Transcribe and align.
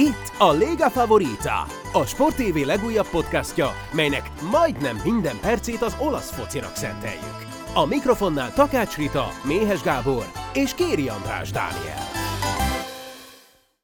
Itt 0.00 0.32
a 0.38 0.52
Lega 0.52 0.90
Favorita, 0.90 1.66
a 1.92 2.06
Sport 2.06 2.36
TV 2.36 2.66
legújabb 2.66 3.08
podcastja, 3.08 3.74
melynek 3.92 4.22
majdnem 4.50 5.00
minden 5.04 5.38
percét 5.40 5.82
az 5.82 5.96
olasz 5.98 6.30
focinak 6.30 6.76
szenteljük. 6.76 7.46
A 7.74 7.86
mikrofonnál 7.86 8.52
Takács 8.52 8.96
Rita, 8.96 9.28
Méhes 9.44 9.82
Gábor 9.82 10.30
és 10.54 10.74
Kéri 10.74 11.08
András 11.08 11.50
Dániel. 11.50 12.08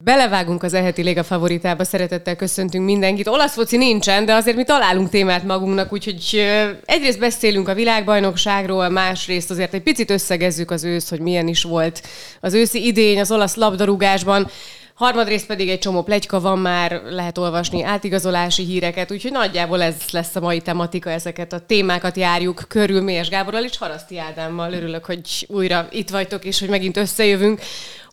Belevágunk 0.03 0.63
az 0.63 0.73
eheti 0.73 1.01
Léga 1.01 1.23
favoritába, 1.23 1.83
szeretettel 1.83 2.35
köszöntünk 2.35 2.85
mindenkit. 2.85 3.27
Olasz 3.27 3.53
foci 3.53 3.77
nincsen, 3.77 4.25
de 4.25 4.33
azért 4.33 4.57
mi 4.57 4.63
találunk 4.63 5.09
témát 5.09 5.43
magunknak, 5.43 5.93
úgyhogy 5.93 6.45
egyrészt 6.85 7.19
beszélünk 7.19 7.67
a 7.67 7.73
világbajnokságról, 7.73 8.89
másrészt 8.89 9.51
azért 9.51 9.73
egy 9.73 9.83
picit 9.83 10.09
összegezzük 10.09 10.71
az 10.71 10.83
ősz, 10.83 11.09
hogy 11.09 11.19
milyen 11.19 11.47
is 11.47 11.63
volt 11.63 12.01
az 12.41 12.53
őszi 12.53 12.85
idény 12.85 13.19
az 13.19 13.31
olasz 13.31 13.55
labdarúgásban. 13.55 14.49
Harmadrészt 14.97 15.45
pedig 15.45 15.69
egy 15.69 15.79
csomó 15.79 16.03
plegyka 16.03 16.39
van 16.39 16.59
már, 16.59 17.01
lehet 17.09 17.37
olvasni 17.37 17.83
átigazolási 17.83 18.63
híreket, 18.63 19.11
úgyhogy 19.11 19.31
nagyjából 19.31 19.81
ez 19.81 19.95
lesz 20.11 20.35
a 20.35 20.39
mai 20.39 20.61
tematika, 20.61 21.09
ezeket 21.09 21.53
a 21.53 21.59
témákat 21.59 22.17
járjuk 22.17 22.65
körül 22.67 23.01
Mélyes 23.01 23.29
Gáborral 23.29 23.63
és 23.63 23.77
Haraszti 23.77 24.19
Ádámmal. 24.19 24.73
Örülök, 24.73 25.05
hogy 25.05 25.45
újra 25.47 25.87
itt 25.91 26.09
vagytok, 26.09 26.45
és 26.45 26.59
hogy 26.59 26.69
megint 26.69 26.97
összejövünk. 26.97 27.61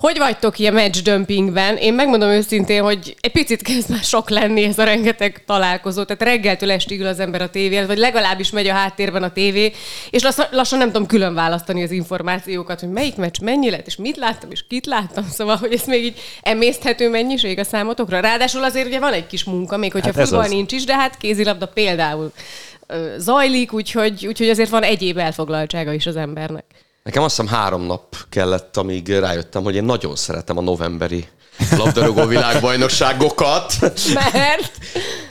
Hogy 0.04 0.18
vagytok 0.18 0.58
ilyen 0.58 0.74
match 0.74 1.02
dumpingben? 1.02 1.76
Én 1.76 1.94
megmondom 1.94 2.28
őszintén, 2.28 2.82
hogy 2.82 3.16
egy 3.20 3.32
picit 3.32 3.62
kezd 3.62 3.90
már 3.90 4.02
sok 4.02 4.30
lenni 4.30 4.62
ez 4.62 4.78
a 4.78 4.84
rengeteg 4.84 5.42
találkozó. 5.46 6.02
Tehát 6.04 6.22
reggeltől 6.22 6.70
estig 6.70 7.00
ül 7.00 7.06
az 7.06 7.20
ember 7.20 7.42
a 7.42 7.50
tévé, 7.50 7.84
vagy 7.84 7.98
legalábbis 7.98 8.50
megy 8.50 8.66
a 8.66 8.72
háttérben 8.72 9.22
a 9.22 9.32
tévé, 9.32 9.72
és 10.10 10.22
lassan, 10.22 10.46
lassan 10.50 10.78
nem 10.78 10.92
tudom 10.92 11.06
külön 11.06 11.34
választani 11.34 11.82
az 11.82 11.90
információkat, 11.90 12.80
hogy 12.80 12.88
melyik 12.88 13.16
meccs 13.16 13.40
mennyi 13.40 13.70
lett, 13.70 13.86
és 13.86 13.96
mit 13.96 14.16
láttam, 14.16 14.50
és 14.50 14.66
kit 14.66 14.86
láttam. 14.86 15.24
Szóval, 15.28 15.56
hogy 15.56 15.72
ez 15.72 15.86
még 15.86 16.04
így 16.04 16.20
emészthető 16.42 17.10
mennyiség 17.10 17.58
a 17.58 17.64
számotokra. 17.64 18.20
Ráadásul 18.20 18.64
azért 18.64 18.86
ugye 18.86 18.98
van 18.98 19.12
egy 19.12 19.26
kis 19.26 19.44
munka, 19.44 19.76
még 19.76 19.92
hogyha 19.92 20.12
hát 20.14 20.28
futball 20.28 20.48
nincs 20.48 20.72
is, 20.72 20.84
de 20.84 20.94
hát 20.94 21.16
kézilabda 21.16 21.66
például 21.66 22.32
zajlik, 23.16 23.72
úgyhogy, 23.72 24.26
úgyhogy 24.26 24.48
azért 24.48 24.70
van 24.70 24.82
egyéb 24.82 25.18
elfoglaltsága 25.18 25.92
is 25.92 26.06
az 26.06 26.16
embernek. 26.16 26.64
Nekem 27.04 27.22
azt 27.22 27.36
hiszem 27.36 27.54
három 27.54 27.82
nap 27.82 28.16
kellett, 28.28 28.76
amíg 28.76 29.08
rájöttem, 29.08 29.62
hogy 29.62 29.74
én 29.74 29.84
nagyon 29.84 30.16
szeretem 30.16 30.58
a 30.58 30.60
novemberi 30.60 31.28
labdarúgó 31.70 32.26
világbajnokságokat. 32.36 33.74
Mert? 34.14 34.72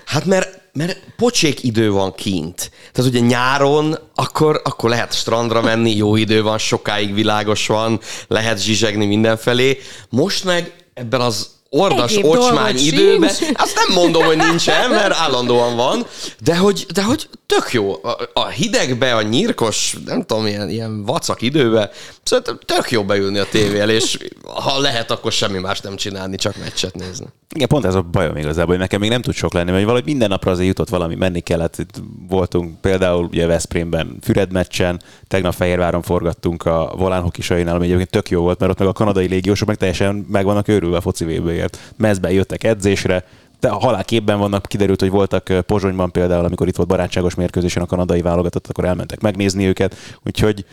Hát 0.06 0.26
mert, 0.26 0.62
mert 0.74 1.00
pocsék 1.16 1.64
idő 1.64 1.92
van 1.92 2.16
kint. 2.16 2.72
Tehát 2.92 3.12
ugye 3.12 3.20
nyáron 3.20 3.98
akkor, 4.16 4.62
akkor 4.64 4.90
lehet 4.90 5.14
strandra 5.14 5.62
menni, 5.62 5.96
jó 5.96 6.16
idő 6.16 6.42
van, 6.42 6.58
sokáig 6.58 7.14
világos 7.14 7.68
van, 7.68 8.00
lehet 8.28 8.62
zsizsegni 8.62 9.06
mindenfelé. 9.06 9.80
Most 10.10 10.44
meg 10.44 10.74
ebben 10.94 11.22
az 11.22 11.50
ordas 11.74 12.12
Egyéb 12.12 12.26
ocsmány 12.26 12.78
időben. 12.78 13.30
Azt 13.54 13.76
nem 13.76 13.96
mondom, 14.04 14.24
hogy 14.24 14.38
nincsen, 14.38 14.90
mert 14.90 15.14
állandóan 15.14 15.76
van, 15.76 16.06
de 16.44 16.58
hogy, 16.58 16.86
de 16.94 17.04
hogy 17.04 17.30
tök 17.46 17.72
jó. 17.72 17.94
A, 18.04 18.30
a 18.34 18.48
hidegbe, 18.48 19.16
a 19.16 19.22
nyírkos, 19.22 19.98
nem 20.06 20.24
tudom, 20.24 20.46
ilyen, 20.46 20.70
ilyen 20.70 21.04
vacak 21.06 21.42
időbe, 21.42 21.92
szerintem 22.24 22.60
tök 22.66 22.92
jó 22.92 23.04
beülni 23.04 23.38
a 23.38 23.46
tévé 23.46 23.94
és 23.94 24.18
ha 24.44 24.80
lehet, 24.80 25.12
akkor 25.12 25.32
semmi 25.32 25.60
más 25.60 25.80
nem 25.80 25.96
csinálni, 25.96 26.36
csak 26.36 26.56
meccset 26.58 26.96
nézni. 26.96 27.26
Igen, 27.56 27.68
pont 27.68 27.86
ez 27.86 27.96
a 27.96 28.02
bajom 28.02 28.38
igazából, 28.38 28.70
hogy 28.70 28.78
nekem 28.78 29.00
még 29.00 29.10
nem 29.10 29.22
tud 29.22 29.34
sok 29.34 29.54
lenni, 29.54 29.72
mert 29.72 29.84
valahogy 29.84 30.06
minden 30.06 30.30
napra 30.30 30.52
azért 30.52 30.68
jutott 30.68 30.90
valami, 30.90 31.16
menni 31.16 31.40
kellett. 31.40 31.78
Itt 31.78 32.02
voltunk 32.28 32.82
például 32.82 33.26
ugye 33.26 33.46
Veszprémben 33.46 34.18
Füred 34.22 34.52
meccsen, 34.52 35.02
tegnap 35.28 35.54
Fehérváron 35.54 36.02
forgattunk 36.02 36.66
a 36.66 36.94
Volán 36.98 37.22
Hokisainál, 37.22 37.76
ami 37.76 37.86
egyébként 37.86 38.10
tök 38.10 38.30
jó 38.30 38.42
volt, 38.42 38.60
mert 38.60 38.72
ott 38.72 38.80
meg 38.80 38.88
a 38.88 38.94
kanadai 38.94 39.28
légiósok 39.28 39.68
meg 39.68 39.78
teljesen 39.78 40.26
meg 40.30 40.46
vannak 40.46 40.68
őrülve 40.68 40.98
a 40.98 41.02
foci 41.02 41.26
ért. 41.64 41.94
Mezben 41.98 42.32
jöttek 42.32 42.64
edzésre, 42.64 43.24
de 43.60 43.70
a 43.70 43.80
halálképben 43.80 44.40
vannak, 44.40 44.66
kiderült, 44.66 45.00
hogy 45.00 45.10
voltak 45.10 45.50
Pozsonyban 45.66 46.12
például, 46.12 46.46
amikor 46.46 46.68
itt 46.68 46.76
volt 46.76 46.90
barátságos 46.90 47.36
mérkőzésen 47.36 47.84
a 47.84 47.86
kanadai 47.86 48.22
válogatott, 48.22 48.68
akkor 48.68 48.86
elmentek 48.86 49.22
megnézni 49.22 49.66
őket, 49.66 49.96
úgyhogy 50.26 50.66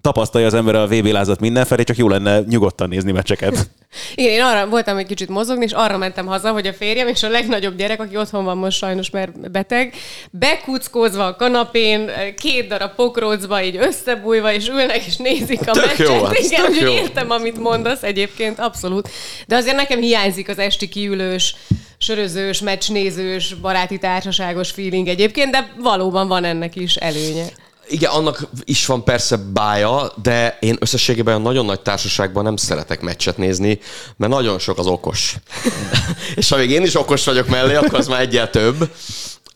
tapasztalja 0.00 0.46
az 0.46 0.54
ember 0.54 0.74
a 0.74 0.86
VB 0.86 1.06
lázat 1.06 1.40
mindenfelé, 1.40 1.82
csak 1.82 1.96
jó 1.96 2.08
lenne 2.08 2.40
nyugodtan 2.40 2.88
nézni 2.88 3.12
meccseket. 3.12 3.70
Igen, 4.14 4.30
én 4.30 4.42
arra 4.42 4.66
voltam 4.66 4.96
egy 4.96 5.06
kicsit 5.06 5.28
mozogni, 5.28 5.64
és 5.64 5.72
arra 5.72 5.96
mentem 5.96 6.26
haza, 6.26 6.52
hogy 6.52 6.66
a 6.66 6.72
férjem 6.72 7.08
és 7.08 7.22
a 7.22 7.28
legnagyobb 7.28 7.76
gyerek, 7.76 8.00
aki 8.00 8.16
otthon 8.16 8.44
van 8.44 8.56
most 8.56 8.78
sajnos, 8.78 9.10
mert 9.10 9.50
beteg, 9.50 9.94
bekuckózva 10.30 11.26
a 11.26 11.36
kanapén, 11.36 12.10
két 12.36 12.68
darab 12.68 12.94
pokrócba 12.94 13.62
így 13.62 13.76
összebújva, 13.76 14.52
és 14.52 14.68
ülnek 14.68 15.06
és 15.06 15.16
nézik 15.16 15.60
a 15.60 15.72
tök 15.72 15.86
meccset. 15.86 16.08
Jó, 16.08 16.26
Igen, 16.32 16.64
tök 16.64 16.80
jó. 16.80 16.92
értem, 16.92 17.30
amit 17.30 17.58
mondasz 17.58 18.02
egyébként, 18.02 18.58
abszolút. 18.58 19.08
De 19.46 19.56
azért 19.56 19.76
nekem 19.76 20.00
hiányzik 20.00 20.48
az 20.48 20.58
esti 20.58 20.88
kiülős, 20.88 21.56
sörözős, 21.98 22.60
meccsnézős, 22.60 23.54
baráti 23.54 23.98
társaságos 23.98 24.70
feeling 24.70 25.08
egyébként, 25.08 25.50
de 25.50 25.72
valóban 25.78 26.28
van 26.28 26.44
ennek 26.44 26.76
is 26.76 26.96
előnye. 26.96 27.46
Igen, 27.88 28.10
annak 28.10 28.48
is 28.64 28.86
van 28.86 29.04
persze 29.04 29.36
bája, 29.36 30.12
de 30.22 30.58
én 30.60 30.76
összességében 30.80 31.34
a 31.34 31.38
nagyon 31.38 31.64
nagy 31.64 31.80
társaságban 31.80 32.44
nem 32.44 32.56
szeretek 32.56 33.00
meccset 33.00 33.36
nézni, 33.36 33.78
mert 34.16 34.32
nagyon 34.32 34.58
sok 34.58 34.78
az 34.78 34.86
okos. 34.86 35.36
És 36.36 36.48
ha 36.48 36.56
még 36.56 36.70
én 36.70 36.82
is 36.82 36.94
okos 36.94 37.24
vagyok 37.24 37.48
mellé, 37.48 37.74
akkor 37.74 37.94
az 37.94 38.08
már 38.08 38.20
egyel 38.20 38.50
több. 38.50 38.90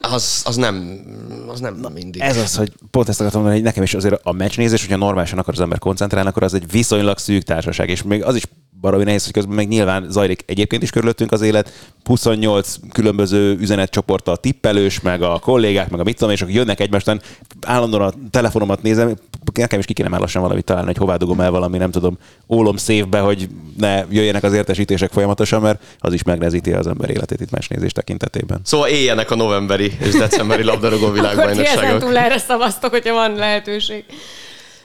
Az, 0.00 0.42
az 0.44 0.56
nem, 0.56 1.00
az 1.48 1.60
nem 1.60 1.86
mindig. 1.94 2.20
Ez 2.20 2.36
az, 2.36 2.56
hogy 2.56 2.72
pont 2.90 3.08
ezt 3.08 3.20
akartam 3.20 3.40
mondani, 3.40 3.62
hogy 3.62 3.70
nekem 3.70 3.82
is 3.82 3.94
azért 3.94 4.20
a 4.22 4.32
meccsnézés, 4.32 4.80
hogyha 4.80 4.96
normálisan 4.96 5.38
akar 5.38 5.54
az 5.54 5.60
ember 5.60 5.78
koncentrálni, 5.78 6.28
akkor 6.28 6.42
az 6.42 6.54
egy 6.54 6.70
viszonylag 6.70 7.18
szűk 7.18 7.42
társaság, 7.42 7.88
és 7.88 8.02
még 8.02 8.24
az 8.24 8.34
is 8.34 8.42
baromi 8.80 9.04
nehéz, 9.04 9.24
hogy 9.24 9.32
közben 9.32 9.54
meg 9.54 9.68
nyilván 9.68 10.06
zajlik 10.10 10.42
egyébként 10.46 10.82
is 10.82 10.90
körülöttünk 10.90 11.32
az 11.32 11.40
élet, 11.40 11.72
28 12.04 12.74
különböző 12.92 13.56
üzenetcsoporttal 13.58 14.36
tippelős, 14.36 15.00
meg 15.00 15.22
a 15.22 15.38
kollégák, 15.38 15.90
meg 15.90 16.00
a 16.00 16.02
mit 16.02 16.16
tudom, 16.16 16.32
és 16.32 16.42
akkor 16.42 16.54
jönnek 16.54 16.80
egymástán, 16.80 17.20
állandóan 17.66 18.02
a 18.02 18.12
telefonomat 18.30 18.82
nézem, 18.82 19.16
nekem 19.54 19.78
is 19.78 19.84
ki 19.84 19.92
kéne 19.92 20.08
már 20.08 20.20
lassan 20.20 20.42
valami 20.42 20.62
találni, 20.62 20.86
hogy 20.88 20.96
hová 20.96 21.16
dugom 21.16 21.40
el 21.40 21.50
valami, 21.50 21.78
nem 21.78 21.90
tudom, 21.90 22.18
ólom 22.48 22.76
szévbe, 22.76 23.18
hogy 23.18 23.48
ne 23.78 24.04
jöjjenek 24.10 24.42
az 24.42 24.52
értesítések 24.52 25.12
folyamatosan, 25.12 25.60
mert 25.60 25.82
az 25.98 26.12
is 26.12 26.22
megnehezíti 26.22 26.72
az 26.72 26.86
ember 26.86 27.10
életét 27.10 27.40
itt 27.40 27.50
mesnézés 27.50 27.92
tekintetében. 27.92 28.60
Szóval 28.64 28.88
éljenek 28.88 29.30
a 29.30 29.34
novemberi 29.34 29.92
és 30.00 30.12
decemberi 30.12 30.62
labdarúgó 30.62 31.04
Akkor 31.04 31.18
világbajnokságok. 31.18 32.00
túl 32.00 32.18
erre 32.18 32.38
szavaztok, 32.38 32.90
hogyha 32.90 33.14
van 33.14 33.34
lehetőség. 33.34 34.04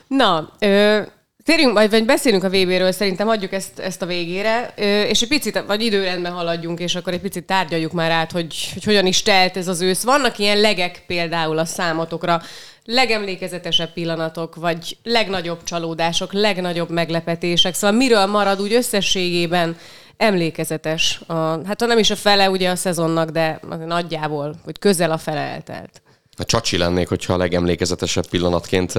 Na, 0.06 0.48
ö, 0.58 1.00
Térjünk, 1.46 1.72
majd 1.72 1.90
vagy 1.90 2.04
beszélünk 2.04 2.44
a 2.44 2.48
VB-ről, 2.48 2.92
szerintem 2.92 3.28
adjuk 3.28 3.52
ezt, 3.52 3.78
ezt 3.78 4.02
a 4.02 4.06
végére, 4.06 4.72
és 5.08 5.22
egy 5.22 5.28
picit, 5.28 5.64
vagy 5.66 5.82
időrendben 5.82 6.32
haladjunk, 6.32 6.80
és 6.80 6.94
akkor 6.94 7.12
egy 7.12 7.20
picit 7.20 7.44
tárgyaljuk 7.44 7.92
már 7.92 8.10
át, 8.10 8.32
hogy, 8.32 8.70
hogy 8.72 8.84
hogyan 8.84 9.06
is 9.06 9.22
telt 9.22 9.56
ez 9.56 9.68
az 9.68 9.80
ősz. 9.80 10.02
Vannak 10.02 10.38
ilyen 10.38 10.60
legek 10.60 11.02
például 11.06 11.58
a 11.58 11.64
számotokra, 11.64 12.42
legemlékezetesebb 12.84 13.92
pillanatok, 13.92 14.54
vagy 14.54 14.96
legnagyobb 15.02 15.62
csalódások, 15.64 16.32
legnagyobb 16.32 16.90
meglepetések, 16.90 17.74
szóval 17.74 17.96
miről 17.96 18.26
marad 18.26 18.60
úgy 18.60 18.72
összességében 18.72 19.76
emlékezetes? 20.16 21.20
A, 21.26 21.34
hát 21.66 21.80
ha 21.80 21.86
nem 21.86 21.98
is 21.98 22.10
a 22.10 22.16
fele 22.16 22.50
ugye 22.50 22.70
a 22.70 22.76
szezonnak, 22.76 23.30
de 23.30 23.60
nagyjából, 23.86 24.54
hogy 24.64 24.78
közel 24.78 25.10
a 25.10 25.18
fele 25.18 25.40
eltelt. 25.40 26.00
A 26.36 26.44
csacsi 26.44 26.76
lennék, 26.76 27.08
hogyha 27.08 27.32
a 27.32 27.36
legemlékezetesebb 27.36 28.26
pillanatként 28.26 28.94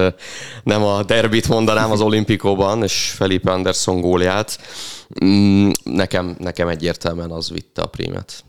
nem 0.62 0.82
a 0.82 1.02
derbit 1.02 1.48
mondanám 1.48 1.90
az 1.90 2.00
olimpikóban, 2.00 2.82
és 2.82 3.12
Felipe 3.16 3.52
Anderson 3.52 4.00
gólját. 4.00 4.58
Mm, 5.24 5.70
Nekem, 5.84 6.36
nekem 6.38 6.68
egyértelműen 6.68 7.30
az 7.30 7.50
vitte 7.50 7.82
a 7.82 7.86
prímet. 7.86 8.42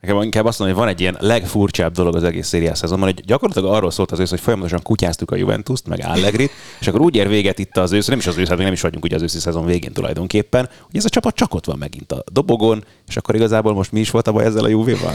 Nekem 0.00 0.22
inkább 0.22 0.44
azt 0.44 0.58
mondom, 0.58 0.76
hogy 0.76 0.86
van 0.86 0.94
egy 0.94 1.00
ilyen 1.00 1.16
legfurcsább 1.20 1.92
dolog 1.92 2.16
az 2.16 2.22
egész 2.24 2.46
szériás 2.46 2.78
szezonban, 2.78 3.12
hogy 3.12 3.24
gyakorlatilag 3.24 3.72
arról 3.72 3.90
szólt 3.90 4.12
az 4.12 4.18
ősz, 4.18 4.30
hogy 4.30 4.40
folyamatosan 4.40 4.82
kutyáztuk 4.82 5.30
a 5.30 5.36
Juventus-t, 5.36 5.88
meg 5.88 6.00
Allegrit, 6.04 6.50
és 6.80 6.86
akkor 6.86 7.00
úgy 7.00 7.14
ér 7.16 7.28
véget 7.28 7.58
itt 7.58 7.76
az 7.76 7.92
ősz, 7.92 8.06
nem 8.06 8.18
is 8.18 8.26
az 8.26 8.36
ősz, 8.36 8.48
hát 8.48 8.58
nem 8.58 8.72
is 8.72 8.80
vagyunk 8.80 9.04
ugye 9.04 9.16
az 9.16 9.22
őszi 9.22 9.38
szezon 9.38 9.64
végén 9.64 9.92
tulajdonképpen, 9.92 10.68
hogy 10.80 10.96
ez 10.96 11.04
a 11.04 11.08
csapat 11.08 11.34
csak 11.34 11.54
ott 11.54 11.64
van 11.64 11.78
megint 11.78 12.12
a 12.12 12.24
dobogon, 12.32 12.84
és 13.08 13.16
akkor 13.16 13.34
igazából 13.34 13.74
most 13.74 13.92
mi 13.92 14.00
is 14.00 14.10
volt 14.10 14.26
a 14.28 14.32
baj 14.32 14.44
ezzel 14.44 14.64
a 14.64 14.68
Juvéval? 14.68 15.14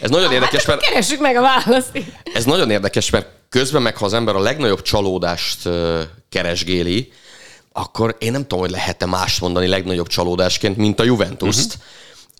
Ez 0.00 0.10
nagyon 0.10 0.32
érdekes, 0.32 0.66
mert 0.66 0.80
Keressük 0.80 1.20
meg 1.20 1.36
a 1.36 1.40
választ. 1.40 1.90
Ez 2.34 2.44
nagyon 2.44 2.70
érdekes, 2.70 3.10
mert 3.10 3.28
közben 3.48 3.82
meg, 3.82 3.96
ha 3.96 4.04
az 4.04 4.12
ember 4.12 4.34
a 4.34 4.40
legnagyobb 4.40 4.82
csalódást 4.82 5.68
keresgéli, 6.28 7.12
akkor 7.72 8.16
én 8.18 8.32
nem 8.32 8.40
tudom, 8.42 8.58
hogy 8.58 8.70
lehet-e 8.70 9.06
más 9.06 9.38
mondani 9.38 9.66
legnagyobb 9.66 10.06
csalódásként, 10.06 10.76
mint 10.76 11.00
a 11.00 11.04
Juventus-t, 11.04 11.74
uh-huh. 11.74 11.82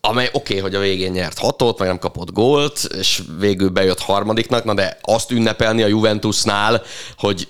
Amely 0.07 0.29
oké, 0.33 0.39
okay, 0.39 0.59
hogy 0.59 0.75
a 0.75 0.81
végén 0.81 1.13
nyert 1.13 1.39
hatot, 1.39 1.79
meg 1.79 1.89
nem 1.89 1.99
kapott 1.99 2.33
gólt, 2.33 2.89
és 2.99 3.23
végül 3.39 3.69
bejött 3.69 3.99
harmadiknak, 3.99 4.65
na 4.65 4.75
de 4.75 4.99
azt 5.03 5.31
ünnepelni 5.31 5.83
a 5.83 5.87
Juventusnál, 5.87 6.83
hogy 7.19 7.49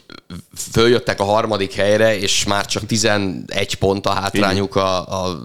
följöttek 0.73 1.21
a 1.21 1.25
harmadik 1.25 1.73
helyre, 1.73 2.19
és 2.19 2.45
már 2.45 2.67
csak 2.67 2.87
11 2.87 3.75
pont 3.75 4.06
a 4.06 4.12
hátrányuk 4.12 4.77
a, 4.77 5.23
a, 5.23 5.39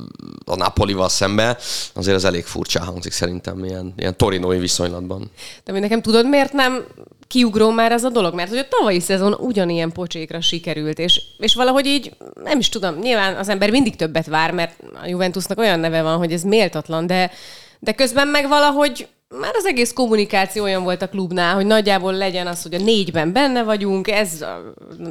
a 0.46 0.56
Napolival 0.56 1.10
szembe, 1.10 1.58
azért 1.94 2.16
ez 2.16 2.24
elég 2.24 2.46
furcsa 2.46 2.84
hangzik 2.84 3.12
szerintem 3.12 3.66
ilyen, 3.66 3.94
ilyen 3.98 4.18
torinói 4.18 4.60
viszonylatban. 4.60 5.32
De 5.64 5.72
mi 5.72 5.80
nekem 5.80 6.02
tudod, 6.02 6.30
miért 6.30 6.54
nem 6.54 6.86
kiugró 7.30 7.70
már 7.70 7.92
ez 7.92 8.04
a 8.04 8.10
dolog, 8.10 8.34
mert 8.34 8.50
hogy 8.50 8.58
a 8.58 8.68
tavalyi 8.68 9.00
szezon 9.00 9.34
ugyanilyen 9.34 9.92
pocsékra 9.92 10.42
sikerült, 10.42 11.00
és, 11.00 11.22
és 11.38 11.56
valahogy 11.56 11.86
így, 11.86 12.16
nem 12.44 12.60
is 12.60 12.70
tudom, 12.70 13.00
nyilván 13.00 13.36
az 13.36 13.50
ember 13.50 13.72
mindig 13.72 13.96
többet 13.96 14.28
vár, 14.28 14.52
mert 14.52 14.80
a 15.04 15.08
Juventusnak 15.08 15.58
olyan 15.58 15.80
neve 15.80 16.02
van, 16.02 16.18
hogy 16.18 16.34
ez 16.34 16.44
méltatlan, 16.44 17.08
de, 17.08 17.32
de 17.80 17.92
közben 17.92 18.28
meg 18.28 18.48
valahogy 18.48 19.08
már 19.38 19.56
az 19.56 19.66
egész 19.66 19.94
kommunikáció 19.94 20.64
olyan 20.64 20.84
volt 20.84 21.02
a 21.02 21.10
klubnál, 21.10 21.56
hogy 21.56 21.66
nagyjából 21.66 22.14
legyen 22.14 22.48
az, 22.48 22.62
hogy 22.62 22.74
a 22.74 22.78
négyben 22.78 23.32
benne 23.32 23.64
vagyunk, 23.64 24.08
ez 24.08 24.46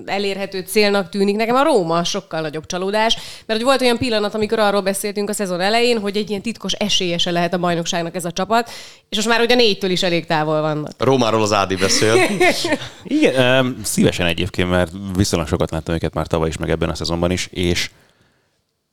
elérhető 0.05 0.61
célnak 0.61 1.09
tűnik. 1.09 1.37
Nekem 1.37 1.55
a 1.55 1.63
Róma 1.63 2.05
sokkal 2.05 2.41
nagyobb 2.41 2.67
csalódás, 2.67 3.15
mert 3.47 3.59
hogy 3.59 3.69
volt 3.69 3.81
olyan 3.81 3.99
pillanat, 3.99 4.35
amikor 4.35 4.59
arról 4.59 4.81
beszéltünk 4.81 5.29
a 5.29 5.33
szezon 5.33 5.61
elején, 5.61 6.01
hogy 6.01 6.17
egy 6.17 6.31
ilyen 6.31 6.43
titkos 6.43 6.73
esélyese 6.73 7.31
lehet 7.31 7.55
a 7.55 7.59
bajnokságnak 7.59 8.15
ez 8.15 8.25
a 8.25 8.33
csapat, 8.33 8.71
és 9.09 9.17
most 9.17 9.29
már 9.29 9.41
ugye 9.41 9.55
négytől 9.55 9.91
is 9.91 10.03
elég 10.03 10.27
távol 10.27 10.61
vannak. 10.61 10.93
Rómáról 10.99 11.43
az 11.43 11.53
Ádi 11.53 11.77
beszél. 11.77 12.15
Igen, 13.05 13.77
szívesen 13.83 14.27
egyébként, 14.27 14.71
mert 14.71 14.93
viszonylag 15.17 15.49
sokat 15.49 15.71
láttam 15.71 15.95
őket 15.95 16.15
már 16.15 16.27
tavaly 16.27 16.49
is, 16.49 16.57
meg 16.57 16.71
ebben 16.71 16.89
a 16.89 16.95
szezonban 16.95 17.31
is, 17.31 17.49
és 17.51 17.91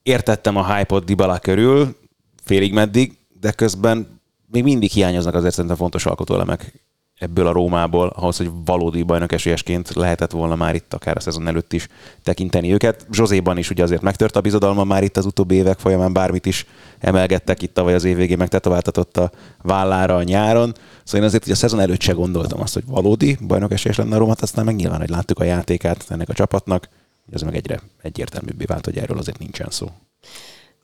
értettem 0.03 0.55
a 0.55 0.75
hype-ot 0.75 1.05
Dybala 1.05 1.39
körül, 1.39 1.97
félig 2.43 2.73
meddig, 2.73 3.11
de 3.45 3.51
közben 3.51 4.21
még 4.51 4.63
mindig 4.63 4.91
hiányoznak 4.91 5.33
azért 5.33 5.53
szerintem 5.53 5.77
fontos 5.77 6.05
alkotóelemek 6.05 6.83
ebből 7.19 7.47
a 7.47 7.51
Rómából, 7.51 8.07
ahhoz, 8.07 8.37
hogy 8.37 8.49
valódi 8.65 9.03
bajnok 9.03 9.31
esélyesként 9.31 9.93
lehetett 9.93 10.31
volna 10.31 10.55
már 10.55 10.75
itt 10.75 10.93
akár 10.93 11.17
a 11.17 11.19
szezon 11.19 11.47
előtt 11.47 11.73
is 11.73 11.87
tekinteni 12.23 12.73
őket. 12.73 13.07
Zsozéban 13.11 13.57
is 13.57 13.69
ugye 13.69 13.83
azért 13.83 14.01
megtört 14.01 14.35
a 14.35 14.41
bizodalma 14.41 14.83
már 14.83 15.03
itt 15.03 15.17
az 15.17 15.25
utóbbi 15.25 15.55
évek 15.55 15.79
folyamán, 15.79 16.13
bármit 16.13 16.45
is 16.45 16.65
emelgettek 16.99 17.61
itt 17.61 17.73
tavaly 17.73 17.93
az 17.93 18.03
év 18.03 18.15
végén, 18.15 18.37
megtetováltatott 18.37 19.17
a 19.17 19.31
vállára 19.61 20.15
a 20.15 20.23
nyáron. 20.23 20.73
Szóval 21.03 21.21
én 21.21 21.27
azért, 21.27 21.43
hogy 21.43 21.53
a 21.53 21.55
szezon 21.55 21.79
előtt 21.79 22.01
se 22.01 22.11
gondoltam 22.11 22.61
azt, 22.61 22.73
hogy 22.73 22.83
valódi 22.85 23.37
bajnok 23.47 23.71
esélyes 23.71 23.97
lenne 23.97 24.15
a 24.15 24.19
Rómat, 24.19 24.41
aztán 24.41 24.65
meg 24.65 24.75
nyilván, 24.75 24.99
hogy 24.99 25.09
láttuk 25.09 25.39
a 25.39 25.43
játékát 25.43 26.05
ennek 26.07 26.29
a 26.29 26.33
csapatnak, 26.33 26.89
ez 27.31 27.41
meg 27.41 27.55
egyre 27.55 27.81
egyértelműbbé 28.01 28.65
vált, 28.65 28.85
hogy 28.85 28.97
erről 28.97 29.17
azért 29.17 29.39
nincsen 29.39 29.67
szó. 29.69 29.91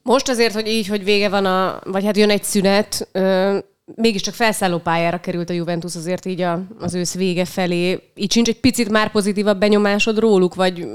Most 0.03 0.29
azért, 0.29 0.53
hogy 0.53 0.67
így, 0.67 0.87
hogy 0.87 1.03
vége 1.03 1.29
van 1.29 1.45
a, 1.45 1.79
vagy 1.83 2.05
hát 2.05 2.17
jön 2.17 2.29
egy 2.29 2.43
szünet, 2.43 3.07
ö, 3.11 3.57
mégiscsak 3.95 4.33
felszálló 4.33 4.77
pályára 4.77 5.19
került 5.19 5.49
a 5.49 5.53
Juventus 5.53 5.95
azért 5.95 6.25
így 6.25 6.41
a, 6.41 6.61
az 6.79 6.93
ősz 6.93 7.13
vége 7.13 7.45
felé. 7.45 8.11
Így 8.15 8.31
sincs 8.31 8.47
egy 8.47 8.59
picit 8.59 8.89
már 8.89 9.11
pozitívabb 9.11 9.59
benyomásod 9.59 10.19
róluk, 10.19 10.55
vagy 10.55 10.87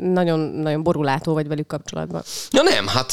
nagyon, 0.00 0.38
nagyon 0.40 0.82
borulátó 0.82 1.32
vagy 1.32 1.48
velük 1.48 1.66
kapcsolatban? 1.66 2.22
Ja 2.50 2.62
nem, 2.62 2.86
hát 2.86 3.12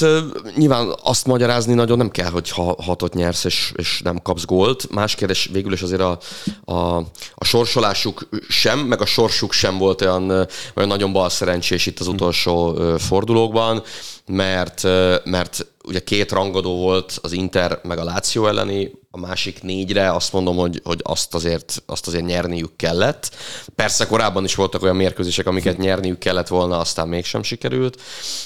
nyilván 0.56 0.94
azt 1.04 1.26
magyarázni 1.26 1.74
nagyon 1.74 1.98
nem 1.98 2.10
kell, 2.10 2.30
hogy 2.30 2.50
ha 2.50 2.76
hatot 2.84 3.14
nyersz 3.14 3.44
és, 3.44 3.74
és 3.76 4.02
nem 4.04 4.22
kapsz 4.22 4.46
gólt. 4.46 4.92
Más 4.92 5.16
kérdés 5.16 5.50
végül 5.52 5.74
is 5.74 5.82
azért 5.82 6.02
a, 6.02 6.20
a, 6.66 6.98
a 7.36 7.46
sorsolásuk 7.46 8.30
sem, 8.50 8.80
meg 8.80 9.02
a 9.02 9.06
sorsuk 9.06 9.52
sem 9.52 9.78
volt 9.78 10.02
olyan, 10.02 10.30
olyan 10.76 10.90
nagyon 10.90 11.14
bal 11.14 11.30
szerencsés 11.30 11.86
itt 11.86 12.00
az 12.00 12.08
utolsó 12.08 12.80
fordulókban 12.98 13.84
mert, 14.26 14.84
mert 15.24 15.68
ugye 15.84 16.00
két 16.00 16.32
rangadó 16.32 16.78
volt 16.78 17.20
az 17.22 17.32
Inter 17.32 17.80
meg 17.84 17.98
a 17.98 18.04
Láció 18.04 18.48
elleni, 18.48 18.92
a 19.12 19.20
másik 19.20 19.64
négyre 19.64 20.12
azt 20.12 20.34
mondom, 20.34 20.56
hogy, 20.56 20.82
hogy 20.84 21.00
azt, 21.04 21.34
azért, 21.34 21.84
azt 21.86 22.08
azért 22.08 22.26
nyerniük 22.26 22.76
kellett. 22.76 23.36
Persze 23.76 24.08
korábban 24.08 24.44
is 24.44 24.56
voltak 24.56 24.84
olyan 24.84 24.96
mérkőzések, 24.96 25.48
amiket 25.48 25.78
nyerniük 25.78 26.20
kellett 26.20 26.48
volna, 26.48 26.78
aztán 26.78 27.08
mégsem 27.08 27.44
sikerült, 27.44 28.02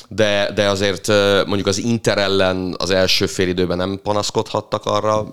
de, 0.10 0.52
de 0.56 0.68
azért 0.68 1.08
mondjuk 1.46 1.68
az 1.68 1.78
Inter 1.78 2.18
ellen 2.18 2.76
az 2.78 2.90
első 2.90 3.26
fél 3.26 3.48
időben 3.48 3.78
nem 3.78 4.00
panaszkodhattak 4.04 4.86
arra, 4.86 5.28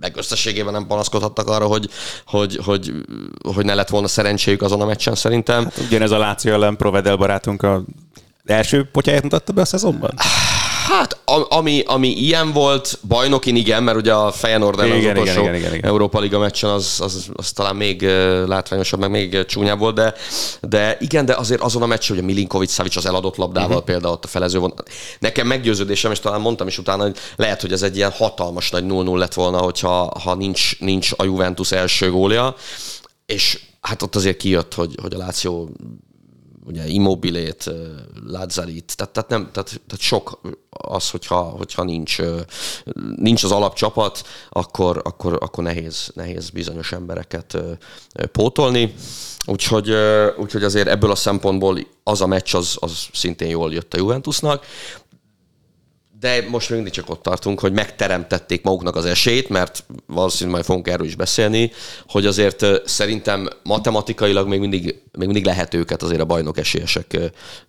meg 0.00 0.16
összességében 0.16 0.72
nem 0.72 0.86
panaszkodhattak 0.86 1.48
arra, 1.48 1.66
hogy, 1.66 1.90
hogy, 2.26 2.56
hogy, 2.64 2.92
hogy 3.54 3.64
ne 3.64 3.74
lett 3.74 3.88
volna 3.88 4.08
szerencséjük 4.08 4.62
azon 4.62 4.80
a 4.80 4.86
meccsen 4.86 5.14
szerintem. 5.14 5.64
Hát 5.64 5.78
ugyanez 5.78 6.10
a 6.10 6.18
Láció 6.18 6.52
ellen 6.52 6.76
Provedel 6.76 7.16
barátunk 7.16 7.62
a 7.62 7.84
első 8.44 8.88
potyáját 8.92 9.22
mutatta 9.22 9.52
be 9.52 9.60
a 9.60 9.64
szezonban? 9.64 10.14
Hát, 10.88 11.20
ami, 11.48 11.82
ami 11.86 12.08
ilyen 12.08 12.52
volt, 12.52 12.98
bajnokin 13.08 13.56
igen, 13.56 13.82
mert 13.82 13.96
ugye 13.96 14.12
a 14.12 14.32
Feyenoord 14.32 14.80
ellen 14.80 14.98
az 14.98 15.04
utolsó 15.04 15.40
igen, 15.40 15.54
igen, 15.54 15.74
igen, 15.74 15.90
Európa 15.90 16.20
Liga 16.20 16.38
meccsen 16.38 16.70
az, 16.70 17.00
az, 17.00 17.30
az, 17.32 17.52
talán 17.52 17.76
még 17.76 18.02
látványosabb, 18.46 19.00
meg 19.00 19.10
még 19.10 19.44
csúnyább 19.46 19.78
volt, 19.78 19.94
de, 19.94 20.14
de 20.60 20.96
igen, 21.00 21.24
de 21.24 21.34
azért 21.34 21.60
azon 21.60 21.82
a 21.82 21.86
meccsen, 21.86 22.16
hogy 22.16 22.24
a 22.24 22.26
Milinkovic 22.26 22.72
Savic 22.72 22.96
az 22.96 23.06
eladott 23.06 23.36
labdával 23.36 23.70
uh-huh. 23.70 23.84
például 23.84 24.12
ott 24.12 24.24
a 24.24 24.28
felező 24.28 24.58
von. 24.58 24.74
Nekem 25.18 25.46
meggyőződésem, 25.46 26.10
és 26.10 26.20
talán 26.20 26.40
mondtam 26.40 26.66
is 26.66 26.78
utána, 26.78 27.02
hogy 27.02 27.16
lehet, 27.36 27.60
hogy 27.60 27.72
ez 27.72 27.82
egy 27.82 27.96
ilyen 27.96 28.10
hatalmas 28.10 28.70
nagy 28.70 28.84
0-0 28.88 29.16
lett 29.16 29.34
volna, 29.34 29.58
hogyha 29.58 30.20
ha 30.20 30.34
nincs, 30.34 30.80
nincs 30.80 31.10
a 31.16 31.24
Juventus 31.24 31.72
első 31.72 32.10
gólja, 32.10 32.54
és 33.26 33.60
hát 33.80 34.02
ott 34.02 34.16
azért 34.16 34.36
kijött, 34.36 34.74
hogy, 34.74 34.94
hogy 35.02 35.14
a 35.14 35.18
Láció 35.18 35.70
ugye 36.66 36.86
Immobilét, 36.86 37.70
Lazzarit, 38.26 38.96
tehát, 38.96 39.12
tehát, 39.12 39.28
nem, 39.28 39.50
tehát, 39.52 39.68
tehát 39.86 40.00
sok 40.00 40.40
az, 40.70 41.10
hogyha, 41.10 41.40
hogyha 41.40 41.84
nincs, 41.84 42.18
nincs 43.16 43.44
az 43.44 43.50
alapcsapat, 43.50 44.26
akkor, 44.50 45.00
akkor, 45.04 45.38
akkor 45.40 45.64
nehéz, 45.64 46.10
nehéz 46.14 46.50
bizonyos 46.50 46.92
embereket 46.92 47.56
pótolni. 48.32 48.94
Úgyhogy, 49.46 49.94
úgyhogy 50.36 50.64
azért 50.64 50.88
ebből 50.88 51.10
a 51.10 51.14
szempontból 51.14 51.78
az 52.02 52.20
a 52.20 52.26
meccs 52.26 52.54
az, 52.54 52.76
az 52.80 53.06
szintén 53.12 53.48
jól 53.48 53.72
jött 53.72 53.94
a 53.94 53.98
Juventusnak 53.98 54.66
de 56.22 56.46
most 56.48 56.68
még 56.68 56.78
mindig 56.78 56.94
csak 56.94 57.10
ott 57.10 57.22
tartunk, 57.22 57.60
hogy 57.60 57.72
megteremtették 57.72 58.62
maguknak 58.62 58.96
az 58.96 59.04
esélyt, 59.04 59.48
mert 59.48 59.84
valószínűleg 60.06 60.52
majd 60.52 60.64
fogunk 60.64 60.88
erről 60.88 61.06
is 61.06 61.14
beszélni, 61.14 61.70
hogy 62.08 62.26
azért 62.26 62.64
szerintem 62.88 63.48
matematikailag 63.62 64.48
még 64.48 64.60
mindig, 64.60 64.84
még 65.12 65.26
mindig 65.26 65.44
lehet 65.44 65.74
őket 65.74 66.02
azért 66.02 66.20
a 66.20 66.24
bajnok 66.24 66.58
esélyesek 66.58 67.18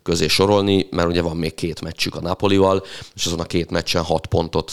közé 0.02 0.28
sorolni, 0.28 0.86
mert 0.90 1.08
ugye 1.08 1.22
van 1.22 1.36
még 1.36 1.54
két 1.54 1.80
meccsük 1.80 2.14
a 2.14 2.20
Napolival, 2.20 2.84
és 3.14 3.26
azon 3.26 3.40
a 3.40 3.44
két 3.44 3.70
meccsen 3.70 4.02
hat 4.02 4.26
pontot 4.26 4.72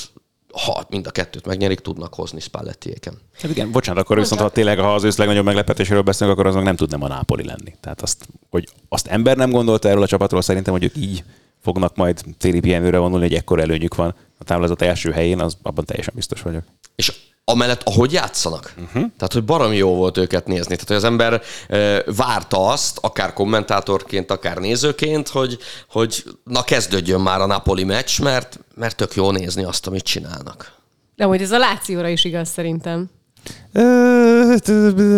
ha 0.66 0.86
mind 0.90 1.08
a 1.08 1.12
kettőt 1.12 1.46
megnyerik, 1.46 1.80
tudnak 1.80 2.14
hozni 2.14 2.40
Spallettiéken. 2.40 3.14
Hát 3.42 3.52
igen, 3.52 3.72
bocsánat, 3.72 4.04
akkor 4.04 4.18
viszont 4.18 4.42
ha 4.42 4.50
tényleg, 4.50 4.80
ha 4.80 4.94
az 4.94 5.04
ősz 5.04 5.18
legnagyobb 5.18 5.46
meglepetéséről 5.46 6.02
beszélünk, 6.02 6.38
akkor 6.38 6.50
azon 6.50 6.64
nem 6.64 6.76
tudnám 6.76 7.04
a 7.04 7.08
Nápoli 7.08 7.46
lenni. 7.46 7.76
Tehát 7.80 8.02
azt, 8.02 8.28
hogy 8.50 8.68
azt 8.90 9.08
ember 9.08 9.38
nem 9.38 9.52
gondolta 9.52 9.90
erről 9.90 10.04
a 10.04 10.08
csapatról, 10.08 10.42
szerintem, 10.42 10.74
hogy 10.74 10.84
ők 10.84 10.98
így 10.98 11.24
fognak 11.62 11.96
majd 11.96 12.22
téli 12.38 12.60
pihenőre 12.60 12.98
vonulni, 12.98 13.28
hogy 13.28 13.36
ekkor 13.36 13.60
előnyük 13.60 13.96
van 13.96 14.16
a 14.38 14.44
táblázat 14.44 14.82
első 14.82 15.12
helyén, 15.12 15.40
az 15.40 15.58
abban 15.62 15.86
teljesen 15.86 16.14
biztos 16.16 16.42
vagyok. 16.42 16.64
És 16.96 17.14
amellett, 17.44 17.82
ahogy 17.84 18.12
játszanak. 18.12 18.74
Uh-huh. 18.78 18.92
Tehát, 18.94 19.34
hogy 19.34 19.44
baromi 19.44 19.76
jó 19.76 19.96
volt 19.96 20.18
őket 20.18 20.48
nézni. 20.48 20.76
Tehát, 20.76 20.88
hogy 20.88 20.96
az 20.96 21.04
ember 21.04 21.42
e, 21.68 22.04
várta 22.16 22.68
azt, 22.68 22.98
akár 23.02 23.34
kommentátorként, 23.34 24.32
akár 24.32 24.58
nézőként, 24.58 25.28
hogy, 25.28 25.58
hogy 25.90 26.24
na 26.44 26.64
kezdődjön 26.64 27.22
már 27.22 27.42
a 27.42 27.46
Napoli 27.46 27.84
meccs, 27.84 28.20
mert, 28.20 28.60
mert 28.76 28.96
tök 28.96 29.16
jó 29.16 29.32
nézni 29.32 29.64
azt, 29.64 29.88
amit 29.88 30.04
csinálnak. 30.04 30.80
De 31.16 31.24
hogy 31.24 31.42
ez 31.42 31.52
a 31.52 31.58
Lációra 31.58 32.08
is 32.08 32.24
igaz 32.24 32.50
szerintem. 32.50 33.10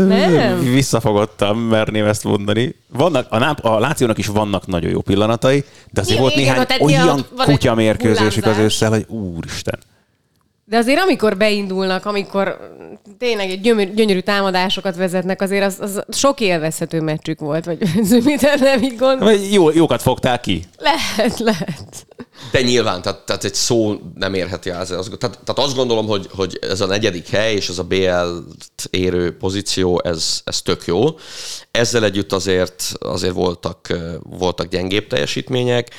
Nem. 0.07 0.59
Visszafogottam, 0.59 1.59
merném 1.59 2.05
ezt 2.05 2.23
mondani. 2.23 2.75
Vannak, 2.87 3.27
a, 3.29 3.37
náp, 3.37 3.65
a 3.65 3.79
Lációnak 3.79 4.17
is 4.17 4.27
vannak 4.27 4.67
nagyon 4.67 4.91
jó 4.91 5.01
pillanatai, 5.01 5.63
de 5.91 6.01
azért 6.01 6.09
igen, 6.09 6.21
volt 6.21 6.35
néhány 6.35 6.65
igen, 6.77 6.81
olyan 6.81 7.25
kutya 7.37 7.75
mérkőzésük 7.75 8.45
az 8.45 8.57
ősszel, 8.57 8.89
hogy 8.89 9.05
úristen. 9.07 9.79
De 10.65 10.77
azért 10.77 10.99
amikor 10.99 11.37
beindulnak, 11.37 12.05
amikor 12.05 12.57
tényleg 13.17 13.49
egy 13.49 13.61
gyönyörű, 13.61 13.93
gyönyörű 13.93 14.19
támadásokat 14.19 14.95
vezetnek, 14.95 15.41
azért 15.41 15.65
az, 15.65 15.77
az 15.79 16.03
sok 16.09 16.39
élvezhető 16.39 17.01
meccsük 17.01 17.39
volt, 17.39 17.65
vagy 17.65 17.77
mit 18.23 18.59
nem 18.59 18.83
így 18.83 18.95
gondolom. 18.97 19.39
Jó, 19.51 19.69
jókat 19.69 20.01
fogtál 20.01 20.39
ki. 20.39 20.63
Lehet, 20.77 21.39
lehet. 21.39 22.05
De 22.53 22.61
nyilván, 22.61 23.01
tehát, 23.01 23.19
tehát 23.19 23.43
egy 23.43 23.53
szó 23.53 23.99
nem 24.15 24.33
érheti 24.33 24.69
el. 24.69 24.85
Tehát, 24.85 25.19
tehát 25.19 25.55
azt 25.55 25.75
gondolom, 25.75 26.07
hogy, 26.07 26.27
hogy 26.31 26.59
ez 26.61 26.81
a 26.81 26.85
negyedik 26.85 27.27
hely 27.27 27.53
és 27.53 27.69
ez 27.69 27.77
a 27.77 27.83
BL-t 27.83 28.87
érő 28.89 29.37
pozíció, 29.37 30.01
ez, 30.03 30.41
ez 30.43 30.61
tök 30.61 30.85
jó. 30.85 31.05
Ezzel 31.71 32.03
együtt 32.03 32.31
azért, 32.31 32.93
azért 32.99 33.33
voltak, 33.33 33.93
voltak 34.23 34.67
gyengébb 34.67 35.07
teljesítmények. 35.07 35.89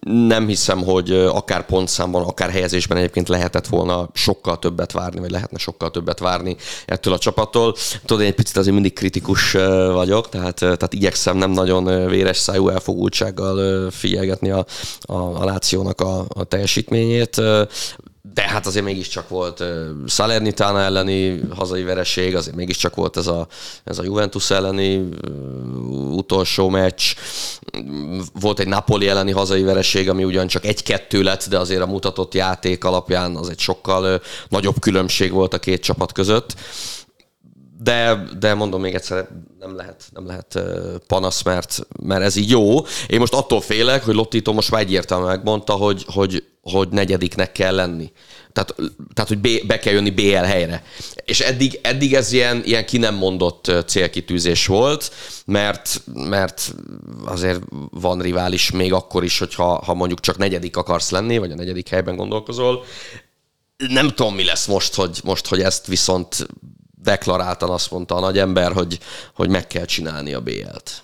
Nem 0.00 0.46
hiszem, 0.46 0.82
hogy 0.82 1.12
akár 1.12 1.66
pontszámban, 1.66 2.22
akár 2.22 2.50
helyezésben 2.50 2.98
egyébként 2.98 3.28
lehetett 3.28 3.66
volna 3.66 4.08
sokkal 4.12 4.58
többet 4.58 4.92
várni, 4.92 5.20
vagy 5.20 5.30
lehetne 5.30 5.58
sokkal 5.58 5.90
többet 5.90 6.18
várni 6.18 6.56
ettől 6.86 7.12
a 7.12 7.18
csapattól. 7.18 7.74
Tudod, 8.04 8.22
én 8.22 8.28
egy 8.28 8.34
picit 8.34 8.56
azért 8.56 8.74
mindig 8.74 8.92
kritikus 8.92 9.52
vagyok, 9.92 10.28
tehát, 10.28 10.54
tehát 10.54 10.94
igyekszem 10.94 11.36
nem 11.36 11.50
nagyon 11.50 12.08
véres 12.08 12.36
szájú 12.36 12.68
elfogultsággal 12.68 13.90
figyelgetni 13.90 14.50
a, 14.50 14.64
a, 15.00 15.14
a 15.14 15.44
Lációnak 15.44 16.00
a, 16.00 16.24
a 16.28 16.44
teljesítményét 16.44 17.42
de 18.22 18.42
hát 18.42 18.66
azért 18.66 18.84
mégiscsak 18.84 19.28
volt 19.28 19.64
Salernitana 20.06 20.80
elleni 20.80 21.40
hazai 21.54 21.82
vereség, 21.82 22.36
azért 22.36 22.56
mégiscsak 22.56 22.94
volt 22.94 23.16
ez 23.16 23.26
a, 23.26 23.46
ez 23.84 23.98
a 23.98 24.02
Juventus 24.02 24.50
elleni 24.50 25.08
utolsó 26.10 26.68
meccs. 26.68 27.02
Volt 28.40 28.58
egy 28.58 28.68
Napoli 28.68 29.08
elleni 29.08 29.30
hazai 29.30 29.62
vereség, 29.62 30.08
ami 30.08 30.24
ugyancsak 30.24 30.64
egy-kettő 30.64 31.22
lett, 31.22 31.48
de 31.48 31.58
azért 31.58 31.82
a 31.82 31.86
mutatott 31.86 32.34
játék 32.34 32.84
alapján 32.84 33.36
az 33.36 33.48
egy 33.48 33.58
sokkal 33.58 34.20
nagyobb 34.48 34.80
különbség 34.80 35.32
volt 35.32 35.54
a 35.54 35.58
két 35.58 35.82
csapat 35.82 36.12
között 36.12 36.54
de, 37.82 38.24
de 38.38 38.54
mondom 38.54 38.80
még 38.80 38.94
egyszer, 38.94 39.28
nem 39.58 39.76
lehet, 39.76 40.04
nem 40.12 40.26
lehet 40.26 40.58
panasz, 41.06 41.42
mert, 41.42 41.86
mert 42.02 42.22
ez 42.22 42.36
így 42.36 42.50
jó. 42.50 42.78
Én 43.08 43.18
most 43.18 43.34
attól 43.34 43.60
félek, 43.60 44.04
hogy 44.04 44.14
Lottito 44.14 44.52
most 44.52 44.70
már 44.70 44.80
egyértelműen 44.80 45.30
megmondta, 45.30 45.72
hogy, 45.72 46.04
hogy, 46.06 46.44
hogy 46.62 46.88
negyediknek 46.88 47.52
kell 47.52 47.74
lenni. 47.74 48.12
Tehát, 48.52 48.74
tehát 49.14 49.30
hogy 49.30 49.38
B, 49.38 49.66
be 49.66 49.78
kell 49.78 49.92
jönni 49.92 50.10
BL 50.10 50.34
helyre. 50.34 50.82
És 51.24 51.40
eddig, 51.40 51.78
eddig 51.82 52.14
ez 52.14 52.32
ilyen, 52.32 52.62
ilyen 52.64 52.86
ki 52.86 52.98
nem 52.98 53.14
mondott 53.14 53.72
célkitűzés 53.86 54.66
volt, 54.66 55.12
mert, 55.46 56.02
mert 56.14 56.74
azért 57.24 57.60
van 57.90 58.20
rivális 58.20 58.70
még 58.70 58.92
akkor 58.92 59.24
is, 59.24 59.38
hogyha 59.38 59.84
ha 59.84 59.94
mondjuk 59.94 60.20
csak 60.20 60.38
negyedik 60.38 60.76
akarsz 60.76 61.10
lenni, 61.10 61.38
vagy 61.38 61.50
a 61.50 61.54
negyedik 61.54 61.88
helyben 61.88 62.16
gondolkozol. 62.16 62.84
Nem 63.76 64.08
tudom, 64.08 64.34
mi 64.34 64.44
lesz 64.44 64.66
most, 64.66 64.94
hogy, 64.94 65.20
most, 65.24 65.46
hogy 65.46 65.60
ezt 65.60 65.86
viszont 65.86 66.46
deklaráltan 67.02 67.70
azt 67.70 67.90
mondta 67.90 68.14
a 68.14 68.20
nagy 68.20 68.38
ember, 68.38 68.72
hogy, 68.72 68.98
hogy 69.34 69.48
meg 69.48 69.66
kell 69.66 69.84
csinálni 69.84 70.34
a 70.34 70.40
BL-t. 70.40 71.02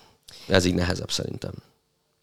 Ez 0.48 0.64
így 0.64 0.74
nehezebb 0.74 1.10
szerintem. 1.10 1.52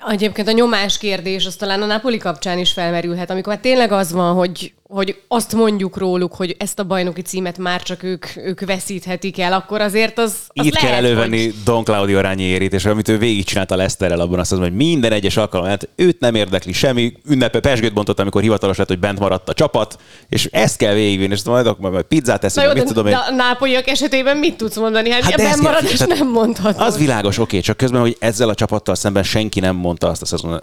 Egyébként 0.07 0.47
a 0.47 0.51
nyomás 0.51 0.97
kérdés 0.97 1.45
az 1.45 1.55
talán 1.55 1.81
a 1.81 1.85
Napoli 1.85 2.17
kapcsán 2.17 2.57
is 2.57 2.71
felmerülhet, 2.71 3.29
amikor 3.29 3.53
hát 3.53 3.61
tényleg 3.61 3.91
az 3.91 4.11
van, 4.11 4.35
hogy 4.35 4.73
hogy 4.89 5.21
azt 5.27 5.53
mondjuk 5.53 5.97
róluk, 5.97 6.33
hogy 6.33 6.55
ezt 6.59 6.79
a 6.79 6.83
bajnoki 6.83 7.21
címet 7.21 7.57
már 7.57 7.81
csak 7.81 8.03
ők, 8.03 8.25
ők 8.35 8.65
veszíthetik 8.65 9.39
el, 9.39 9.53
akkor 9.53 9.81
azért 9.81 10.19
az, 10.19 10.37
az 10.47 10.65
Itt 10.65 10.73
lehet, 10.73 10.89
kell 10.89 11.05
elővenni 11.05 11.43
hogy... 11.43 11.53
Don 11.63 11.83
Claudio 11.83 12.21
Ranieri-t, 12.21 12.73
és 12.73 12.85
amit 12.85 13.07
ő 13.07 13.17
végigcsinálta 13.17 13.75
Leszterrel 13.75 14.19
abban 14.19 14.39
azt 14.39 14.51
mondom, 14.51 14.69
hogy 14.69 14.77
minden 14.77 15.11
egyes 15.11 15.37
alkalom, 15.37 15.67
hát 15.67 15.89
őt 15.95 16.19
nem 16.19 16.35
érdekli 16.35 16.73
semmi, 16.73 17.13
ünnepe 17.27 17.59
pesgőt 17.59 17.93
bontott, 17.93 18.19
amikor 18.19 18.41
hivatalos 18.41 18.77
lett, 18.77 18.87
hogy 18.87 18.99
bent 18.99 19.19
maradt 19.19 19.49
a 19.49 19.53
csapat, 19.53 19.99
és 20.29 20.45
ezt 20.51 20.77
kell 20.77 20.93
végigvinni, 20.93 21.33
és 21.33 21.43
majd 21.43 21.67
akkor 21.67 21.91
majd 21.91 22.05
pizzát 22.05 22.43
eszünk, 22.43 22.67
jó, 22.67 22.73
mit 22.73 22.83
tudom 22.83 23.05
én. 23.05 23.11
De 23.11 23.17
a 23.17 23.31
nápolyiak 23.31 23.87
esetében 23.87 24.37
mit 24.37 24.57
tudsz 24.57 24.77
mondani? 24.77 25.09
Hát, 25.09 25.23
Hát 25.23 25.39
ezt 25.39 25.61
marad, 25.61 25.83
és 25.83 25.99
nem 25.99 26.29
mondhatod. 26.31 26.87
Az 26.87 26.97
világos, 26.97 27.37
oké, 27.37 27.59
csak 27.59 27.77
közben, 27.77 28.01
hogy 28.01 28.17
ezzel 28.19 28.49
a 28.49 28.55
csapattal 28.55 28.95
szemben 28.95 29.23
senki 29.23 29.59
nem 29.59 29.75
mondta 29.75 30.07
azt 30.07 30.21
a 30.21 30.25
szezon 30.25 30.61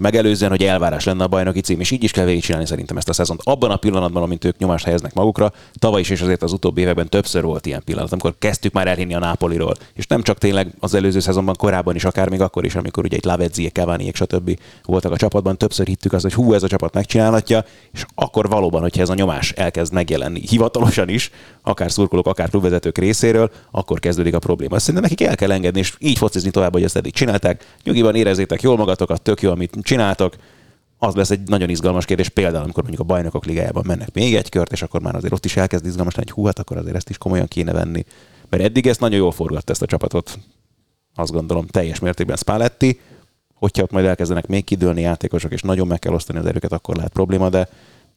megelőzően, 0.00 0.50
hogy 0.50 0.62
elvárás 0.62 1.04
lenne 1.04 1.24
a 1.24 1.28
bajnoki 1.28 1.60
cím, 1.60 1.80
és 1.80 1.90
így 1.90 2.02
is 2.02 2.10
kell 2.10 2.24
végigcsinálni 2.24 2.66
szerintem 2.66 2.96
ezt 2.96 3.08
a 3.08 3.12
szezont. 3.12 3.40
Abban 3.62 3.74
a 3.74 3.78
pillanatban, 3.78 4.22
amint 4.22 4.44
ők 4.44 4.58
nyomást 4.58 4.84
helyeznek 4.84 5.14
magukra, 5.14 5.52
tavaly 5.78 6.00
is 6.00 6.10
és 6.10 6.20
azért 6.20 6.42
az 6.42 6.52
utóbbi 6.52 6.80
években 6.80 7.08
többször 7.08 7.42
volt 7.42 7.66
ilyen 7.66 7.82
pillanat, 7.84 8.12
amikor 8.12 8.34
kezdtük 8.38 8.72
már 8.72 8.86
elhinni 8.86 9.14
a 9.14 9.18
Nápoliról. 9.18 9.74
És 9.94 10.06
nem 10.06 10.22
csak 10.22 10.38
tényleg 10.38 10.74
az 10.80 10.94
előző 10.94 11.20
szezonban, 11.20 11.54
korábban 11.58 11.94
is, 11.94 12.04
akár 12.04 12.28
még 12.28 12.40
akkor 12.40 12.64
is, 12.64 12.74
amikor 12.74 13.04
ugye 13.04 13.16
itt 13.16 13.24
Lavezzi, 13.24 13.68
cavani 13.68 14.10
stb. 14.14 14.58
voltak 14.84 15.12
a 15.12 15.16
csapatban, 15.16 15.58
többször 15.58 15.86
hittük 15.86 16.12
azt, 16.12 16.22
hogy 16.22 16.32
hú, 16.32 16.52
ez 16.54 16.62
a 16.62 16.68
csapat 16.68 16.94
megcsinálhatja, 16.94 17.64
és 17.92 18.04
akkor 18.14 18.48
valóban, 18.48 18.80
hogyha 18.80 19.02
ez 19.02 19.08
a 19.08 19.14
nyomás 19.14 19.52
elkezd 19.52 19.92
megjelenni 19.92 20.40
hivatalosan 20.48 21.08
is, 21.08 21.30
akár 21.62 21.90
szurkolók, 21.90 22.26
akár 22.26 22.48
klubvezetők 22.48 22.98
részéről, 22.98 23.50
akkor 23.70 24.00
kezdődik 24.00 24.34
a 24.34 24.38
probléma. 24.38 24.78
Szerintem 24.78 25.02
nekik 25.10 25.26
el 25.26 25.36
kell 25.36 25.52
engedni, 25.52 25.80
és 25.80 25.94
így 25.98 26.18
focizni 26.18 26.50
tovább, 26.50 26.72
hogy 26.72 26.84
ezt 26.84 26.96
eddig 26.96 27.12
csinálták. 27.12 27.76
Nyugiban 27.84 28.14
érezzétek 28.14 28.62
jól 28.62 28.76
magatokat, 28.76 29.22
tök 29.22 29.42
jó, 29.42 29.50
amit 29.50 29.76
csináltok. 29.82 30.34
Az 31.04 31.14
lesz 31.14 31.30
egy 31.30 31.48
nagyon 31.48 31.68
izgalmas 31.68 32.04
kérdés, 32.04 32.28
például 32.28 32.62
amikor 32.62 32.82
mondjuk 32.82 33.02
a 33.02 33.12
bajnokok 33.12 33.44
ligájában 33.44 33.82
mennek 33.86 34.12
még 34.12 34.34
egy 34.34 34.48
kört, 34.48 34.72
és 34.72 34.82
akkor 34.82 35.00
már 35.00 35.14
azért 35.14 35.32
ott 35.32 35.44
is 35.44 35.56
elkezd 35.56 35.86
izgalmas 35.86 36.14
lenni, 36.14 36.28
hogy 36.28 36.36
hú, 36.36 36.46
hát 36.46 36.58
akkor 36.58 36.76
azért 36.76 36.96
ezt 36.96 37.08
is 37.08 37.18
komolyan 37.18 37.46
kéne 37.46 37.72
venni. 37.72 38.04
Mert 38.48 38.62
eddig 38.62 38.86
ezt 38.86 39.00
nagyon 39.00 39.18
jól 39.18 39.32
forgatta 39.32 39.72
ezt 39.72 39.82
a 39.82 39.86
csapatot, 39.86 40.38
azt 41.14 41.32
gondolom 41.32 41.66
teljes 41.66 41.98
mértékben 41.98 42.36
Spalletti, 42.36 43.00
hogyha 43.54 43.82
ott 43.82 43.90
majd 43.90 44.04
elkezdenek 44.04 44.46
még 44.46 44.64
kidőlni 44.64 45.00
játékosok, 45.00 45.52
és 45.52 45.62
nagyon 45.62 45.86
meg 45.86 45.98
kell 45.98 46.12
osztani 46.12 46.38
az 46.38 46.46
erőket, 46.46 46.72
akkor 46.72 46.96
lehet 46.96 47.12
probléma, 47.12 47.48
de 47.48 47.68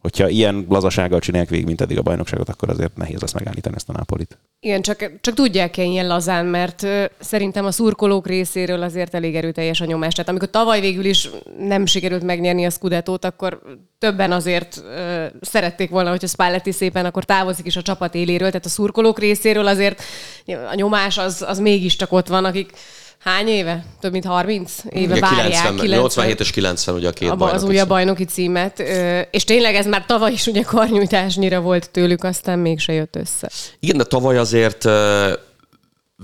hogyha 0.05 0.29
ilyen 0.29 0.65
lazasággal 0.69 1.19
csinálják 1.19 1.49
végig, 1.49 1.65
mint 1.65 1.81
eddig 1.81 1.97
a 1.97 2.01
bajnokságot, 2.01 2.49
akkor 2.49 2.69
azért 2.69 2.97
nehéz 2.97 3.21
lesz 3.21 3.33
megállítani 3.33 3.75
ezt 3.75 3.89
a 3.89 3.91
Nápolit. 3.91 4.37
Igen, 4.59 4.81
csak, 4.81 5.11
csak 5.21 5.33
tudják-e 5.33 5.83
ilyen 5.83 6.07
lazán, 6.07 6.45
mert 6.45 6.83
ö, 6.83 7.05
szerintem 7.19 7.65
a 7.65 7.71
szurkolók 7.71 8.27
részéről 8.27 8.81
azért 8.81 9.13
elég 9.13 9.35
erőteljes 9.35 9.81
a 9.81 9.85
nyomás. 9.85 10.13
Tehát 10.13 10.29
amikor 10.29 10.49
tavaly 10.49 10.79
végül 10.79 11.05
is 11.05 11.29
nem 11.59 11.85
sikerült 11.85 12.23
megnyerni 12.23 12.65
a 12.65 12.69
Scudettót, 12.69 13.25
akkor 13.25 13.61
többen 13.99 14.31
azért 14.31 14.81
ö, 14.83 15.25
szerették 15.41 15.89
volna, 15.89 16.09
hogyha 16.09 16.27
Spalletti 16.27 16.71
szépen 16.71 17.05
akkor 17.05 17.23
távozik 17.23 17.65
is 17.65 17.75
a 17.75 17.81
csapat 17.81 18.15
éléről. 18.15 18.47
Tehát 18.47 18.65
a 18.65 18.69
szurkolók 18.69 19.19
részéről 19.19 19.67
azért 19.67 20.01
a 20.71 20.75
nyomás 20.75 21.17
az, 21.17 21.45
az 21.47 21.59
mégiscsak 21.59 22.11
ott 22.11 22.27
van, 22.27 22.45
akik 22.45 22.71
hány 23.25 23.47
éve? 23.47 23.85
Több 23.99 24.11
mint 24.11 24.25
30 24.25 24.73
éve 24.89 25.11
Ugye 25.11 25.21
várják. 25.21 25.61
90, 25.61 25.87
87 25.87 26.39
és 26.39 26.51
90 26.51 26.95
ugye 26.95 27.07
a 27.07 27.11
két 27.11 27.29
abba 27.29 27.37
bajnoki 27.37 27.63
az 27.63 27.69
újabb 27.69 27.87
bajnoki 27.87 28.25
címet. 28.25 28.79
És 29.31 29.43
tényleg 29.43 29.75
ez 29.75 29.85
már 29.85 30.05
tavaly 30.05 30.31
is 30.31 30.47
ugye 30.47 30.61
karnyújtásnyira 30.61 31.61
volt 31.61 31.89
tőlük, 31.89 32.23
aztán 32.23 32.59
mégse 32.59 32.93
jött 32.93 33.15
össze. 33.15 33.49
Igen, 33.79 33.97
de 33.97 34.03
tavaly 34.03 34.37
azért 34.37 34.87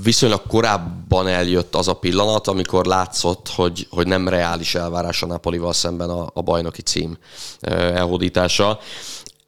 viszonylag 0.03 0.41
korábban 0.47 1.27
eljött 1.27 1.75
az 1.75 1.87
a 1.87 1.93
pillanat, 1.93 2.47
amikor 2.47 2.85
látszott, 2.85 3.49
hogy, 3.55 3.87
hogy 3.89 4.07
nem 4.07 4.27
reális 4.27 4.75
elvárás 4.75 5.23
a 5.23 5.25
Napolival 5.25 5.73
szemben 5.73 6.09
a, 6.09 6.29
a 6.33 6.41
bajnoki 6.41 6.81
cím 6.81 7.17
elhódítása. 7.61 8.79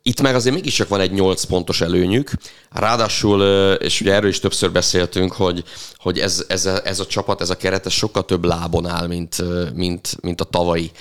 Itt 0.06 0.22
meg 0.22 0.36
azért 0.36 0.56
mégiscsak 0.56 0.88
van 0.88 1.00
egy 1.00 1.12
8 1.12 1.44
pontos 1.44 1.82
előnyük. 1.82 2.32
Ráadásul, 2.70 3.42
és 3.74 4.02
ugye 4.02 4.14
erről 4.14 4.30
is 4.30 4.40
többször 4.40 4.72
beszéltünk, 4.72 5.34
hogy, 5.34 5.64
hogy 5.96 6.20
ez, 6.20 6.46
ez, 6.48 6.66
a, 6.66 6.88
ez 6.88 7.00
a 7.00 7.06
csapat, 7.06 7.42
ez 7.42 7.50
a 7.50 7.58
keret, 7.58 7.86
ez 7.86 7.92
sokkal 7.92 8.26
több 8.26 8.44
lábon 8.44 8.86
áll, 8.86 9.08
mint, 9.08 9.36
mint, 9.74 10.18
mint 10.22 10.42
a 10.42 10.44
tavalyi. 10.44 10.92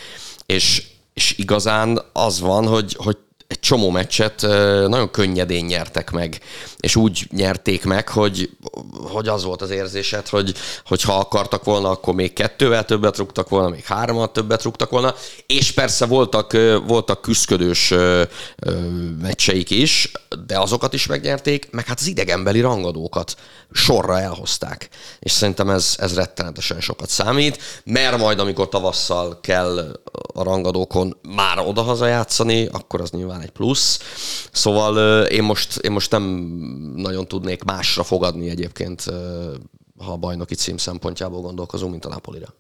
És, 0.47 0.87
és 1.14 1.35
igazán 1.38 2.02
az 2.12 2.40
van, 2.40 2.66
hogy, 2.66 2.97
hogy 2.99 3.16
egy 3.52 3.61
csomó 3.61 3.90
meccset 3.90 4.40
nagyon 4.88 5.11
könnyedén 5.11 5.64
nyertek 5.64 6.11
meg, 6.11 6.40
és 6.80 6.97
úgy 6.97 7.26
nyerték 7.30 7.85
meg, 7.85 8.09
hogy, 8.09 8.50
hogy 8.92 9.28
az 9.28 9.44
volt 9.44 9.62
az 9.62 9.71
érzésed, 9.71 10.28
hogy, 10.28 10.54
hogy 10.87 11.02
ha 11.02 11.18
akartak 11.18 11.64
volna, 11.64 11.90
akkor 11.90 12.14
még 12.14 12.32
kettővel 12.32 12.85
többet 12.85 13.16
rúgtak 13.16 13.49
volna, 13.49 13.68
még 13.68 13.85
hárommal 13.85 14.32
többet 14.32 14.62
rúgtak 14.62 14.90
volna, 14.90 15.14
és 15.47 15.73
persze 15.73 16.06
voltak, 16.06 16.52
voltak 16.87 17.23
küszködős 17.23 17.94
meccseik 19.21 19.71
is, 19.71 20.12
de 20.47 20.59
azokat 20.59 20.92
is 20.92 21.06
megnyerték, 21.06 21.68
meg 21.71 21.87
hát 21.87 22.00
az 22.00 22.06
idegenbeli 22.06 22.61
rangadókat 22.61 23.35
sorra 23.73 24.21
elhozták. 24.21 24.88
És 25.18 25.32
szerintem 25.32 25.71
ez, 25.71 25.94
ez 25.99 26.14
rettenetesen 26.14 26.80
sokat 26.80 27.09
számít, 27.09 27.59
mert 27.85 28.18
majd 28.18 28.38
amikor 28.38 28.68
tavasszal 28.68 29.40
kell 29.40 30.00
a 30.35 30.42
rangadókon 30.42 31.16
már 31.35 31.59
odahaza 31.59 32.06
játszani, 32.06 32.66
akkor 32.73 33.00
az 33.00 33.11
nyilván 33.11 33.42
egy 33.43 33.51
plusz. 33.51 34.01
Szóval 34.53 35.25
én 35.27 35.43
most, 35.43 35.77
én 35.77 35.93
most 35.93 36.11
nem 36.11 36.23
nagyon 36.97 37.29
tudnék 37.29 37.63
másra 37.63 38.03
fogadni 38.03 38.49
egyébként, 38.49 39.05
ha 39.99 40.13
a 40.13 40.17
bajnoki 40.17 40.55
cím 40.55 40.77
szempontjából 40.77 41.41
gondolkozunk, 41.41 41.91
mint 41.91 42.05
a 42.05 42.09
Napolira. 42.09 42.55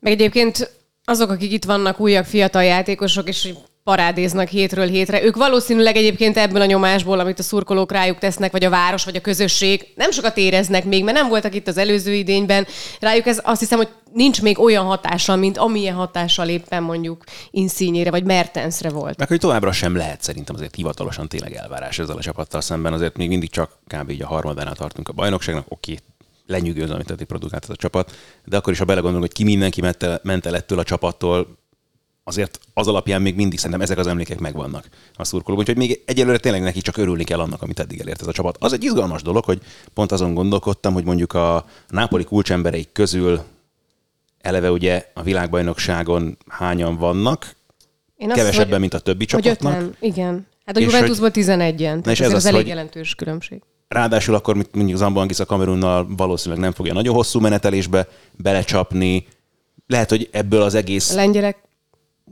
Meg 0.00 0.12
egyébként 0.12 0.80
azok, 1.04 1.30
akik 1.30 1.52
itt 1.52 1.64
vannak, 1.64 2.00
újabb 2.00 2.24
fiatal 2.24 2.64
játékosok, 2.64 3.28
és 3.28 3.54
parádéznak 3.84 4.48
hétről 4.48 4.86
hétre. 4.86 5.22
Ők 5.22 5.36
valószínűleg 5.36 5.96
egyébként 5.96 6.36
ebből 6.36 6.60
a 6.60 6.66
nyomásból, 6.66 7.18
amit 7.18 7.38
a 7.38 7.42
szurkolók 7.42 7.92
rájuk 7.92 8.18
tesznek, 8.18 8.52
vagy 8.52 8.64
a 8.64 8.70
város, 8.70 9.04
vagy 9.04 9.16
a 9.16 9.20
közösség, 9.20 9.86
nem 9.94 10.10
sokat 10.10 10.36
éreznek 10.36 10.84
még, 10.84 11.04
mert 11.04 11.16
nem 11.16 11.28
voltak 11.28 11.54
itt 11.54 11.68
az 11.68 11.76
előző 11.76 12.14
idényben. 12.14 12.66
Rájuk 13.00 13.26
ez 13.26 13.40
azt 13.44 13.60
hiszem, 13.60 13.78
hogy 13.78 13.88
nincs 14.12 14.42
még 14.42 14.58
olyan 14.58 14.84
hatással, 14.84 15.36
mint 15.36 15.58
amilyen 15.58 15.94
hatással 15.94 16.48
éppen 16.48 16.82
mondjuk 16.82 17.24
Insigne-re, 17.50 18.10
vagy 18.10 18.24
Mertensre 18.24 18.90
volt. 18.90 19.18
Meg 19.18 19.28
hogy 19.28 19.40
továbbra 19.40 19.72
sem 19.72 19.96
lehet 19.96 20.22
szerintem 20.22 20.54
azért 20.54 20.74
hivatalosan 20.74 21.28
tényleg 21.28 21.52
elvárás 21.52 21.98
ezzel 21.98 22.16
a 22.16 22.20
csapattal 22.20 22.60
szemben, 22.60 22.92
azért 22.92 23.16
még 23.16 23.28
mindig 23.28 23.50
csak 23.50 23.78
kb. 23.86 24.10
így 24.10 24.22
a 24.22 24.26
harmadánál 24.26 24.74
tartunk 24.74 25.08
a 25.08 25.12
bajnokságnak, 25.12 25.66
oké, 25.68 25.96
lenyűgöz, 26.46 26.90
amit 26.90 27.10
eddig 27.10 27.26
produkált 27.26 27.62
ez 27.62 27.70
a 27.70 27.76
csapat, 27.76 28.16
de 28.44 28.56
akkor 28.56 28.72
is, 28.72 28.78
ha 28.78 28.84
belegondolunk, 28.84 29.26
hogy 29.26 29.36
ki 29.36 29.44
mindenki 29.44 29.80
ment 29.80 30.02
el, 30.02 30.20
ment 30.22 30.46
el 30.46 30.56
ettől 30.56 30.78
a 30.78 30.84
csapattól, 30.84 31.60
azért 32.24 32.58
az 32.74 32.88
alapján 32.88 33.22
még 33.22 33.34
mindig 33.34 33.58
szerintem 33.58 33.80
ezek 33.80 33.98
az 33.98 34.06
emlékek 34.06 34.38
megvannak 34.38 34.88
a 35.14 35.24
szurkolók. 35.24 35.58
Úgyhogy 35.60 35.76
még 35.76 36.02
egyelőre 36.06 36.38
tényleg 36.38 36.62
neki 36.62 36.80
csak 36.80 36.96
örülni 36.96 37.24
kell 37.24 37.40
annak, 37.40 37.62
amit 37.62 37.80
eddig 37.80 38.00
elért 38.00 38.20
ez 38.20 38.26
a 38.26 38.32
csapat. 38.32 38.56
Az 38.60 38.72
egy 38.72 38.84
izgalmas 38.84 39.22
dolog, 39.22 39.44
hogy 39.44 39.60
pont 39.94 40.12
azon 40.12 40.34
gondolkodtam, 40.34 40.92
hogy 40.92 41.04
mondjuk 41.04 41.32
a 41.32 41.64
Nápoli 41.88 42.24
kulcsembereik 42.24 42.92
közül 42.92 43.42
eleve 44.40 44.70
ugye 44.70 45.10
a 45.14 45.22
világbajnokságon 45.22 46.36
hányan 46.48 46.96
vannak, 46.96 47.56
Én 48.16 48.28
kevesebben, 48.28 48.70
hogy, 48.70 48.80
mint 48.80 48.94
a 48.94 48.98
többi 48.98 49.24
csapatnak. 49.24 49.72
öten, 49.72 49.96
igen. 50.00 50.46
Hát 50.64 50.76
a 50.76 50.80
És 50.80 50.86
Juventusból 50.86 51.30
11-en. 51.32 51.76
Tehát 51.76 52.06
és 52.06 52.20
ez, 52.20 52.32
az, 52.32 52.44
elég 52.44 52.58
hogy- 52.60 52.68
jelentős 52.68 53.14
különbség. 53.14 53.62
Ráadásul 53.88 54.34
akkor 54.34 54.66
mondjuk 54.72 54.98
Zambangis 54.98 55.40
a 55.40 55.44
Kamerunnal 55.44 56.06
valószínűleg 56.16 56.62
nem 56.62 56.72
fogja 56.72 56.92
nagyon 56.92 57.14
hosszú 57.14 57.40
menetelésbe 57.40 58.08
belecsapni. 58.32 59.26
Lehet, 59.86 60.10
hogy 60.10 60.28
ebből 60.32 60.62
az 60.62 60.74
egész... 60.74 61.12
Lengyelek 61.12 61.56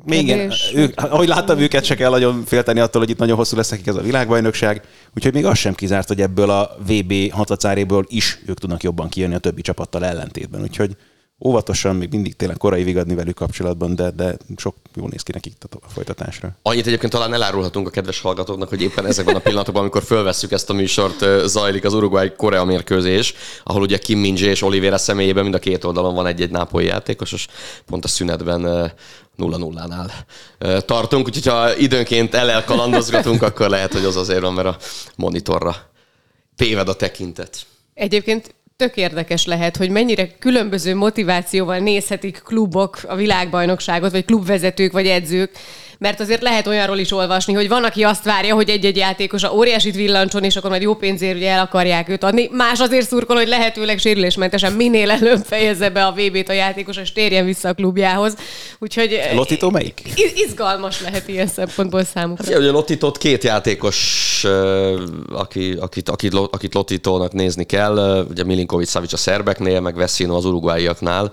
Még 0.05 0.23
igen, 0.23 0.53
ők, 0.75 1.01
ahogy 1.01 1.29
láttam 1.29 1.59
őket, 1.59 1.85
se 1.85 1.95
kell 1.95 2.11
nagyon 2.11 2.45
félteni 2.45 2.81
attól, 2.81 3.01
hogy 3.01 3.11
itt 3.11 3.19
nagyon 3.19 3.37
hosszú 3.37 3.57
lesz 3.57 3.71
nekik 3.71 3.87
ez 3.87 3.97
a 3.97 4.01
világbajnokság. 4.01 4.83
Úgyhogy 5.17 5.33
még 5.33 5.45
az 5.45 5.59
sem 5.59 5.75
kizárt, 5.75 6.09
hogy 6.09 6.21
ebből 6.21 6.51
a 6.51 6.77
VB 6.87 7.31
hatacáréból 7.31 8.05
is 8.09 8.39
ők 8.47 8.59
tudnak 8.59 8.83
jobban 8.83 9.09
kijönni 9.09 9.35
a 9.35 9.39
többi 9.39 9.63
csapattal 9.63 10.05
ellentétben. 10.05 10.63
Úgyhogy, 10.63 10.97
óvatosan, 11.45 11.97
még 11.97 12.11
mindig 12.11 12.37
tényleg 12.37 12.57
korai 12.57 12.83
vigadni 12.83 13.15
velük 13.15 13.35
kapcsolatban, 13.35 13.95
de, 13.95 14.11
de 14.11 14.37
sok 14.57 14.77
jó 14.95 15.09
néz 15.09 15.23
ki 15.23 15.33
nekik 15.33 15.53
a 15.81 15.91
folytatásra. 15.91 16.57
Annyit 16.63 16.87
egyébként 16.87 17.13
talán 17.13 17.35
elárulhatunk 17.35 17.87
a 17.87 17.91
kedves 17.91 18.21
hallgatóknak, 18.21 18.69
hogy 18.69 18.83
éppen 18.83 19.07
ezekben 19.07 19.35
a 19.35 19.39
pillanatokban, 19.39 19.83
amikor 19.83 20.03
fölvesszük 20.03 20.53
ezt 20.53 20.71
a 20.71 20.73
műsort, 20.73 21.25
zajlik 21.47 21.85
az 21.85 21.95
Uruguay-Korea 21.95 22.65
mérkőzés, 22.65 23.35
ahol 23.65 23.83
ugye 23.83 23.99
Kim 23.99 24.19
min 24.19 24.37
és 24.37 24.63
Oliveira 24.63 24.99
személyében 24.99 25.43
mind 25.43 25.55
a 25.55 25.59
két 25.59 25.85
oldalon 25.85 26.15
van 26.15 26.27
egy-egy 26.27 26.51
nápolyi 26.51 26.87
játékos, 26.87 27.33
és 27.33 27.47
pont 27.87 28.05
a 28.05 28.09
szünetben 28.09 28.93
0-0-nál 29.39 30.11
tartunk, 30.85 31.27
úgyhogy 31.27 31.47
ha 31.47 31.77
időnként 31.77 32.35
elkalandozgatunk, 32.35 33.43
akkor 33.43 33.69
lehet, 33.69 33.93
hogy 33.93 34.05
az 34.05 34.17
azért 34.17 34.41
van, 34.41 34.53
mert 34.53 34.69
a 34.69 34.77
monitorra 35.17 35.77
téved 36.57 36.89
a 36.89 36.95
tekintet. 36.95 37.67
Egyébként 37.95 38.55
tök 38.81 38.97
érdekes 38.97 39.47
lehet, 39.47 39.77
hogy 39.77 39.91
mennyire 39.91 40.29
különböző 40.39 40.95
motivációval 40.95 41.79
nézhetik 41.79 42.43
klubok 42.45 42.99
a 43.09 43.17
világbajnokságot, 43.17 44.11
vagy 44.11 44.25
klubvezetők, 44.25 44.93
vagy 44.93 45.07
edzők 45.07 45.51
mert 46.01 46.21
azért 46.21 46.43
lehet 46.43 46.67
olyanról 46.67 46.99
is 46.99 47.13
olvasni, 47.13 47.53
hogy 47.53 47.69
van, 47.69 47.85
aki 47.85 48.03
azt 48.03 48.25
várja, 48.25 48.55
hogy 48.55 48.69
egy-egy 48.69 48.97
játékos 48.97 49.43
a 49.43 49.53
óriásit 49.53 49.95
villancson, 49.95 50.45
és 50.45 50.57
akkor 50.57 50.71
majd 50.71 50.83
jó 50.83 50.95
pénzért 50.95 51.37
ugye 51.37 51.51
el 51.51 51.61
akarják 51.61 52.09
őt 52.09 52.25
adni. 52.25 52.49
Más 52.53 52.81
azért 52.81 53.09
szurkol, 53.09 53.37
hogy 53.37 53.49
lehetőleg 53.49 53.99
sérülésmentesen 53.99 54.73
minél 54.73 55.11
előbb 55.11 55.45
fejezze 55.45 55.91
be 55.91 56.07
a 56.07 56.13
VB-t 56.13 56.49
a 56.49 56.53
játékos, 56.53 56.97
és 56.97 57.13
térjen 57.13 57.45
vissza 57.45 57.69
a 57.69 57.75
klubjához. 57.75 58.35
Úgyhogy 58.79 59.13
eh, 59.13 59.35
Lotito 59.35 59.71
melyik? 59.71 60.03
Izgalmas 60.35 61.01
lehet 61.01 61.29
ilyen 61.29 61.47
szempontból 61.47 62.05
számukra. 62.05 62.45
Hát, 62.45 62.59
ugye 62.59 62.71
Lotitot 62.71 63.19
két 63.19 63.45
játékos, 63.45 64.45
eh, 64.45 64.93
aki, 65.33 65.77
akit, 65.81 66.09
akit, 66.09 66.35
akit 66.35 66.75
Lotitónak 66.75 67.33
nézni 67.33 67.65
kell, 67.65 67.99
eh, 67.99 68.29
ugye 68.31 68.45
Milinkovic 68.45 68.91
Savic 68.91 69.13
a 69.13 69.17
szerbeknél, 69.17 69.81
meg 69.81 69.95
Veszino 69.95 70.37
az 70.37 70.45
uruguayiaknál, 70.45 71.33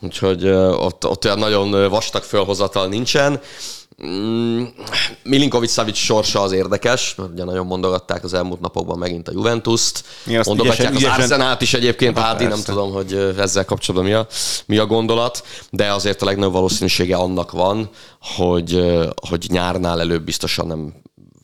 úgyhogy 0.00 0.46
ott, 0.48 1.06
ott 1.06 1.24
olyan 1.24 1.38
nagyon 1.38 1.88
vastag 1.88 2.22
fölhozatal 2.22 2.88
nincsen. 2.88 3.40
Mm, 4.02 4.64
Milinkovic 5.22 5.72
Savic 5.72 5.96
sorsa 5.96 6.40
az 6.40 6.52
érdekes, 6.52 7.14
mert 7.14 7.30
ugye 7.32 7.44
nagyon 7.44 7.66
mondogatták 7.66 8.24
az 8.24 8.34
elmúlt 8.34 8.60
napokban 8.60 8.98
megint 8.98 9.28
a 9.28 9.32
Juventus-t. 9.32 10.04
Mondogatják 10.44 10.92
ügyesen, 10.92 11.10
az 11.10 11.18
Arsenát 11.18 11.62
is 11.62 11.74
egyébként, 11.74 12.18
hát 12.18 12.40
én 12.40 12.48
nem 12.48 12.62
tudom, 12.62 12.92
hogy 12.92 13.34
ezzel 13.38 13.64
kapcsolatban 13.64 14.10
mi 14.10 14.16
a, 14.16 14.26
mi 14.66 14.78
a 14.78 14.86
gondolat, 14.86 15.44
de 15.70 15.92
azért 15.92 16.22
a 16.22 16.24
legnagyobb 16.24 16.52
valószínűsége 16.52 17.16
annak 17.16 17.50
van, 17.50 17.90
hogy, 18.20 18.84
hogy 19.28 19.46
nyárnál 19.48 20.00
előbb 20.00 20.24
biztosan 20.24 20.66
nem 20.66 20.92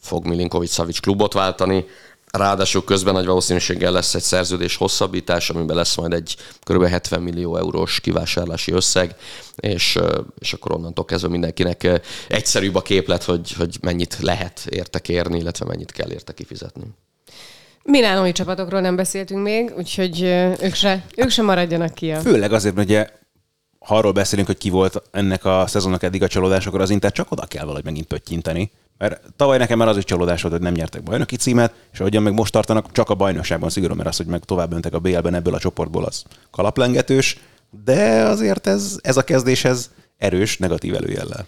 fog 0.00 0.26
Milinkovic 0.26 0.72
Savic 0.72 0.98
klubot 0.98 1.32
váltani, 1.32 1.84
Ráadásul 2.30 2.84
közben 2.84 3.14
nagy 3.14 3.26
valószínűséggel 3.26 3.92
lesz 3.92 4.14
egy 4.14 4.22
szerződés 4.22 4.76
hosszabbítás, 4.76 5.50
amiben 5.50 5.76
lesz 5.76 5.96
majd 5.96 6.12
egy 6.12 6.36
kb. 6.62 6.84
70 6.84 7.22
millió 7.22 7.56
eurós 7.56 8.00
kivásárlási 8.00 8.72
összeg, 8.72 9.14
és, 9.56 9.98
és 10.38 10.52
akkor 10.52 10.72
onnantól 10.72 11.04
kezdve 11.04 11.28
mindenkinek 11.28 12.00
egyszerűbb 12.28 12.74
a 12.74 12.82
képlet, 12.82 13.24
hogy, 13.24 13.52
hogy 13.52 13.78
mennyit 13.80 14.16
lehet 14.20 14.66
érte 14.68 14.98
kérni, 14.98 15.38
illetve 15.38 15.64
mennyit 15.64 15.92
kell 15.92 16.10
érte 16.10 16.32
kifizetni. 16.32 16.84
Milánói 17.82 18.32
csapatokról 18.32 18.80
nem 18.80 18.96
beszéltünk 18.96 19.42
még, 19.42 19.72
úgyhogy 19.76 20.22
ők 20.60 20.74
se, 20.74 21.04
ők 21.16 21.30
se 21.30 21.42
maradjanak 21.42 21.94
ki. 21.94 22.10
A... 22.10 22.20
Főleg 22.20 22.52
azért, 22.52 22.74
mert 22.74 22.88
ugye 22.88 23.08
ha 23.78 23.96
arról 23.96 24.12
beszélünk, 24.12 24.46
hogy 24.46 24.58
ki 24.58 24.70
volt 24.70 25.02
ennek 25.10 25.44
a 25.44 25.64
szezonnak 25.66 26.02
eddig 26.02 26.22
a 26.22 26.28
csalódás, 26.28 26.66
akkor 26.66 26.80
az 26.80 26.90
Inter 26.90 27.12
csak 27.12 27.30
oda 27.30 27.46
kell 27.46 27.64
valahogy 27.64 27.84
megint 27.84 28.06
pöttyinteni. 28.06 28.70
Mert 29.00 29.20
tavaly 29.36 29.58
nekem 29.58 29.78
már 29.78 29.88
az 29.88 29.96
is 29.96 30.04
csalódás 30.04 30.42
volt, 30.42 30.54
hogy 30.54 30.62
nem 30.62 30.72
nyertek 30.72 31.02
bajnoki 31.02 31.36
címet, 31.36 31.72
és 31.92 32.00
ahogyan 32.00 32.22
meg 32.22 32.32
most 32.32 32.52
tartanak, 32.52 32.92
csak 32.92 33.10
a 33.10 33.14
bajnokságban 33.14 33.70
szigorúan, 33.70 33.96
mert 33.96 34.08
az, 34.08 34.16
hogy 34.16 34.26
meg 34.26 34.44
tovább 34.44 34.72
mentek 34.72 34.94
a 34.94 34.98
BL-ben 34.98 35.34
ebből 35.34 35.54
a 35.54 35.58
csoportból, 35.58 36.04
az 36.04 36.22
kalaplengetős, 36.50 37.38
de 37.84 38.22
azért 38.22 38.66
ez, 38.66 38.98
ez 39.02 39.16
a 39.16 39.22
kezdéshez 39.22 39.90
erős 40.18 40.58
negatív 40.58 40.94
előjellel. 40.94 41.46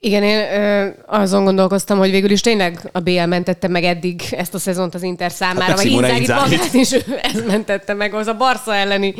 Igen, 0.00 0.22
én 0.22 0.38
ö, 0.38 0.88
azon 1.06 1.44
gondolkoztam, 1.44 1.98
hogy 1.98 2.10
végül 2.10 2.30
is 2.30 2.40
tényleg 2.40 2.88
a 2.92 3.00
BL 3.00 3.24
mentette 3.24 3.68
meg 3.68 3.84
eddig 3.84 4.22
ezt 4.30 4.54
a 4.54 4.58
szezont 4.58 4.94
az 4.94 5.02
Inter 5.02 5.32
számára, 5.32 5.64
hát 5.64 5.76
meg 5.76 5.86
Inzágit 5.86 6.28
magát 6.28 6.72
is 6.72 6.92
ez 7.32 7.42
mentette 7.46 7.94
meg, 7.94 8.14
az 8.14 8.26
a 8.26 8.34
Barca 8.34 8.74
elleni 8.74 9.14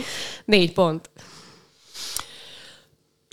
négy 0.44 0.72
pont. 0.72 1.10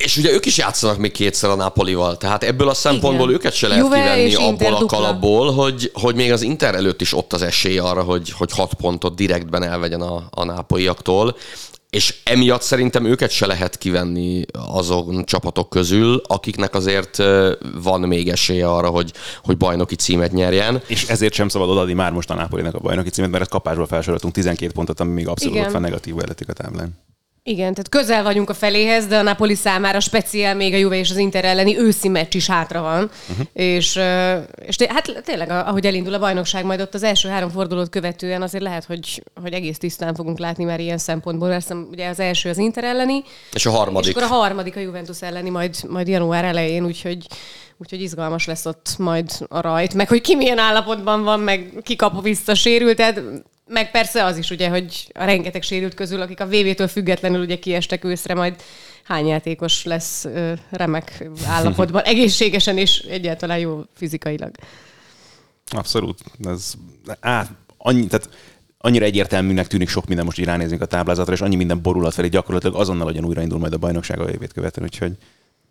És 0.04 0.18
ugye 0.18 0.32
ők 0.32 0.46
is 0.46 0.58
játszanak 0.58 0.98
még 0.98 1.12
kétszer 1.12 1.50
a 1.50 1.56
Napolival, 1.56 2.18
tehát 2.18 2.44
ebből 2.44 2.70
a 2.70 2.74
szempontból 2.74 3.28
Igen. 3.28 3.40
őket 3.40 3.54
se 3.54 3.68
lehet 3.68 3.84
Juve 3.84 4.00
kivenni 4.00 4.34
abból 4.34 4.74
a 4.74 4.86
kalapból, 4.86 5.54
hogy, 5.54 5.92
hogy 5.94 6.16
még 6.16 6.32
az 6.32 6.42
Inter 6.42 6.76
előtt 6.76 7.02
is 7.02 7.14
ott 7.14 7.34
az 7.34 7.42
esély 7.42 7.78
arra, 7.78 8.02
hogy, 8.02 8.30
hogy 8.32 8.52
hat 8.52 8.74
pontot 8.74 9.16
direktben 9.16 9.64
elvegyen 9.64 10.02
a, 10.02 10.24
a 10.30 10.44
nápoliaktól, 10.44 11.36
és 11.90 12.16
emiatt 12.24 12.62
szerintem 12.62 13.06
őket 13.06 13.32
se 13.32 13.46
lehet 13.46 13.78
kivenni 13.78 14.46
azon 14.52 15.26
csapatok 15.26 15.70
közül, 15.70 16.22
akiknek 16.28 16.76
azért 16.76 17.18
van 17.82 18.02
még 18.02 18.30
esélye 18.30 18.68
arra, 18.70 18.90
hogy, 18.90 19.12
hogy 19.44 19.58
bajnoki 19.58 19.96
címet 19.96 20.32
nyerjen. 20.32 20.82
És 20.88 21.08
ezért 21.08 21.34
sem 21.34 21.48
szabad 21.48 21.70
odaadni 21.70 21.94
már 21.94 22.12
most 22.12 22.30
a 22.30 22.34
Napolinak 22.34 22.76
a 22.76 22.80
bajnoki 22.80 23.10
címet, 23.10 23.30
mert 23.30 23.42
ezt 23.42 23.52
kapásból 23.52 23.88
felsoroltunk 23.88 24.34
12 24.34 24.72
pontot, 24.72 25.00
ami 25.00 25.12
még 25.12 25.28
abszolút 25.28 25.60
ott 25.60 25.72
van 25.72 25.82
negatív 25.82 26.16
a 26.18 26.54
táblán. 26.54 27.13
Igen, 27.46 27.74
tehát 27.74 27.90
közel 27.90 28.24
vagyunk 28.24 28.50
a 28.50 28.54
feléhez, 28.54 29.08
de 29.08 29.18
a 29.18 29.22
Napoli 29.22 29.56
számára 29.56 30.00
speciál 30.00 30.56
még 30.56 30.74
a 30.74 30.78
Juve 30.78 30.98
és 30.98 31.10
az 31.10 31.18
Inter 31.18 31.46
elleni 31.46 31.78
őszi 31.78 32.08
meccs 32.08 32.36
is 32.36 32.48
hátra 32.48 32.82
van. 32.82 33.12
Uh-huh. 33.30 33.46
És, 33.54 34.00
és 34.66 34.76
hát 34.88 35.22
tényleg, 35.26 35.50
ahogy 35.50 35.86
elindul 35.86 36.14
a 36.14 36.20
bajnokság, 36.20 36.66
majd 36.66 36.82
ott 36.82 36.94
az 36.94 37.04
első 37.04 37.30
három 37.30 37.50
fordulót 37.50 37.90
követően 37.90 38.42
azért 38.42 38.64
lehet, 38.64 38.86
hogy, 38.86 39.24
hogy 39.42 39.54
egész 39.54 39.78
tisztán 39.78 40.16
fogunk 40.16 40.40
látni 40.40 40.64
már 40.64 40.80
ilyen 40.80 40.98
szempontból. 40.98 41.48
Mert 41.48 41.74
ugye 41.92 42.08
az 42.08 42.20
első 42.20 42.50
az 42.50 42.58
Inter 42.58 42.84
elleni. 42.84 43.24
És 43.54 43.66
a 43.66 43.72
harmadik. 43.72 44.10
És 44.10 44.16
akkor 44.16 44.32
a 44.32 44.36
harmadik 44.36 44.76
a 44.76 44.80
Juventus 44.80 45.22
elleni 45.22 45.50
majd, 45.50 45.76
majd 45.90 46.08
január 46.08 46.46
elején, 46.46 46.86
úgyhogy 46.86 47.28
úgyhogy 47.78 48.02
izgalmas 48.02 48.46
lesz 48.46 48.66
ott 48.66 48.96
majd 48.98 49.32
a 49.48 49.62
rajt, 49.62 49.94
meg 49.94 50.08
hogy 50.08 50.22
ki 50.22 50.36
milyen 50.36 50.58
állapotban 50.58 51.24
van, 51.24 51.40
meg 51.40 51.74
ki 51.82 51.96
kap 51.96 52.22
vissza 52.22 52.56
sérültet. 52.56 53.22
Meg 53.68 53.92
persze 53.92 54.26
az 54.26 54.38
is 54.38 54.50
ugye, 54.50 54.70
hogy 54.70 55.08
a 55.14 55.24
rengeteg 55.24 55.62
sérült 55.62 55.94
közül, 55.94 56.22
akik 56.22 56.40
a 56.40 56.48
VV-től 56.48 56.88
függetlenül 56.88 57.42
ugye 57.42 57.60
kiestek 57.60 58.04
őszre, 58.04 58.34
majd 58.34 58.56
hány 59.04 59.28
játékos 59.28 59.84
lesz 59.84 60.26
ö, 60.26 60.54
remek 60.70 61.30
állapotban, 61.46 62.02
egészségesen 62.14 62.78
és 62.78 62.98
egyáltalán 62.98 63.60
jó 63.60 63.82
fizikailag. 63.94 64.52
Abszolút. 65.66 66.20
Ez, 66.44 66.74
á, 67.20 67.48
annyi, 67.78 68.08
tehát 68.08 68.30
annyira 68.78 69.06
egyértelműnek 69.06 69.68
tűnik 69.68 69.90
sok 69.90 70.08
minden, 70.08 70.26
most 70.26 70.40
így 70.40 70.46
ránézünk 70.46 70.82
a 70.82 70.86
táblázatra, 70.86 71.34
és 71.34 71.42
annyi 71.42 71.56
minden 71.56 71.82
borulat 71.82 72.14
felé 72.14 72.28
gyakorlatilag 72.28 72.76
azonnal 72.76 73.06
hogyan 73.06 73.26
újraindul 73.26 73.60
majd 73.60 73.74
a 73.74 73.78
bajnokság 73.78 74.20
a 74.20 74.30
évét 74.30 74.54
követően, 74.54 74.90
úgyhogy 74.92 75.18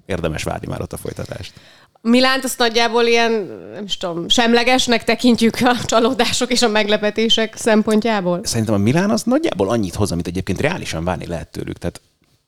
érdemes 0.06 0.42
várni 0.42 0.66
már 0.66 0.80
ott 0.80 0.92
a 0.92 0.96
folytatást. 0.96 1.52
Milánt 2.00 2.44
azt 2.44 2.58
nagyjából 2.58 3.04
ilyen, 3.04 3.32
nem 3.72 3.84
is 3.84 3.96
tudom, 3.96 4.28
semlegesnek 4.28 5.04
tekintjük 5.04 5.56
a 5.60 5.84
csalódások 5.84 6.50
és 6.50 6.62
a 6.62 6.68
meglepetések 6.68 7.56
szempontjából? 7.56 8.40
Szerintem 8.42 8.74
a 8.74 8.78
Milán 8.78 9.10
az 9.10 9.22
nagyjából 9.22 9.68
annyit 9.68 9.94
hoz, 9.94 10.12
amit 10.12 10.26
egyébként 10.26 10.60
reálisan 10.60 11.04
várni 11.04 11.26
lehet 11.26 11.48
tőlük. 11.48 11.78
Tehát 11.78 12.00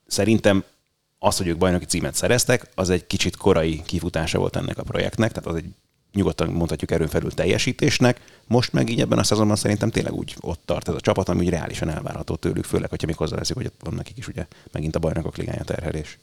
szerintem 0.07 0.65
az, 1.19 1.37
hogy 1.37 1.47
ők 1.47 1.59
bajnoki 1.59 1.85
címet 1.85 2.15
szereztek, 2.15 2.67
az 2.75 2.91
egy 2.91 3.07
kicsit 3.07 3.37
korai 3.37 3.83
kifutása 3.87 4.39
volt 4.39 4.57
ennek 4.57 4.79
a 4.79 4.83
projektnek, 4.83 5.33
tehát 5.33 5.49
az 5.49 5.57
egy 5.57 5.65
nyugodtan 6.13 6.49
mondhatjuk 6.49 6.91
erőn 6.91 7.09
felül 7.09 7.31
teljesítésnek. 7.31 8.21
Most 8.47 8.73
meg 8.73 8.91
így 8.91 9.01
ebben 9.01 9.19
a 9.19 9.25
szezonban 9.25 9.57
szerintem 9.57 9.91
tényleg 9.91 10.13
úgy 10.13 10.35
ott 10.41 10.61
tart 10.65 10.89
ez 10.89 10.95
a 10.95 11.01
csapat, 11.01 11.29
ami 11.29 11.45
úgy 11.45 11.51
reálisan 11.51 11.91
elvárható 11.91 12.35
tőlük, 12.35 12.65
főleg, 12.65 12.91
hogyha 12.91 13.07
még 13.07 13.17
hozzáveszik, 13.17 13.57
hogy 13.57 13.67
ott 13.67 13.81
van 13.81 13.95
nekik 13.95 14.19
is 14.19 14.29
ugye 14.29 14.47
megint 14.73 14.97
a 14.97 14.99
bajnokok 14.99 15.37
ligája 15.37 15.65
terhelés. 15.65 16.19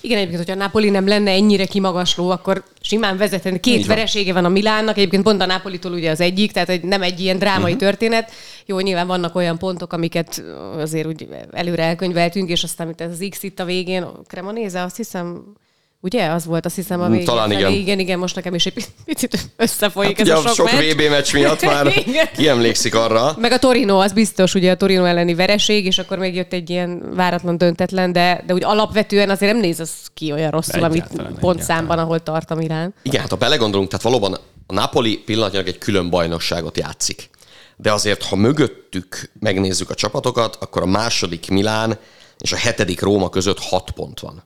Igen, 0.00 0.18
egyébként, 0.18 0.38
hogyha 0.38 0.60
a 0.60 0.64
Napoli 0.64 0.90
nem 0.90 1.06
lenne 1.06 1.30
ennyire 1.30 1.64
kimagasló, 1.64 2.30
akkor 2.30 2.64
simán 2.80 3.16
vezetne. 3.16 3.58
Két 3.60 3.78
Így 3.78 3.86
veresége 3.86 4.32
van 4.32 4.44
a 4.44 4.48
Milánnak, 4.48 4.96
egyébként 4.96 5.22
pont 5.22 5.42
a 5.42 5.46
Napolitól 5.46 5.92
ugye 5.92 6.10
az 6.10 6.20
egyik, 6.20 6.52
tehát 6.52 6.82
nem 6.82 7.02
egy 7.02 7.20
ilyen 7.20 7.38
drámai 7.38 7.72
uh-huh. 7.72 7.88
történet. 7.88 8.32
Jó, 8.66 8.80
nyilván 8.80 9.06
vannak 9.06 9.34
olyan 9.34 9.58
pontok, 9.58 9.92
amiket 9.92 10.42
azért 10.76 11.06
úgy 11.06 11.28
előre 11.52 11.82
elkönyveltünk, 11.82 12.48
és 12.50 12.62
aztán, 12.62 12.86
mint 12.86 13.00
ez 13.00 13.10
az 13.10 13.26
X 13.30 13.42
itt 13.42 13.60
a 13.60 13.64
végén, 13.64 14.06
Cremonéze, 14.26 14.82
azt 14.82 14.96
hiszem, 14.96 15.54
Ugye? 16.00 16.30
Az 16.30 16.44
volt, 16.44 16.64
azt 16.64 16.74
hiszem 16.74 17.00
a 17.00 17.08
végén. 17.08 17.24
Talán 17.24 17.50
igen. 17.52 17.72
Igen, 17.72 17.98
igen, 17.98 18.18
most 18.18 18.34
nekem 18.34 18.54
is 18.54 18.66
egy 18.66 18.86
picit 19.04 19.38
összefolyik 19.56 20.18
hát, 20.18 20.28
ez 20.28 20.38
a 20.38 20.40
sok, 20.40 20.54
sok 20.54 20.72
meccs. 20.72 20.92
VB 20.92 21.00
meccs 21.10 21.32
miatt 21.32 21.62
már 21.72 21.92
kiemlékszik 22.36 22.94
arra. 22.94 23.34
Meg 23.38 23.52
a 23.52 23.58
Torino, 23.58 23.98
az 23.98 24.12
biztos, 24.12 24.54
ugye 24.54 24.70
a 24.70 24.76
Torino 24.76 25.04
elleni 25.04 25.34
vereség, 25.34 25.86
és 25.86 25.98
akkor 25.98 26.18
még 26.18 26.34
jött 26.34 26.52
egy 26.52 26.70
ilyen 26.70 27.14
váratlan 27.14 27.58
döntetlen, 27.58 28.12
de, 28.12 28.42
de 28.46 28.54
úgy 28.54 28.64
alapvetően 28.64 29.30
azért 29.30 29.52
nem 29.52 29.60
néz 29.60 29.80
az 29.80 29.90
ki 30.14 30.32
olyan 30.32 30.50
rosszul, 30.50 30.84
amit 30.84 31.06
pontszámban, 31.40 31.98
ahol 31.98 32.22
tart 32.22 32.50
a 32.50 32.54
Milán. 32.54 32.94
Igen, 33.02 33.20
hát 33.20 33.30
ha 33.30 33.36
belegondolunk, 33.36 33.88
tehát 33.88 34.04
valóban 34.04 34.38
a 34.66 34.72
Napoli 34.72 35.18
pillanatnyilag 35.18 35.68
egy 35.68 35.78
külön 35.78 36.10
bajnokságot 36.10 36.78
játszik. 36.78 37.30
De 37.76 37.92
azért, 37.92 38.22
ha 38.22 38.36
mögöttük 38.36 39.30
megnézzük 39.40 39.90
a 39.90 39.94
csapatokat, 39.94 40.56
akkor 40.60 40.82
a 40.82 40.86
második 40.86 41.48
Milán 41.48 41.98
és 42.38 42.52
a 42.52 42.56
hetedik 42.56 43.00
Róma 43.00 43.28
között 43.28 43.58
hat 43.60 43.90
pont 43.90 44.20
van 44.20 44.44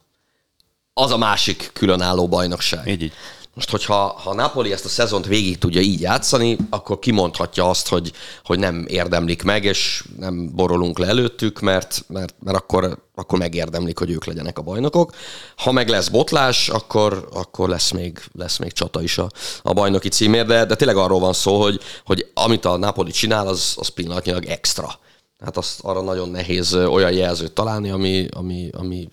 az 0.95 1.11
a 1.11 1.17
másik 1.17 1.71
különálló 1.73 2.29
bajnokság. 2.29 2.87
Így, 2.87 3.03
így. 3.03 3.13
Most, 3.55 3.71
hogyha 3.71 3.95
ha 3.95 4.35
Napoli 4.35 4.73
ezt 4.73 4.85
a 4.85 4.89
szezont 4.89 5.27
végig 5.27 5.59
tudja 5.59 5.81
így 5.81 6.01
játszani, 6.01 6.57
akkor 6.71 6.99
kimondhatja 6.99 7.69
azt, 7.69 7.89
hogy, 7.89 8.13
hogy 8.45 8.59
nem 8.59 8.85
érdemlik 8.89 9.43
meg, 9.43 9.65
és 9.65 10.05
nem 10.19 10.55
borolunk 10.55 10.99
le 10.99 11.07
előttük, 11.07 11.61
mert, 11.61 12.05
mert, 12.09 12.35
mert 12.45 12.57
akkor, 12.57 12.99
akkor 13.15 13.39
megérdemlik, 13.39 13.99
hogy 13.99 14.11
ők 14.11 14.25
legyenek 14.25 14.59
a 14.59 14.63
bajnokok. 14.63 15.15
Ha 15.57 15.73
meg 15.73 15.89
lesz 15.89 16.09
botlás, 16.09 16.69
akkor, 16.69 17.29
akkor 17.33 17.69
lesz, 17.69 17.91
még, 17.91 18.23
lesz 18.33 18.59
még 18.59 18.73
csata 18.73 19.03
is 19.03 19.19
a, 19.19 19.29
a 19.63 19.73
bajnoki 19.73 20.09
címér, 20.09 20.47
de, 20.47 20.65
de 20.65 20.77
tényleg 20.77 20.97
arról 20.97 21.21
van 21.21 21.33
szó, 21.33 21.61
hogy, 21.61 21.81
hogy 22.05 22.31
amit 22.35 22.65
a 22.65 22.77
Napoli 22.77 23.11
csinál, 23.11 23.47
az, 23.47 23.75
az 23.77 23.89
pillanatnyilag 23.89 24.45
extra. 24.45 24.99
Hát 25.45 25.57
azt 25.57 25.81
arra 25.83 26.03
nagyon 26.03 26.29
nehéz 26.29 26.75
olyan 26.75 27.13
jelzőt 27.13 27.53
találni, 27.53 27.91
ami, 27.91 28.27
ami, 28.31 28.71
ami 28.73 29.09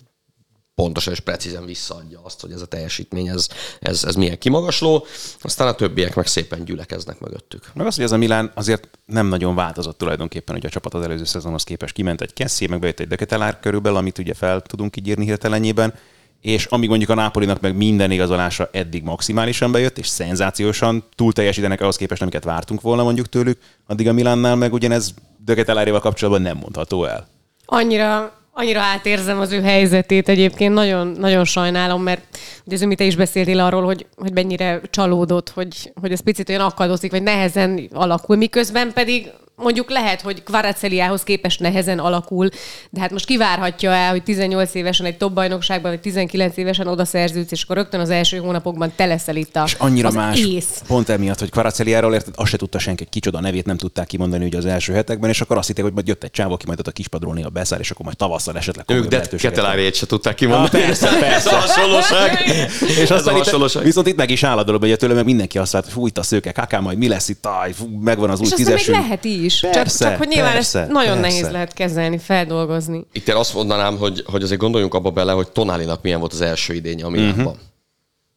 pontosan 0.81 1.13
és 1.13 1.19
precízen 1.19 1.65
visszaadja 1.65 2.19
azt, 2.23 2.41
hogy 2.41 2.51
ez 2.51 2.61
a 2.61 2.65
teljesítmény, 2.65 3.27
ez, 3.27 3.47
ez, 3.79 4.03
ez 4.03 4.15
milyen 4.15 4.37
kimagasló, 4.37 5.05
aztán 5.41 5.67
a 5.67 5.73
többiek 5.73 6.15
meg 6.15 6.27
szépen 6.27 6.65
gyülekeznek 6.65 7.19
mögöttük. 7.19 7.71
Meg 7.73 7.85
az, 7.85 7.95
hogy 7.95 8.03
ez 8.03 8.11
a 8.11 8.17
Milán 8.17 8.51
azért 8.55 8.89
nem 9.05 9.27
nagyon 9.27 9.55
változott 9.55 9.97
tulajdonképpen, 9.97 10.55
hogy 10.55 10.65
a 10.65 10.69
csapat 10.69 10.93
az 10.93 11.03
előző 11.03 11.23
szezonhoz 11.23 11.63
képest 11.63 11.93
kiment 11.93 12.21
egy 12.21 12.33
Kessi, 12.33 12.67
meg 12.67 12.79
bejött 12.79 12.99
egy 12.99 13.07
Deketelár 13.07 13.59
körülbelül, 13.59 13.97
amit 13.97 14.17
ugye 14.17 14.33
fel 14.33 14.61
tudunk 14.61 14.97
így 14.97 15.07
írni 15.07 15.25
hirtelenjében, 15.25 15.93
és 16.41 16.65
amíg 16.65 16.89
mondjuk 16.89 17.09
a 17.09 17.15
Nápolinak 17.15 17.61
meg 17.61 17.75
minden 17.75 18.11
igazolása 18.11 18.69
eddig 18.71 19.03
maximálisan 19.03 19.71
bejött, 19.71 19.97
és 19.97 20.07
szenzációsan 20.07 21.03
túl 21.15 21.33
teljesítenek 21.33 21.81
ahhoz 21.81 21.95
képest, 21.95 22.21
amiket 22.21 22.43
vártunk 22.43 22.81
volna 22.81 23.03
mondjuk 23.03 23.29
tőlük, 23.29 23.59
addig 23.87 24.07
a 24.07 24.13
Milánnál 24.13 24.55
meg 24.55 24.73
ugyanez 24.73 25.13
Deketeláréval 25.45 25.99
kapcsolatban 25.99 26.41
nem 26.41 26.57
mondható 26.57 27.05
el. 27.05 27.27
Annyira 27.65 28.37
Annyira 28.59 28.81
átérzem 28.81 29.39
az 29.39 29.51
ő 29.51 29.61
helyzetét 29.61 30.29
egyébként, 30.29 30.73
nagyon, 30.73 31.07
nagyon 31.07 31.45
sajnálom, 31.45 32.03
mert 32.03 32.21
ugye 32.65 32.77
amit 32.83 32.97
te 32.97 33.03
is 33.03 33.15
beszéltél 33.15 33.59
arról, 33.59 33.83
hogy, 33.83 34.05
hogy 34.15 34.33
mennyire 34.33 34.81
csalódott, 34.89 35.49
hogy, 35.49 35.91
hogy 36.01 36.11
ez 36.11 36.19
picit 36.19 36.49
olyan 36.49 36.61
akadozik, 36.61 37.11
vagy 37.11 37.23
nehezen 37.23 37.89
alakul, 37.93 38.35
miközben 38.35 38.93
pedig 38.93 39.31
mondjuk 39.61 39.89
lehet, 39.89 40.21
hogy 40.21 40.43
Kvaraceliához 40.43 41.23
képest 41.23 41.59
nehezen 41.59 41.99
alakul, 41.99 42.49
de 42.89 42.99
hát 42.99 43.11
most 43.11 43.25
kivárhatja 43.25 43.91
el, 43.91 44.11
hogy 44.11 44.23
18 44.23 44.73
évesen 44.73 45.05
egy 45.05 45.17
top 45.17 45.33
bajnokságban, 45.33 45.91
vagy 45.91 45.99
19 45.99 46.57
évesen 46.57 46.87
oda 46.87 47.05
szerződsz, 47.05 47.51
és 47.51 47.63
akkor 47.63 47.75
rögtön 47.75 47.99
az 47.99 48.09
első 48.09 48.37
hónapokban 48.37 48.91
te 48.95 49.05
leszel 49.05 49.35
itt 49.35 49.55
a, 49.55 49.63
És 49.65 49.75
annyira 49.77 50.07
az 50.07 50.13
más, 50.13 50.39
ész. 50.39 50.81
pont 50.87 51.09
emiatt, 51.09 51.39
hogy 51.39 51.49
Kvaraceliáról 51.49 52.13
érted, 52.13 52.33
azt 52.37 52.49
se 52.49 52.57
tudta 52.57 52.79
senki, 52.79 53.05
kicsoda 53.09 53.39
nevét 53.39 53.65
nem 53.65 53.77
tudták 53.77 54.07
kimondani 54.07 54.45
ugye 54.45 54.57
az 54.57 54.65
első 54.65 54.93
hetekben, 54.93 55.29
és 55.29 55.41
akkor 55.41 55.57
azt 55.57 55.67
hitték, 55.67 55.83
hogy 55.83 55.93
majd 55.93 56.07
jött 56.07 56.23
egy 56.23 56.31
csávó, 56.31 56.53
aki 56.53 56.65
majd 56.65 56.79
ott 56.79 56.87
a 56.87 56.91
kispadról 56.91 57.33
néha 57.33 57.49
beszáll, 57.49 57.79
és 57.79 57.91
akkor 57.91 58.05
majd 58.05 58.17
tavasszal 58.17 58.57
esetleg 58.57 58.85
Ők 58.87 59.05
de 59.07 59.21
Keteláriét 59.37 59.95
se 59.95 60.05
tudták 60.05 60.35
kimondani. 60.35 60.83
Ah, 60.83 60.87
persze, 60.87 61.07
persze. 61.19 61.35
Ez 61.35 61.45
a 61.45 61.55
hasonlóság. 61.55 62.39
És 62.81 62.97
Ez 62.97 63.11
a 63.11 63.15
aztán 63.15 63.35
itt, 63.35 63.43
hasonlóság. 63.43 63.83
viszont 63.83 64.07
itt 64.07 64.15
meg 64.15 64.29
is 64.29 64.43
áll 64.43 64.57
a 64.57 64.63
dolog, 64.63 64.81
hogy 64.81 64.97
tőle 64.97 65.13
meg 65.13 65.25
mindenki 65.25 65.57
azt 65.57 65.73
látja, 65.73 65.89
hogy 65.91 65.99
fú, 66.01 66.07
itt 66.07 66.17
a 66.17 66.23
szőke, 66.23 66.51
kaká, 66.51 66.79
majd 66.79 66.97
mi 66.97 67.07
lesz 67.07 67.29
itt, 67.29 67.45
aj, 67.45 67.71
fú, 67.73 67.85
megvan 67.99 68.29
az 68.29 68.39
új 68.39 68.45
És 68.45 68.51
aztán 68.51 68.65
még 68.67 68.75
tízesünk. 68.75 68.97
lehet 69.07 69.25
is. 69.47 69.59
Persze, 69.59 70.03
csak, 70.03 70.09
csak 70.09 70.17
hogy 70.17 70.27
nyilván 70.27 70.53
persze, 70.53 70.79
ezt 70.79 70.91
nagyon 70.91 71.21
persze. 71.21 71.37
nehéz 71.37 71.51
lehet 71.51 71.73
kezelni, 71.73 72.17
feldolgozni. 72.17 73.05
Itt 73.11 73.27
én 73.27 73.35
azt 73.35 73.53
mondanám, 73.53 73.97
hogy, 73.97 74.23
hogy 74.25 74.43
azért 74.43 74.59
gondoljunk 74.59 74.93
abba 74.93 75.11
bele, 75.11 75.31
hogy 75.31 75.51
Tonálinak 75.51 76.01
milyen 76.01 76.19
volt 76.19 76.33
az 76.33 76.41
első 76.41 76.73
idénye 76.73 77.05
a 77.05 77.09
Milánban. 77.09 77.45
Uh-huh. 77.45 77.59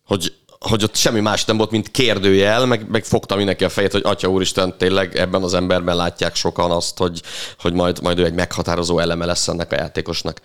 Hogy, 0.07 0.35
hogy 0.59 0.85
ott 0.85 0.97
semmi 0.97 1.21
más 1.21 1.45
nem 1.45 1.57
volt, 1.57 1.71
mint 1.71 1.91
kérdőjel, 1.91 2.67
meg, 2.67 2.87
meg 2.91 3.05
fogta 3.05 3.37
mindenki 3.37 3.65
a 3.65 3.69
fejét, 3.69 3.93
hogy 3.93 4.03
Atya 4.05 4.29
Úristen, 4.29 4.75
tényleg 4.79 5.17
ebben 5.17 5.43
az 5.43 5.55
emberben 5.55 5.97
látják 5.97 6.35
sokan 6.35 6.71
azt, 6.71 6.99
hogy, 6.99 7.23
hogy 7.59 7.73
majd, 7.73 8.03
majd 8.03 8.19
ő 8.19 8.25
egy 8.25 8.35
meghatározó 8.35 8.99
eleme 8.99 9.25
lesz 9.25 9.49
ennek 9.49 9.73
a 9.73 9.77
játékosnak. 9.77 10.41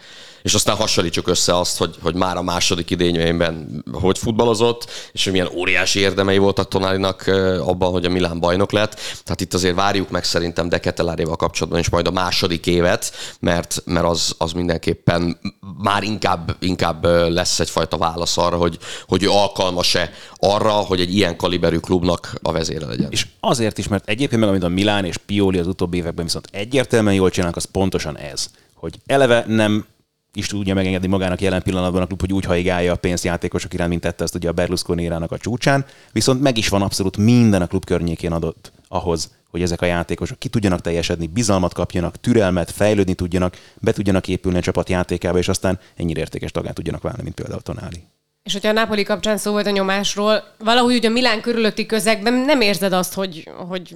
És 0.45 0.53
aztán 0.53 0.75
hasonlítsuk 0.75 1.27
össze 1.27 1.58
azt, 1.58 1.77
hogy, 1.77 1.95
hogy 2.01 2.15
már 2.15 2.38
a 2.38 2.41
második 2.41 2.89
idényében 2.89 3.84
hogy 3.91 4.17
futballozott, 4.17 4.91
és 5.12 5.23
hogy 5.23 5.34
milyen 5.34 5.49
óriási 5.53 5.99
érdemei 5.99 6.38
voltak 6.38 6.67
Tonálinak 6.67 7.27
abban, 7.60 7.91
hogy 7.91 8.05
a 8.05 8.10
Milán 8.10 8.39
bajnok 8.39 8.71
lett. 8.71 8.99
Tehát 9.23 9.41
itt 9.41 9.53
azért 9.53 9.75
várjuk 9.75 10.10
meg 10.10 10.23
szerintem 10.23 10.69
De 10.69 10.79
Keteláréval 10.79 11.36
kapcsolatban 11.36 11.79
is 11.79 11.89
majd 11.89 12.08
a 12.08 12.12
második 12.12 12.65
évet, 12.65 13.12
mert, 13.39 13.81
mert 13.86 14.05
az, 14.05 14.36
az 14.38 14.51
mindenképpen 14.51 15.38
már 15.77 16.03
inkább, 16.03 16.55
inkább 16.60 17.05
lesz 17.29 17.60
egyfajta 17.60 17.97
válasz 17.97 18.38
arra, 18.38 18.58
hogy, 18.58 18.77
hogy 19.08 19.23
ő 19.23 19.29
alkalmas-e 19.29 20.12
arra, 20.38 20.71
hogy 20.71 20.99
egy 20.99 21.15
ilyen 21.15 21.38
kaliberű 21.38 21.77
klubnak 21.77 22.34
a 22.41 22.51
vezére 22.51 22.86
legyen. 22.86 23.12
És 23.12 23.27
azért 23.39 23.77
is, 23.77 23.88
mert 23.88 24.10
egyébként 24.10 24.41
meg, 24.41 24.49
amit 24.49 24.63
a 24.63 24.67
Milán 24.67 25.05
és 25.05 25.17
Pioli 25.17 25.58
az 25.58 25.67
utóbbi 25.67 25.97
években 25.97 26.25
viszont 26.25 26.47
egyértelműen 26.51 27.15
jól 27.15 27.29
csinálnak, 27.29 27.58
az 27.58 27.65
pontosan 27.71 28.17
ez, 28.17 28.49
hogy 28.73 28.99
eleve 29.05 29.43
nem 29.47 29.86
is 30.35 30.47
tudja 30.47 30.73
megengedni 30.73 31.07
magának 31.07 31.41
jelen 31.41 31.61
pillanatban 31.61 32.01
a 32.01 32.05
klub, 32.05 32.19
hogy 32.19 32.33
úgy 32.33 32.45
haigálja 32.45 32.91
a 32.91 32.95
pénzt 32.95 33.23
játékosok 33.23 33.73
iránt, 33.73 33.89
mint 33.89 34.01
tette 34.01 34.23
azt 34.23 34.35
ugye 34.35 34.49
a 34.49 34.51
Berlusconi 34.51 35.03
érának 35.03 35.31
a 35.31 35.37
csúcsán, 35.37 35.85
viszont 36.11 36.41
meg 36.41 36.57
is 36.57 36.69
van 36.69 36.81
abszolút 36.81 37.17
minden 37.17 37.61
a 37.61 37.67
klub 37.67 37.85
környékén 37.85 38.31
adott 38.31 38.71
ahhoz, 38.87 39.31
hogy 39.49 39.61
ezek 39.61 39.81
a 39.81 39.85
játékosok 39.85 40.39
ki 40.39 40.47
tudjanak 40.47 40.81
teljesedni, 40.81 41.27
bizalmat 41.27 41.73
kapjanak, 41.73 42.19
türelmet, 42.19 42.71
fejlődni 42.71 43.13
tudjanak, 43.13 43.57
be 43.81 43.91
tudjanak 43.91 44.27
épülni 44.27 44.57
a 44.57 44.61
csapat 44.61 44.89
játékába, 44.89 45.37
és 45.37 45.47
aztán 45.47 45.79
ennyire 45.95 46.19
értékes 46.19 46.51
tagát 46.51 46.73
tudjanak 46.73 47.01
válni, 47.01 47.23
mint 47.23 47.35
például 47.35 47.61
Tonáli. 47.61 48.03
És 48.43 48.53
hogyha 48.53 48.69
a 48.69 48.73
Napoli 48.73 49.03
kapcsán 49.03 49.37
szó 49.37 49.51
volt 49.51 49.67
a 49.67 49.69
nyomásról, 49.69 50.43
valahogy 50.59 50.95
ugye 50.95 51.09
Milán 51.09 51.41
körülötti 51.41 51.85
közegben 51.85 52.33
nem 52.33 52.61
érzed 52.61 52.93
azt, 52.93 53.13
hogy, 53.13 53.49
hogy 53.67 53.95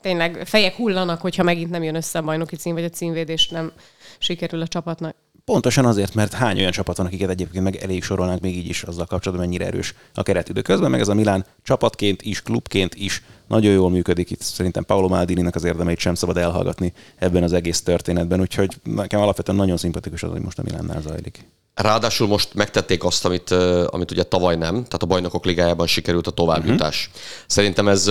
tényleg 0.00 0.42
fejek 0.44 0.74
hullanak, 0.74 1.20
hogyha 1.20 1.42
megint 1.42 1.70
nem 1.70 1.82
jön 1.82 1.94
össze 1.94 2.18
a 2.18 2.22
bajnoki 2.22 2.56
cím, 2.56 2.74
vagy 2.74 2.84
a 2.84 2.88
címvédés 2.88 3.48
nem 3.48 3.72
sikerül 4.18 4.60
a 4.60 4.68
csapatnak. 4.68 5.14
Pontosan 5.48 5.84
azért, 5.84 6.14
mert 6.14 6.32
hány 6.32 6.58
olyan 6.58 6.70
csapat 6.70 6.96
van, 6.96 7.06
akiket 7.06 7.30
egyébként 7.30 7.64
meg 7.64 7.76
elég 7.76 8.02
sorolnánk 8.02 8.40
még 8.40 8.56
így 8.56 8.68
is 8.68 8.82
azzal 8.82 9.06
kapcsolatban, 9.06 9.46
mennyire 9.46 9.66
erős 9.66 9.94
a 10.14 10.22
keretidő. 10.22 10.62
Közben 10.62 10.90
meg 10.90 11.00
ez 11.00 11.08
a 11.08 11.14
Milán 11.14 11.46
csapatként 11.62 12.22
is, 12.22 12.42
klubként 12.42 12.94
is 12.94 13.22
nagyon 13.46 13.72
jól 13.72 13.90
működik. 13.90 14.30
Itt 14.30 14.40
szerintem 14.40 14.84
Paolo 14.84 15.08
Maldininek 15.08 15.54
az 15.54 15.64
érdemeit 15.64 15.98
sem 15.98 16.14
szabad 16.14 16.36
elhallgatni 16.36 16.92
ebben 17.16 17.42
az 17.42 17.52
egész 17.52 17.82
történetben, 17.82 18.40
úgyhogy 18.40 18.76
nekem 18.82 19.20
alapvetően 19.20 19.58
nagyon 19.58 19.76
szimpatikus 19.76 20.22
az, 20.22 20.30
hogy 20.30 20.42
most 20.42 20.58
a 20.58 20.62
Milánnál 20.62 21.00
zajlik. 21.00 21.48
Ráadásul 21.78 22.26
most 22.26 22.48
megtették 22.54 23.04
azt, 23.04 23.24
amit, 23.24 23.50
amit 23.86 24.10
ugye 24.10 24.22
tavaly 24.22 24.56
nem, 24.56 24.72
tehát 24.72 25.02
a 25.02 25.06
bajnokok 25.06 25.44
ligájában 25.44 25.86
sikerült 25.86 26.26
a 26.26 26.30
továbbjutás. 26.30 27.08
Uh-huh. 27.10 27.22
Szerintem 27.46 27.88
ez, 27.88 28.10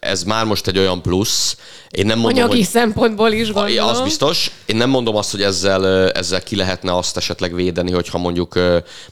ez 0.00 0.22
már 0.22 0.44
most 0.44 0.66
egy 0.66 0.78
olyan 0.78 1.02
plusz. 1.02 1.56
Én 1.90 2.06
nem 2.06 2.18
mondom, 2.18 2.42
Anyagi 2.42 2.58
hogy... 2.58 2.68
szempontból 2.68 3.32
is 3.32 3.52
gondolom. 3.52 3.88
Az 3.88 4.00
biztos. 4.00 4.50
Én 4.66 4.76
nem 4.76 4.90
mondom 4.90 5.16
azt, 5.16 5.30
hogy 5.30 5.42
ezzel, 5.42 6.10
ezzel 6.10 6.42
ki 6.42 6.56
lehetne 6.56 6.96
azt 6.96 7.16
esetleg 7.16 7.54
védeni, 7.54 7.92
hogyha 7.92 8.18
mondjuk, 8.18 8.54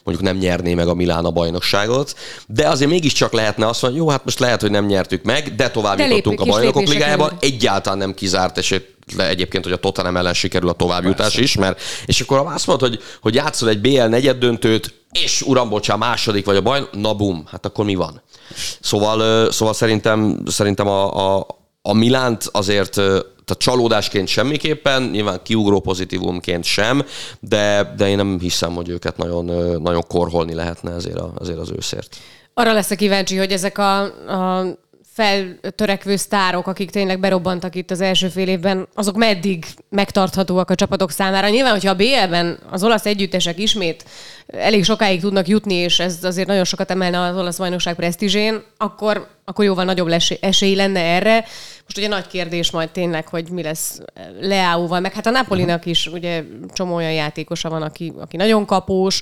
mondjuk 0.03 0.21
nem 0.21 0.37
nyerné 0.37 0.73
meg 0.73 0.87
a 0.87 0.93
Milán 0.93 1.25
a 1.25 1.31
bajnokságot, 1.31 2.15
de 2.47 2.67
azért 2.67 2.89
mégiscsak 2.89 3.33
lehetne 3.33 3.67
azt 3.67 3.81
mondani, 3.81 4.03
jó, 4.03 4.09
hát 4.09 4.23
most 4.23 4.39
lehet, 4.39 4.61
hogy 4.61 4.71
nem 4.71 4.85
nyertük 4.85 5.23
meg, 5.23 5.55
de 5.55 5.69
tovább 5.69 5.97
De 5.97 6.07
jutottunk 6.07 6.41
a 6.41 6.45
bajnokok 6.45 6.87
ligájában. 6.87 7.29
előre. 7.29 7.47
Egyáltalán 7.47 7.97
nem 7.97 8.13
kizárt 8.13 8.57
esélyt 8.57 8.92
le 9.15 9.27
egyébként, 9.27 9.63
hogy 9.63 9.73
a 9.73 9.77
Tottenham 9.77 10.17
ellen 10.17 10.33
sikerül 10.33 10.69
a 10.69 10.73
továbbjutás 10.73 11.37
is, 11.37 11.55
mert 11.55 11.81
és 12.05 12.21
akkor 12.21 12.37
ha 12.37 12.53
azt 12.53 12.67
mondod, 12.67 12.89
hogy, 12.89 13.01
hogy 13.21 13.35
játszol 13.35 13.69
egy 13.69 13.81
BL 13.81 14.03
negyed 14.03 14.37
döntőt, 14.37 14.93
és 15.11 15.41
uram, 15.41 15.69
bocsán, 15.69 15.97
második 15.97 16.45
vagy 16.45 16.55
a 16.55 16.61
baj, 16.61 16.87
na 16.91 17.13
bum, 17.13 17.43
hát 17.51 17.65
akkor 17.65 17.85
mi 17.85 17.95
van? 17.95 18.21
Szóval, 18.81 19.51
szóval 19.51 19.73
szerintem, 19.73 20.43
szerintem 20.47 20.87
a, 20.87 21.35
a, 21.37 21.47
a 21.81 21.93
Milánt 21.93 22.49
azért 22.51 23.01
tehát 23.45 23.61
csalódásként 23.61 24.27
semmiképpen, 24.27 25.03
nyilván 25.03 25.39
kiugró 25.43 25.79
pozitívumként 25.79 26.63
sem, 26.63 27.05
de, 27.39 27.93
de 27.97 28.09
én 28.09 28.15
nem 28.15 28.39
hiszem, 28.39 28.73
hogy 28.73 28.89
őket 28.89 29.17
nagyon, 29.17 29.45
nagyon 29.81 30.03
korholni 30.07 30.53
lehetne 30.53 30.91
ezért, 30.91 31.19
a, 31.19 31.33
ezért 31.41 31.57
az 31.57 31.71
őszért. 31.77 32.17
Arra 32.53 32.73
leszek 32.73 32.97
kíváncsi, 32.97 33.37
hogy 33.37 33.51
ezek 33.51 33.77
a, 33.77 34.01
a 34.01 34.65
feltörekvő 35.13 36.15
sztárok, 36.15 36.67
akik 36.67 36.89
tényleg 36.89 37.19
berobbantak 37.19 37.75
itt 37.75 37.91
az 37.91 38.01
első 38.01 38.27
fél 38.27 38.47
évben, 38.47 38.87
azok 38.93 39.15
meddig 39.15 39.65
megtarthatóak 39.89 40.69
a 40.69 40.75
csapatok 40.75 41.11
számára. 41.11 41.49
Nyilván, 41.49 41.71
hogyha 41.71 41.89
a 41.89 41.95
BL-ben 41.95 42.59
az 42.69 42.83
olasz 42.83 43.05
együttesek 43.05 43.59
ismét 43.59 44.05
elég 44.47 44.83
sokáig 44.83 45.21
tudnak 45.21 45.47
jutni, 45.47 45.73
és 45.73 45.99
ez 45.99 46.23
azért 46.23 46.47
nagyon 46.47 46.63
sokat 46.63 46.91
emelne 46.91 47.19
az 47.19 47.37
olasz 47.37 47.57
bajnokság 47.57 47.95
presztízsén, 47.95 48.63
akkor, 48.77 49.27
akkor 49.45 49.65
jóval 49.65 49.85
nagyobb 49.85 50.13
esély 50.39 50.75
lenne 50.75 50.99
erre. 50.99 51.45
Most 51.83 51.97
ugye 51.97 52.07
nagy 52.07 52.27
kérdés 52.27 52.71
majd 52.71 52.89
tényleg, 52.89 53.27
hogy 53.27 53.49
mi 53.49 53.63
lesz 53.63 53.99
Leáóval, 54.39 54.99
meg 54.99 55.13
hát 55.13 55.25
a 55.25 55.29
Napolinak 55.29 55.85
is 55.85 56.07
ugye 56.07 56.43
csomó 56.73 56.95
olyan 56.95 57.13
játékosa 57.13 57.69
van, 57.69 57.81
aki, 57.81 58.13
aki 58.19 58.37
nagyon 58.37 58.65
kapós, 58.65 59.21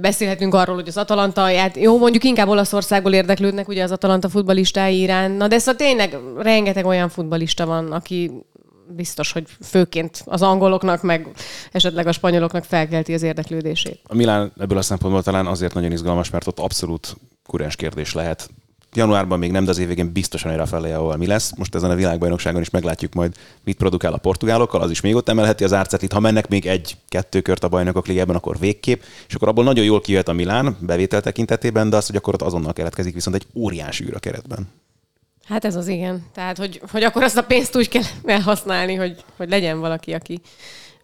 Beszélhetünk 0.00 0.54
arról, 0.54 0.74
hogy 0.74 0.88
az 0.88 0.96
Atalanta, 0.96 1.48
ját... 1.48 1.76
jó, 1.76 1.98
mondjuk 1.98 2.24
inkább 2.24 2.48
Olaszországból 2.48 3.12
érdeklődnek 3.12 3.68
ugye 3.68 3.82
az 3.82 3.90
Atalanta 3.90 4.28
futbalistái 4.28 5.00
iránt, 5.00 5.36
na 5.36 5.48
de 5.48 5.58
szóval 5.58 5.74
tényleg 5.74 6.16
rengeteg 6.36 6.86
olyan 6.86 7.08
futbalista 7.08 7.66
van, 7.66 7.92
aki 7.92 8.30
biztos, 8.88 9.32
hogy 9.32 9.46
főként 9.62 10.22
az 10.24 10.42
angoloknak, 10.42 11.02
meg 11.02 11.28
esetleg 11.72 12.06
a 12.06 12.12
spanyoloknak 12.12 12.64
felkelti 12.64 13.14
az 13.14 13.22
érdeklődését. 13.22 14.00
A 14.06 14.14
Milán 14.14 14.52
ebből 14.58 14.78
a 14.78 14.82
szempontból 14.82 15.22
talán 15.22 15.46
azért 15.46 15.74
nagyon 15.74 15.92
izgalmas, 15.92 16.30
mert 16.30 16.46
ott 16.46 16.58
abszolút 16.58 17.16
kurens 17.46 17.76
kérdés 17.76 18.14
lehet 18.14 18.48
januárban 18.96 19.38
még 19.38 19.50
nem, 19.50 19.64
de 19.64 19.70
az 19.70 19.78
év 19.78 19.86
végén 19.86 20.12
biztosan 20.12 20.50
egy 20.50 20.56
Rafael 20.56 21.16
mi 21.16 21.26
lesz. 21.26 21.52
Most 21.56 21.74
ezen 21.74 21.90
a 21.90 21.94
világbajnokságon 21.94 22.60
is 22.60 22.70
meglátjuk 22.70 23.14
majd, 23.14 23.34
mit 23.64 23.76
produkál 23.76 24.12
a 24.12 24.16
portugálokkal, 24.16 24.80
az 24.80 24.90
is 24.90 25.00
még 25.00 25.14
ott 25.14 25.28
emelheti 25.28 25.64
az 25.64 25.72
árcetlit. 25.72 26.12
Ha 26.12 26.20
mennek 26.20 26.48
még 26.48 26.66
egy-kettő 26.66 27.40
kört 27.40 27.64
a 27.64 27.68
bajnokok 27.68 28.06
ligában, 28.06 28.36
akkor 28.36 28.58
végképp, 28.58 29.02
és 29.28 29.34
akkor 29.34 29.48
abból 29.48 29.64
nagyon 29.64 29.84
jól 29.84 30.00
kijöhet 30.00 30.28
a 30.28 30.32
Milán 30.32 30.76
bevétel 30.80 31.20
tekintetében, 31.20 31.90
de 31.90 31.96
az, 31.96 32.06
hogy 32.06 32.16
akkor 32.16 32.34
ott 32.34 32.42
azonnal 32.42 32.72
keletkezik 32.72 33.14
viszont 33.14 33.36
egy 33.36 33.46
óriási 33.54 34.04
űr 34.04 34.14
a 34.14 34.18
keretben. 34.18 34.68
Hát 35.44 35.64
ez 35.64 35.76
az 35.76 35.88
igen. 35.88 36.26
Tehát, 36.34 36.58
hogy, 36.58 36.80
hogy 36.90 37.02
akkor 37.02 37.22
azt 37.22 37.36
a 37.36 37.42
pénzt 37.42 37.76
úgy 37.76 37.88
kell 37.88 38.02
elhasználni, 38.24 38.94
hogy, 38.94 39.24
hogy 39.36 39.48
legyen 39.48 39.80
valaki, 39.80 40.12
aki, 40.12 40.40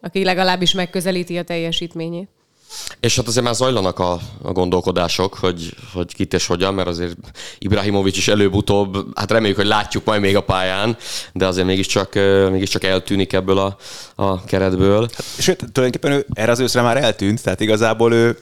aki 0.00 0.24
legalábbis 0.24 0.72
megközelíti 0.72 1.38
a 1.38 1.42
teljesítményét. 1.42 2.28
És 3.00 3.16
hát 3.16 3.26
azért 3.26 3.44
már 3.44 3.54
zajlanak 3.54 3.98
a, 3.98 4.18
a 4.42 4.52
gondolkodások, 4.52 5.34
hogy, 5.34 5.74
hogy 5.92 6.14
kit 6.14 6.34
és 6.34 6.46
hogyan, 6.46 6.74
mert 6.74 6.88
azért 6.88 7.16
Ibrahimovic 7.58 8.16
is 8.16 8.28
előbb-utóbb, 8.28 9.18
hát 9.18 9.30
reméljük, 9.30 9.56
hogy 9.56 9.66
látjuk 9.66 10.04
majd 10.04 10.20
még 10.20 10.36
a 10.36 10.40
pályán, 10.40 10.96
de 11.32 11.46
azért 11.46 11.66
mégiscsak, 11.66 12.14
mégiscsak 12.50 12.84
eltűnik 12.84 13.32
ebből 13.32 13.58
a, 13.58 13.76
a 14.14 14.44
keretből. 14.44 15.00
Hát, 15.00 15.24
sőt, 15.38 15.58
tulajdonképpen 15.72 16.12
ő 16.12 16.26
erre 16.32 16.50
az 16.50 16.60
őszre 16.60 16.82
már 16.82 16.96
eltűnt, 16.96 17.42
tehát 17.42 17.60
igazából 17.60 18.12
ő 18.12 18.38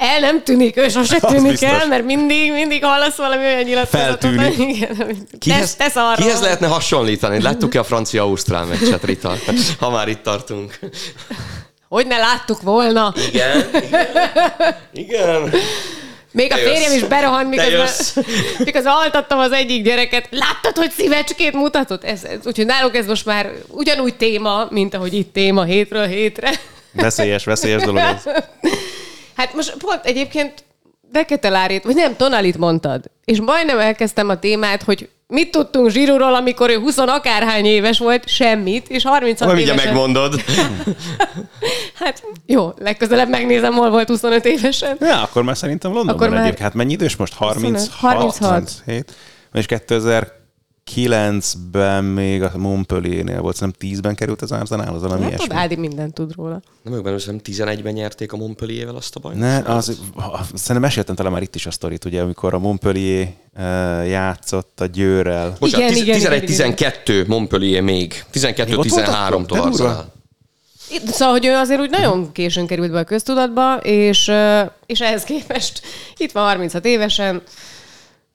el 0.00 0.20
nem 0.20 0.42
tűnik, 0.42 0.76
ő 0.76 0.88
sose 0.88 1.20
tűnik 1.32 1.62
el, 1.62 1.86
mert 1.86 2.04
mindig, 2.04 2.52
mindig 2.52 2.84
hallasz 2.84 3.16
valami 3.16 3.44
olyan 3.44 3.62
nyilatkozatot. 3.62 4.20
Feltűnik. 4.20 4.88
Kihez, 5.38 5.74
tesz, 5.74 5.92
tesz 5.92 6.16
kihez 6.16 6.40
lehetne 6.40 6.66
hasonlítani? 6.66 7.42
Láttuk-e 7.42 7.78
a 7.78 7.84
francia-ausztrál 7.84 8.64
meccset, 8.64 9.04
Rita? 9.04 9.34
Ha 9.78 9.90
már 9.90 10.08
itt 10.08 10.22
tartunk. 10.22 10.78
Hogy 11.90 12.06
ne 12.06 12.18
láttuk 12.18 12.62
volna. 12.62 13.14
Igen, 13.28 13.68
igen. 13.82 14.76
igen. 14.92 15.52
Még 16.32 16.52
a 16.52 16.56
férjem 16.56 16.92
is 16.92 17.02
berohant, 17.02 17.48
miközben, 17.48 17.88
miközben 18.64 18.92
altattam 18.92 19.38
az 19.38 19.52
egyik 19.52 19.82
gyereket. 19.84 20.26
Láttad, 20.30 20.76
hogy 20.76 20.90
szívecskét 20.90 21.52
mutatott? 21.52 22.04
Ez, 22.04 22.24
ez, 22.24 22.46
úgyhogy 22.46 22.66
náluk 22.66 22.96
ez 22.96 23.06
most 23.06 23.26
már 23.26 23.52
ugyanúgy 23.68 24.16
téma, 24.16 24.66
mint 24.70 24.94
ahogy 24.94 25.14
itt 25.14 25.32
téma 25.32 25.64
hétről 25.64 26.06
hétre. 26.06 26.50
Veszélyes, 26.92 27.44
veszélyes 27.44 27.82
dolog 27.82 28.02
ez. 28.02 28.22
Hát 29.36 29.54
most 29.54 29.74
pont 29.78 30.04
egyébként 30.04 30.64
Deketelárét, 31.12 31.84
vagy 31.84 31.94
nem, 31.94 32.16
Tonalit 32.16 32.58
mondtad. 32.58 33.04
És 33.24 33.40
majdnem 33.40 33.78
elkezdtem 33.78 34.28
a 34.28 34.38
témát, 34.38 34.82
hogy 34.82 35.08
mit 35.26 35.50
tudtunk 35.50 35.90
Zsirúról, 35.90 36.34
amikor 36.34 36.70
ő 36.70 36.78
20 36.78 36.98
akárhány 36.98 37.64
éves 37.64 37.98
volt, 37.98 38.28
semmit, 38.28 38.88
és 38.88 39.02
36 39.02 39.52
Majd 39.52 39.66
évesen... 39.66 39.86
megmondod. 39.86 40.34
hát 42.00 42.22
jó, 42.46 42.72
legközelebb 42.78 43.28
megnézem, 43.28 43.72
hol 43.72 43.90
volt 43.90 44.08
25 44.08 44.44
évesen. 44.44 44.96
Ja, 45.00 45.22
akkor 45.22 45.42
már 45.42 45.56
szerintem 45.56 45.92
Londonban 45.92 46.14
akkor 46.14 46.28
már... 46.28 46.40
egyébként. 46.40 46.62
Hát 46.64 46.74
mennyi 46.74 46.92
idős 46.92 47.16
most? 47.16 47.34
36? 47.34 47.88
36. 47.88 48.50
37. 48.50 49.12
És 49.52 49.66
2000 49.66 50.39
9-ben 50.94 52.04
még 52.04 52.42
a 52.42 52.52
Montpellier-nél 52.56 53.40
volt, 53.40 53.56
szerintem 53.56 53.90
10-ben 53.90 54.14
került 54.14 54.42
az 54.42 54.52
Arsenal, 54.52 54.94
az 54.94 55.02
valami 55.02 55.22
hát, 55.22 55.52
Ádi 55.52 55.76
mindent 55.76 56.14
tud 56.14 56.34
róla. 56.36 56.62
Nem 56.82 56.92
ők 56.92 57.02
benne, 57.02 57.18
szerintem 57.18 57.54
11-ben 57.54 57.92
nyerték 57.92 58.32
a 58.32 58.36
Montpellier-vel 58.36 58.96
azt 58.96 59.16
a 59.16 59.20
bajt. 59.20 59.38
Ne, 59.38 59.56
az, 59.58 60.00
szerintem 60.54 60.80
meséltem 60.80 61.14
talán 61.14 61.32
már 61.32 61.42
itt 61.42 61.54
is 61.54 61.66
a 61.66 61.70
sztorit, 61.70 62.04
ugye, 62.04 62.22
amikor 62.22 62.54
a 62.54 62.58
Montpellier 62.58 63.32
uh, 63.56 63.62
játszott 64.08 64.80
a 64.80 64.86
Győrrel. 64.86 65.56
Bocsánat, 65.58 65.92
11-12 65.92 67.26
Montpellier 67.26 67.82
még. 67.82 68.24
12-13-tól 68.32 69.60
Arsenal. 69.60 70.18
Szóval, 71.06 71.32
hogy 71.32 71.46
ő 71.46 71.54
azért 71.54 71.80
úgy 71.80 71.90
nagyon 71.90 72.32
későn 72.32 72.66
került 72.66 72.90
be 72.90 72.98
a 72.98 73.04
köztudatba, 73.04 73.76
és, 73.76 74.30
és 74.86 75.00
ehhez 75.00 75.24
képest 75.24 75.80
itt 76.16 76.32
van 76.32 76.44
36 76.44 76.84
évesen, 76.84 77.42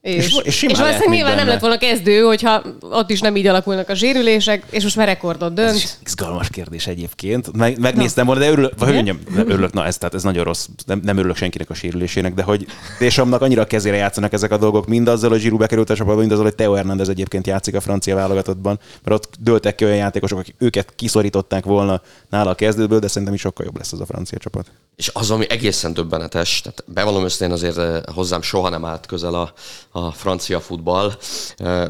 és, 0.05 0.25
és, 0.25 0.39
és, 0.43 0.63
és 0.63 0.77
valószínűleg 0.77 1.09
nyilván 1.09 1.35
nem 1.35 1.47
lett 1.47 1.59
volna 1.59 1.77
kezdő, 1.77 2.21
hogyha 2.21 2.63
ott 2.79 3.09
is 3.09 3.19
nem 3.19 3.35
így 3.35 3.47
alakulnak 3.47 3.89
a 3.89 3.93
zsérülések, 3.93 4.63
és 4.69 4.83
most 4.83 4.95
már 4.95 5.07
rekordot 5.07 5.53
dönt. 5.53 5.75
Ez 5.75 5.97
izgalmas 6.05 6.49
kérdés 6.49 6.87
egyébként. 6.87 7.57
Meg, 7.57 7.79
megnéztem 7.79 8.25
volna, 8.25 8.41
de 8.41 8.49
örülök, 8.49 8.79
vagy 8.79 8.93
mondjam, 8.93 9.19
örülök, 9.35 9.73
na 9.73 9.85
ez, 9.85 9.97
tehát 9.97 10.13
ez 10.13 10.23
nagyon 10.23 10.43
rossz, 10.43 10.67
nem, 10.85 11.01
nem 11.03 11.17
örülök 11.17 11.35
senkinek 11.35 11.69
a 11.69 11.73
sérülésének, 11.73 12.33
de 12.33 12.43
hogy 12.43 12.65
Désamnak 12.99 13.41
annyira 13.41 13.61
a 13.61 13.65
kezére 13.65 13.95
játszanak 13.95 14.33
ezek 14.33 14.51
a 14.51 14.57
dolgok, 14.57 14.87
mind 14.87 15.07
azzal, 15.07 15.29
hogy 15.29 15.39
Zsirú 15.39 15.57
bekerült 15.57 15.89
a 15.89 15.95
csapatba, 15.95 16.19
mind 16.19 16.31
azzal, 16.31 16.43
hogy 16.43 16.55
Teo 16.55 16.73
Hernández 16.73 17.09
egyébként 17.09 17.47
játszik 17.47 17.75
a 17.75 17.81
francia 17.81 18.15
válogatottban, 18.15 18.79
mert 19.03 19.15
ott 19.15 19.35
dőltek 19.39 19.75
ki 19.75 19.85
olyan 19.85 19.97
játékosok, 19.97 20.39
akik 20.39 20.55
őket 20.57 20.93
kiszorították 20.95 21.65
volna 21.65 22.01
nála 22.29 22.49
a 22.49 22.55
kezdőből, 22.55 22.99
de 22.99 23.07
szerintem 23.07 23.33
is 23.33 23.41
sokkal 23.41 23.65
jobb 23.65 23.77
lesz 23.77 23.93
az 23.93 24.01
a 24.01 24.05
francia 24.05 24.37
csapat. 24.37 24.71
És 24.95 25.09
az, 25.13 25.31
ami 25.31 25.49
egészen 25.49 25.93
döbbenetes, 25.93 26.61
tehát 26.61 26.83
bevallom 26.87 27.23
őszintén 27.23 27.51
azért 27.51 27.77
eh, 27.77 28.01
hozzám 28.13 28.41
soha 28.41 28.69
nem 28.69 28.85
állt 28.85 29.05
közel 29.05 29.33
a, 29.33 29.53
a 29.91 30.11
francia 30.11 30.61
futball. 30.61 31.17
Eh, 31.57 31.87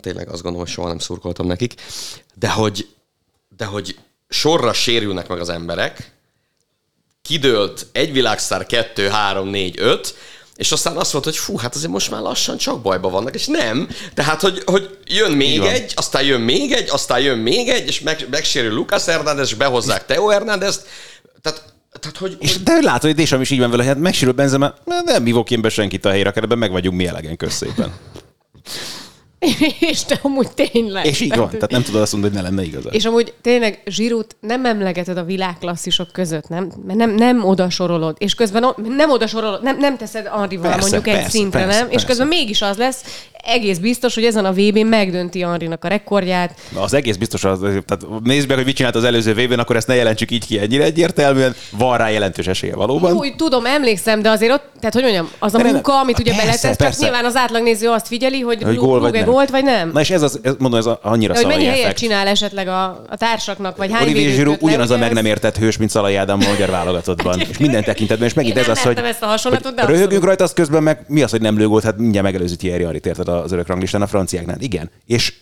tényleg 0.00 0.28
azt 0.28 0.42
gondolom, 0.42 0.66
hogy 0.66 0.74
soha 0.74 0.88
nem 0.88 0.98
szurkoltam 0.98 1.46
nekik. 1.46 1.74
De 2.34 2.50
hogy, 2.50 2.88
de 3.56 3.64
hogy 3.64 3.98
sorra 4.28 4.72
sérülnek 4.72 5.28
meg 5.28 5.40
az 5.40 5.48
emberek, 5.48 6.14
kidőlt 7.22 7.86
egy 7.92 8.12
világszár, 8.12 8.66
kettő, 8.66 9.08
három, 9.08 9.48
négy, 9.48 9.74
öt, 9.78 10.14
és 10.56 10.72
aztán 10.72 10.96
azt 10.96 11.12
mondta, 11.12 11.30
hogy 11.30 11.38
fú, 11.38 11.56
hát 11.56 11.74
azért 11.74 11.90
most 11.90 12.10
már 12.10 12.20
lassan 12.20 12.56
csak 12.56 12.82
bajba 12.82 13.08
vannak, 13.08 13.34
és 13.34 13.46
nem. 13.46 13.88
Tehát, 14.14 14.40
hogy, 14.40 14.62
hogy 14.64 14.98
jön 15.06 15.32
még 15.32 15.60
egy, 15.60 15.92
aztán 15.96 16.24
jön 16.24 16.40
még 16.40 16.72
egy, 16.72 16.88
aztán 16.90 17.20
jön 17.20 17.38
még 17.38 17.68
egy, 17.68 17.86
és 17.86 18.00
meg, 18.00 18.26
megsérül 18.30 18.74
Lucas 18.74 19.04
Hernández, 19.04 19.48
és 19.48 19.54
behozzák 19.54 20.06
Teo 20.06 20.26
Hernández. 20.26 20.84
Tehát 21.42 21.74
tehát, 22.00 22.16
hogy, 22.16 22.36
és 22.40 22.62
de 22.62 22.80
látod, 22.80 23.02
hogy 23.02 23.14
Désam 23.14 23.40
is 23.40 23.50
így 23.50 23.58
van 23.58 23.70
vele, 23.70 23.84
hát 23.84 23.98
megsérül 23.98 24.34
Benzema, 24.34 24.74
nem 25.04 25.24
hívok 25.24 25.50
én 25.50 25.60
be 25.60 25.68
senkit 25.68 26.04
a 26.04 26.10
helyre, 26.10 26.30
keretben 26.30 26.58
meg 26.58 26.70
vagyunk 26.70 26.96
mi 26.96 27.06
elegen, 27.06 27.36
köszépen. 27.36 27.92
és 29.90 30.04
te 30.04 30.18
amúgy 30.22 30.48
tényleg. 30.54 31.06
És 31.06 31.20
így 31.20 31.36
van, 31.36 31.50
tehát 31.50 31.70
nem 31.70 31.82
tudod 31.82 32.00
azt 32.00 32.12
mondani, 32.12 32.34
hogy 32.34 32.42
ne 32.42 32.48
lenne 32.48 32.68
igaz. 32.68 32.84
És 32.90 33.04
amúgy 33.04 33.34
tényleg 33.40 33.82
Zsirút 33.86 34.36
nem 34.40 34.64
emlegeted 34.64 35.16
a 35.16 35.24
világklasszisok 35.24 36.12
között, 36.12 36.48
nem? 36.48 36.72
Mert 36.86 36.98
nem, 36.98 37.14
nem 37.14 37.44
oda 37.44 37.70
sorolod. 37.70 38.16
És 38.18 38.34
közben 38.34 38.74
nem 38.96 39.10
oda 39.10 39.26
sorolod, 39.26 39.62
nem, 39.62 39.78
nem 39.78 39.96
teszed 39.96 40.28
Anrival 40.32 40.76
mondjuk 40.76 41.02
persze, 41.02 41.24
egy 41.24 41.30
szintre, 41.30 41.60
persze, 41.60 41.78
nem? 41.78 41.88
Persze. 41.88 42.00
És 42.00 42.04
közben 42.04 42.26
mégis 42.26 42.62
az 42.62 42.76
lesz, 42.76 43.02
egész 43.46 43.78
biztos, 43.78 44.14
hogy 44.14 44.24
ezen 44.24 44.44
a 44.44 44.52
vb 44.52 44.78
n 44.78 44.86
megdönti 44.86 45.42
Anrinak 45.42 45.84
a 45.84 45.88
rekordját. 45.88 46.54
Na, 46.74 46.82
az 46.82 46.94
egész 46.94 47.16
biztos, 47.16 47.44
az, 47.44 47.58
tehát 47.58 48.06
nézd 48.22 48.48
meg, 48.48 48.56
hogy 48.56 48.66
mit 48.66 48.76
csinált 48.76 48.94
az 48.94 49.04
előző 49.04 49.34
vb 49.34 49.52
n 49.52 49.58
akkor 49.58 49.76
ezt 49.76 49.86
ne 49.86 49.94
jelentsük 49.94 50.30
így 50.30 50.46
ki 50.46 50.58
ennyire 50.58 50.84
egyértelműen. 50.84 51.54
Van 51.70 51.98
rá 51.98 52.08
jelentős 52.08 52.46
esélye 52.46 52.74
valóban. 52.74 53.12
Úgy 53.12 53.36
tudom, 53.36 53.66
emlékszem, 53.66 54.22
de 54.22 54.30
azért 54.30 54.52
ott, 54.52 54.64
tehát 54.80 54.94
hogy 54.94 55.02
mondjam, 55.02 55.30
az 55.38 55.54
a 55.54 55.58
munka, 55.58 56.00
amit 56.00 56.18
ugye 56.18 56.34
beletesz, 56.36 56.76
csak 56.76 56.96
nyilván 56.96 57.24
az 57.24 57.36
átlagnéző 57.36 57.88
azt 57.88 58.06
figyeli, 58.06 58.40
hogy, 58.40 58.62
hogy 58.62 58.76
gól 58.76 59.00
vagy 59.00 59.12
nem. 59.12 59.24
Volt, 59.36 59.50
vagy 59.50 59.64
nem. 59.64 59.90
Na 59.92 60.00
és 60.00 60.10
ez 60.10 60.22
az, 60.22 60.40
ez, 60.42 60.54
mondom, 60.58 60.78
ez 60.78 60.86
annyira 61.02 61.34
hogy 61.34 61.46
mennyi 61.46 61.64
helyet 61.64 61.96
csinál 61.96 62.26
esetleg 62.26 62.68
a, 62.68 62.84
a 63.08 63.16
társaknak, 63.16 63.76
vagy 63.76 63.92
hány 63.92 64.02
Olivier 64.02 64.36
Giroud 64.36 64.58
ugyanaz 64.60 64.90
a 64.90 64.98
meg 64.98 65.12
nem 65.12 65.24
értett 65.24 65.56
hős, 65.56 65.76
mint 65.76 65.90
Szalai 65.90 66.14
Ádám 66.14 66.40
a 66.40 66.48
magyar 66.48 66.70
válogatottban. 66.70 67.40
és 67.50 67.58
minden 67.58 67.84
tekintetben, 67.84 68.28
és 68.28 68.34
megint 68.34 68.56
ez 68.56 68.68
az, 68.68 68.82
hogy, 68.82 68.98
ezt 68.98 69.22
a 69.22 69.26
hasonlatot, 69.26 69.80
hogy 69.80 69.88
röhögünk 69.88 70.24
rajta, 70.24 70.44
az 70.44 70.52
közben 70.52 70.82
meg 70.82 71.04
mi 71.08 71.22
az, 71.22 71.30
hogy 71.30 71.40
nem 71.40 71.58
lőgólt, 71.58 71.84
hát 71.84 71.98
mindjárt 71.98 72.26
megelőzi 72.26 72.56
Thierry 72.56 72.82
Henry-t, 72.82 73.06
érted 73.06 73.28
az 73.28 73.52
örök 73.52 73.66
ranglistán 73.66 74.02
a 74.02 74.06
franciáknál. 74.06 74.56
Igen. 74.60 74.90
És 75.06 75.32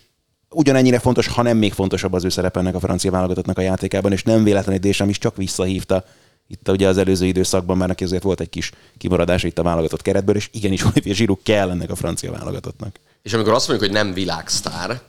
ugyanennyire 0.50 0.98
fontos, 0.98 1.26
ha 1.26 1.42
nem 1.42 1.56
még 1.56 1.72
fontosabb 1.72 2.12
az 2.12 2.24
ő 2.24 2.28
szerepelnek 2.28 2.74
a 2.74 2.80
francia 2.80 3.10
válogatottnak 3.10 3.58
a 3.58 3.62
játékában, 3.62 4.12
és 4.12 4.22
nem 4.22 4.44
véletlenül 4.44 4.80
Désem 4.80 5.08
is 5.08 5.18
csak 5.18 5.36
visszahívta 5.36 6.04
itt 6.46 6.68
ugye 6.68 6.88
az 6.88 6.98
előző 6.98 7.26
időszakban 7.26 7.76
már 7.76 7.88
neki 7.88 8.04
azért 8.04 8.22
volt 8.22 8.40
egy 8.40 8.48
kis 8.48 8.72
kimaradás 8.98 9.42
itt 9.42 9.58
a 9.58 9.62
válogatott 9.62 10.02
keretből, 10.02 10.36
és 10.36 10.48
igenis 10.52 10.84
Olivier 10.94 11.16
Giroud 11.16 11.38
kell 11.42 11.70
ennek 11.70 11.90
a 11.90 11.96
francia 11.96 12.32
válogatottnak. 12.32 12.96
És 13.22 13.32
amikor 13.32 13.52
azt 13.52 13.68
mondjuk, 13.68 13.90
hogy 13.90 14.02
nem 14.02 14.12
világsztár, 14.14 15.00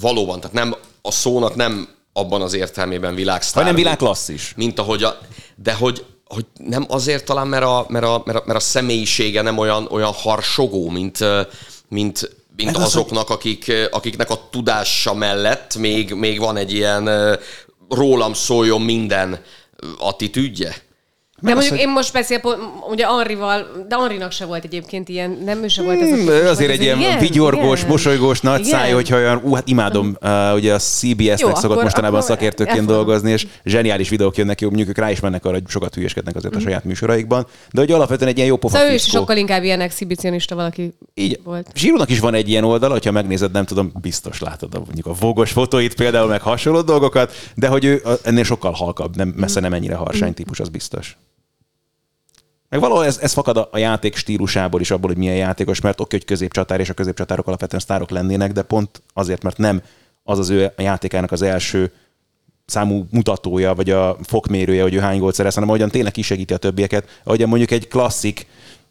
valóban, 0.00 0.40
tehát 0.40 0.56
nem 0.56 0.74
a 1.02 1.10
szónak 1.10 1.54
nem 1.54 1.88
abban 2.12 2.42
az 2.42 2.54
értelmében 2.54 3.14
világsztár. 3.14 3.62
Hanem 3.62 3.76
világklasszis. 3.78 4.52
Mint 4.56 4.78
ahogy 4.78 5.02
a, 5.02 5.18
de 5.54 5.74
hogy, 5.74 6.04
hogy 6.24 6.46
nem 6.58 6.86
azért 6.88 7.24
talán, 7.24 7.46
mert 7.46 7.64
a, 7.64 7.86
mert 7.88 8.04
a, 8.04 8.22
mert 8.24 8.38
a, 8.38 8.42
mert 8.46 8.58
a 8.58 8.62
személyisége 8.62 9.42
nem 9.42 9.58
olyan, 9.58 9.86
olyan 9.90 10.12
harsogó, 10.12 10.88
mint, 10.88 11.18
mint, 11.88 12.36
mint 12.56 12.76
azoknak, 12.76 13.30
akik, 13.30 13.72
akiknek 13.90 14.30
a 14.30 14.48
tudása 14.50 15.14
mellett 15.14 15.76
még, 15.76 16.14
még 16.14 16.38
van 16.38 16.56
egy 16.56 16.72
ilyen 16.72 17.38
rólam 17.88 18.32
szóljon 18.32 18.82
minden 18.82 19.42
attitűdje. 19.98 20.85
De 21.40 21.52
mondjuk 21.54 21.72
az, 21.72 21.80
én 21.80 21.88
most 21.88 22.12
beszél, 22.12 22.40
ugye 22.90 23.04
Anrival, 23.04 23.66
de 23.88 23.94
Anrinak 23.94 24.32
se 24.32 24.44
volt 24.44 24.64
egyébként 24.64 25.08
ilyen, 25.08 25.38
nem 25.44 25.62
ő 25.62 25.68
se 25.68 25.82
volt 25.82 26.00
ez 26.00 26.08
hmm, 26.08 26.46
Azért 26.46 26.70
egy 26.70 26.82
ilyen 26.82 26.98
igen, 26.98 27.18
vigyorgós, 27.18 27.78
igen. 27.78 27.90
mosolygós, 27.90 28.40
nagy 28.40 28.58
igen. 28.58 28.70
száj, 28.70 28.92
hogyha 28.92 29.16
olyan, 29.16 29.40
ú, 29.44 29.54
hát 29.54 29.68
imádom, 29.68 30.16
uh, 30.22 30.54
ugye 30.54 30.74
a 30.74 30.78
CBS-nek 30.78 31.56
szokott 31.56 31.82
mostanában 31.82 32.20
akkor 32.20 32.30
szakértőként 32.30 32.78
akkor 32.78 32.94
dolgozni, 32.94 33.30
és 33.30 33.46
zseniális 33.64 34.08
videók 34.08 34.36
jönnek, 34.36 34.60
jó, 34.60 34.68
mondjuk 34.68 34.88
ők 34.88 34.98
rá 34.98 35.10
is 35.10 35.20
mennek 35.20 35.44
arra, 35.44 35.54
hogy 35.54 35.64
sokat 35.68 35.94
hülyeskednek 35.94 36.36
azért 36.36 36.54
a 36.54 36.60
saját 36.60 36.84
műsoraikban, 36.84 37.46
de 37.72 37.80
hogy 37.80 37.92
alapvetően 37.92 38.30
egy 38.30 38.36
ilyen 38.36 38.48
jó 38.48 38.56
pofa 38.56 38.76
szóval 38.76 38.90
ő 38.90 38.94
is 38.94 39.02
sokkal 39.02 39.36
inkább 39.36 39.62
ilyen 39.62 39.80
exhibicionista 39.80 40.54
valaki 40.54 40.94
Így, 41.14 41.40
volt. 41.44 41.70
Zsírónak 41.74 42.10
is 42.10 42.18
van 42.18 42.34
egy 42.34 42.48
ilyen 42.48 42.64
oldala, 42.64 42.92
hogyha 42.92 43.10
megnézed, 43.10 43.52
nem 43.52 43.64
tudom, 43.64 43.92
biztos 44.00 44.40
látod 44.40 44.74
a, 44.74 44.78
mondjuk 44.78 45.06
a 45.06 45.12
vogos 45.20 45.50
fotóit 45.50 45.94
például, 45.94 46.28
meg 46.28 46.40
hasonló 46.40 46.80
dolgokat, 46.80 47.32
de 47.54 47.68
hogy 47.68 47.84
ő 47.84 48.02
ennél 48.22 48.44
sokkal 48.44 48.72
halkabb, 48.72 49.16
nem, 49.16 49.28
messze 49.36 49.60
nem 49.60 49.72
ennyire 49.72 49.94
harsány 49.94 50.34
típus, 50.34 50.60
az 50.60 50.68
biztos. 50.68 51.16
Meg 52.68 52.80
valahol 52.80 53.04
ez, 53.04 53.18
ez 53.18 53.32
fakad 53.32 53.56
a, 53.56 53.68
a 53.72 53.78
játék 53.78 54.16
stílusából 54.16 54.80
is, 54.80 54.90
abból, 54.90 55.08
hogy 55.08 55.18
milyen 55.18 55.36
játékos, 55.36 55.80
mert 55.80 56.00
oké, 56.00 56.16
hogy 56.16 56.26
középcsatár, 56.26 56.80
és 56.80 56.88
a 56.88 56.94
középcsatárok 56.94 57.46
alapvetően 57.46 57.82
sztárok 57.82 58.10
lennének, 58.10 58.52
de 58.52 58.62
pont 58.62 59.02
azért, 59.12 59.42
mert 59.42 59.56
nem 59.56 59.82
az 60.22 60.38
az 60.38 60.48
ő 60.48 60.72
a 60.76 60.82
játékának 60.82 61.32
az 61.32 61.42
első 61.42 61.92
számú 62.66 63.06
mutatója, 63.10 63.74
vagy 63.74 63.90
a 63.90 64.16
fokmérője, 64.22 64.82
hogy 64.82 64.94
ő 64.94 64.98
hány 64.98 65.18
gólt 65.18 65.34
szerez, 65.34 65.54
hanem 65.54 65.68
ahogyan 65.68 65.88
tényleg 65.88 66.12
kisegíti 66.12 66.54
a 66.54 66.56
többieket, 66.56 67.20
ahogyan 67.24 67.48
mondjuk 67.48 67.70
egy 67.70 67.88
klasszik 67.88 68.46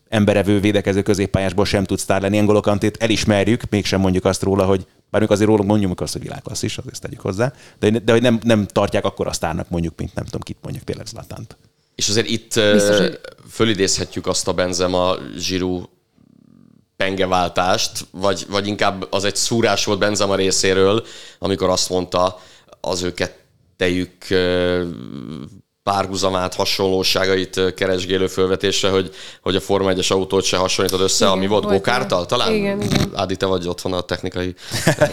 emberevő 0.10 0.60
védekező 0.60 1.02
középpályásból 1.02 1.66
sem 1.66 1.84
tud 1.84 2.00
sztár 2.00 2.22
lenni. 2.22 2.60
Kantét 2.62 2.98
elismerjük, 3.04 3.64
mégsem 3.70 4.00
mondjuk 4.00 4.26
azt 4.26 4.44
róla, 4.44 4.66
hogy 4.66 4.86
bár 5.10 5.26
azért 5.28 5.50
rólunk 5.50 5.70
mondjuk 5.70 6.02
azt, 6.02 6.14
hogy 6.14 6.22
világklassz 6.22 6.64
is, 6.64 6.78
azért 6.78 7.02
tegyük 7.02 7.20
hozzá, 7.20 7.54
de, 7.80 7.90
de 7.90 8.12
hogy 8.12 8.22
nem, 8.22 8.40
nem 8.44 8.66
tartják 8.66 9.06
akkor 9.06 9.28
a 9.28 9.34
sztárnak 9.34 9.70
mondjuk, 9.70 9.94
mint 9.98 10.14
nem 10.14 10.26
tudom 10.26 10.42
kit 10.42 10.58
mondjuk 10.62 10.84
tényleg 10.84 11.06
Zlatánt. 11.06 11.58
És 11.96 12.10
azért 12.10 12.30
itt 12.30 12.60
Biztos, 12.74 12.98
hogy- 12.98 13.20
fölidézhetjük 13.52 14.28
azt 14.28 14.48
a 14.48 14.54
Benzema 14.54 15.16
Zsirú 15.38 15.90
pengeváltást, 16.98 17.92
vagy, 18.12 18.46
vagy 18.50 18.68
inkább 18.68 19.08
az 19.10 19.24
egy 19.24 19.36
szúrás 19.36 19.86
volt 19.86 20.00
Benzema 20.00 20.36
részéről, 20.36 21.06
amikor 21.40 21.70
azt 21.70 21.90
mondta 21.90 22.40
az 22.82 23.02
ő 23.04 23.14
kettejük 23.14 24.12
párhuzamát, 25.84 26.54
hasonlóságait 26.54 27.74
keresgélő 27.76 28.28
fölvetésre, 28.28 28.90
hogy, 28.90 29.14
hogy 29.42 29.56
a 29.56 29.62
Forma 29.62 29.92
1-es 29.94 30.12
autót 30.12 30.44
se 30.44 30.58
hasonlítod 30.58 31.02
össze, 31.02 31.26
Igen, 31.26 31.38
ami 31.38 31.48
volt 31.48 31.64
volt 31.64 31.76
gokártal, 31.76 32.26
talán? 32.26 32.54
Igen, 32.54 32.82
igen. 32.82 33.12
Ádi, 33.14 33.36
te 33.36 33.46
vagy 33.46 33.68
otthon 33.68 33.94
a 33.94 34.02
technikai 34.02 34.56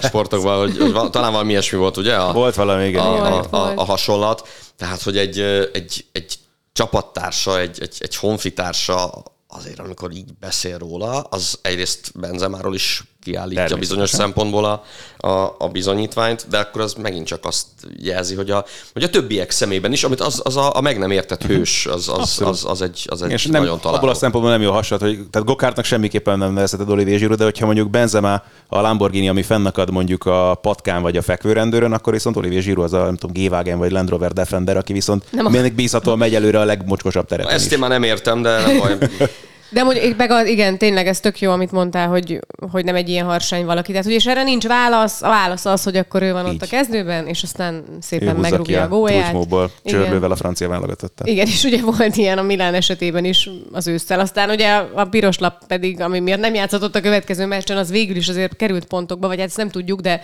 sportokban, 0.03 0.59
hogy, 0.59 0.77
hogy 0.79 0.92
val- 0.92 1.11
talán 1.11 1.33
valami 1.33 1.51
ilyesmi 1.51 1.79
volt, 1.79 1.97
ugye? 1.97 2.14
A, 2.14 2.33
Volt 2.33 2.55
valami, 2.55 2.87
igen. 2.87 3.05
a, 3.07 3.12
igen. 3.12 3.25
a, 3.27 3.31
Volt, 3.31 3.47
a, 3.51 3.59
volt. 3.59 3.79
a 3.79 3.85
hasonlat. 3.85 4.49
Tehát, 4.77 5.03
hogy 5.03 5.16
egy, 5.16 5.38
egy, 5.73 6.05
egy 6.12 6.35
csapattársa, 6.73 7.59
egy, 7.59 7.81
egy, 7.81 7.97
egy 7.99 8.17
honfitársa 8.17 9.25
azért, 9.49 9.79
amikor 9.79 10.11
így 10.11 10.35
beszél 10.35 10.79
róla, 10.79 11.21
az 11.21 11.59
egyrészt 11.63 12.19
Benzemáról 12.21 12.75
is 12.75 13.05
kiállítja 13.25 13.77
bizonyos 13.77 14.11
szempontból 14.11 14.65
a, 14.65 14.83
a, 15.29 15.55
a 15.59 15.69
bizonyítványt, 15.73 16.47
de 16.51 16.59
akkor 16.59 16.81
az 16.81 16.95
megint 16.95 17.27
csak 17.27 17.45
azt 17.45 17.67
jelzi, 18.03 18.35
hogy 18.35 18.51
a, 18.51 18.65
hogy 18.93 19.03
a 19.03 19.11
többiek 19.11 19.51
szemében 19.51 19.93
is, 19.93 20.05
amit 20.05 20.21
az, 20.21 20.41
az 20.45 20.57
a, 20.57 20.77
a 20.77 20.81
meg 20.81 20.99
nem 20.99 21.11
értett 21.11 21.43
hős, 21.43 21.87
az, 21.87 22.09
az, 22.09 22.41
az, 22.45 22.65
az 22.69 22.83
egy, 22.83 23.05
az 23.09 23.23
egy 23.23 23.31
És 23.31 23.47
nem, 23.47 23.61
nagyon 23.63 23.81
találó. 23.81 23.97
abból 23.99 24.11
a 24.11 24.15
szempontból 24.15 24.53
nem 24.53 24.63
jó 24.63 24.71
hasonlat, 24.73 25.09
hogy 25.09 25.27
tehát 25.31 25.47
Gokártnak 25.49 25.85
semmiképpen 25.85 26.39
nem 26.39 26.53
nevezheted 26.53 26.89
Olivier 26.91 27.19
Giroud, 27.19 27.39
de 27.39 27.45
hogyha 27.45 27.67
mondjuk 27.67 27.91
Benzema 27.91 28.43
a 28.69 28.81
Lamborghini, 28.81 29.29
ami 29.29 29.43
fennakad 29.43 29.91
mondjuk 29.91 30.25
a 30.27 30.55
patkán 30.63 31.03
vagy 31.03 31.17
a 31.17 31.23
fekvőrendőrön, 31.23 31.93
akkor 31.93 32.13
viszont 32.13 32.37
Olivier 32.37 32.63
Giroud 32.63 32.85
az 32.85 32.93
a 32.93 33.05
nem 33.05 33.17
tudom, 33.17 33.45
G-Wagen 33.45 33.79
vagy 33.79 33.91
Land 33.91 34.09
Rover 34.09 34.33
Defender, 34.33 34.77
aki 34.77 34.93
viszont 34.93 35.25
Nem 35.31 35.47
a- 35.47 35.49
mindig 35.49 35.73
bízhatóan 35.75 36.19
megy 36.19 36.35
előre 36.35 36.61
a 36.61 36.65
legmocskosabb 36.65 37.27
tereten 37.27 37.53
Ezt 37.55 37.67
is. 37.67 37.73
én 37.73 37.79
már 37.79 37.91
nem 37.91 38.03
értem, 38.03 38.43
de 38.43 38.61
nem 38.67 38.79
baj. 38.79 38.97
De 39.73 39.83
mondjuk, 39.83 40.17
meg 40.17 40.31
a, 40.31 40.45
igen, 40.45 40.79
tényleg 40.79 41.07
ez 41.07 41.21
tök 41.21 41.41
jó, 41.41 41.51
amit 41.51 41.73
mondtál, 41.73 42.09
hogy, 42.09 42.39
hogy 42.71 42.85
nem 42.85 42.95
egy 42.95 43.09
ilyen 43.09 43.27
harsány 43.27 43.65
valaki. 43.65 43.91
Tehát, 43.91 44.05
hogy 44.07 44.15
és 44.15 44.27
erre 44.27 44.43
nincs 44.43 44.67
válasz, 44.67 45.23
a 45.23 45.29
válasz 45.29 45.65
az, 45.65 45.83
hogy 45.83 45.97
akkor 45.97 46.23
ő 46.23 46.33
van 46.33 46.47
ott 46.47 46.53
Így. 46.53 46.63
a 46.63 46.67
kezdőben, 46.67 47.27
és 47.27 47.43
aztán 47.43 47.85
szépen 48.01 48.37
megrúgja 48.37 48.83
a 48.83 48.89
gólját. 48.89 49.37
Csörlővel 49.85 50.31
a 50.31 50.37
francia 50.37 50.69
válogatottal. 50.69 51.27
Igen, 51.27 51.47
és 51.47 51.65
ugye 51.65 51.83
volt 51.83 52.17
ilyen 52.17 52.39
a 52.39 52.43
Milán 52.43 52.75
esetében 52.75 53.25
is 53.25 53.51
az 53.73 53.87
ősszel. 53.87 54.21
Aztán 54.21 54.51
ugye 54.51 54.83
a 54.95 55.05
piros 55.05 55.39
lap 55.39 55.67
pedig, 55.67 56.01
ami 56.01 56.21
miért 56.21 56.41
nem 56.41 56.55
játszott 56.55 56.95
a 56.95 57.01
következő 57.01 57.47
meccsen, 57.47 57.77
az 57.77 57.91
végül 57.91 58.17
is 58.17 58.29
azért 58.29 58.57
került 58.57 58.85
pontokba, 58.85 59.27
vagy 59.27 59.39
hát 59.39 59.47
ezt 59.47 59.57
nem 59.57 59.71
tudjuk, 59.71 60.01
de 60.01 60.23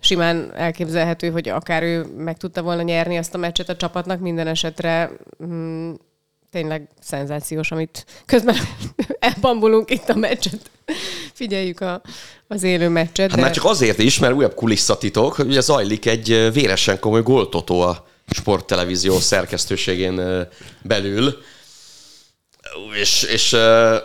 simán 0.00 0.52
elképzelhető, 0.56 1.30
hogy 1.30 1.48
akár 1.48 1.82
ő 1.82 2.06
meg 2.16 2.36
tudta 2.36 2.62
volna 2.62 2.82
nyerni 2.82 3.16
azt 3.16 3.34
a 3.34 3.38
meccset 3.38 3.68
a 3.68 3.76
csapatnak 3.76 4.20
minden 4.20 4.46
esetre. 4.46 5.10
Hmm, 5.38 5.96
tényleg 6.52 6.88
szenzációs, 7.00 7.70
amit 7.70 8.04
közben 8.26 8.56
elbambulunk 9.18 9.90
itt 9.90 10.08
a 10.08 10.16
meccset. 10.16 10.70
Figyeljük 11.32 11.80
a, 11.80 12.02
az 12.48 12.62
élő 12.62 12.88
meccset. 12.88 13.30
Hát 13.30 13.40
már 13.40 13.50
csak 13.50 13.64
azért 13.64 13.98
is, 13.98 14.18
mert 14.18 14.34
újabb 14.34 14.54
kulisszatitok, 14.54 15.34
hogy 15.34 15.46
ugye 15.46 15.60
zajlik 15.60 16.06
egy 16.06 16.52
véresen 16.52 16.98
komoly 16.98 17.22
goltotó 17.22 17.80
a 17.80 18.06
sporttelevízió 18.30 19.18
szerkesztőségén 19.18 20.46
belül. 20.82 21.42
És, 23.00 23.22
és 23.22 23.56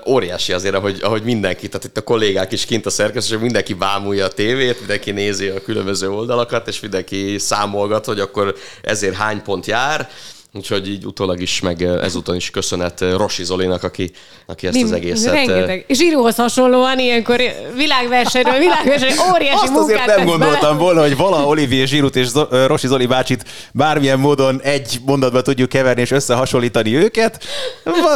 óriási 0.07 0.53
azért, 0.53 0.75
ahogy, 0.75 0.99
ahogy 1.01 1.23
mindenki, 1.23 1.67
tehát 1.67 1.85
itt 1.85 1.97
a 1.97 2.03
kollégák 2.03 2.51
is 2.51 2.65
kint 2.65 2.85
a 2.85 2.89
szerkesztőség, 2.89 3.41
mindenki 3.41 3.73
bámulja 3.73 4.25
a 4.25 4.29
tévét, 4.29 4.79
mindenki 4.79 5.11
nézi 5.11 5.47
a 5.47 5.61
különböző 5.61 6.09
oldalakat, 6.09 6.67
és 6.67 6.79
mindenki 6.79 7.37
számolgat, 7.37 8.05
hogy 8.05 8.19
akkor 8.19 8.55
ezért 8.81 9.15
hány 9.15 9.41
pont 9.41 9.65
jár. 9.65 10.09
Úgyhogy 10.53 10.89
így 10.89 11.05
utólag 11.05 11.41
is, 11.41 11.59
meg 11.61 11.81
ö, 11.81 12.01
ezúton 12.03 12.35
is 12.35 12.49
köszönet 12.49 13.01
ö, 13.01 13.15
Rossi 13.17 13.43
Zolinak, 13.43 13.83
aki, 13.83 14.11
aki 14.45 14.67
ezt 14.67 14.75
az 14.75 14.81
Mind- 14.81 14.93
egészet... 14.95 15.27
ö, 15.31 15.31
Rengeteg. 15.33 15.83
És 15.87 16.01
íróhoz 16.01 16.35
hasonlóan 16.35 16.99
ilyenkor 16.99 17.41
világversenyről, 17.75 18.57
világversenyről 18.59 19.25
óriási 19.33 19.53
Azt 19.65 19.75
azért 19.75 19.97
munkát 19.99 20.17
nem 20.17 20.25
gondoltam 20.25 20.59
bele. 20.69 20.79
volna, 20.83 21.01
hogy 21.01 21.17
vala 21.17 21.45
Olivier 21.45 21.87
Zsirut 21.87 22.15
és 22.15 22.27
Rossi 22.67 22.87
Zoli 22.87 23.05
bácsit 23.05 23.43
bármilyen 23.73 24.19
módon 24.19 24.61
egy 24.61 24.99
mondatba 25.05 25.41
tudjuk 25.41 25.69
keverni 25.69 26.01
és 26.01 26.11
összehasonlítani 26.11 26.95
őket. 26.95 27.43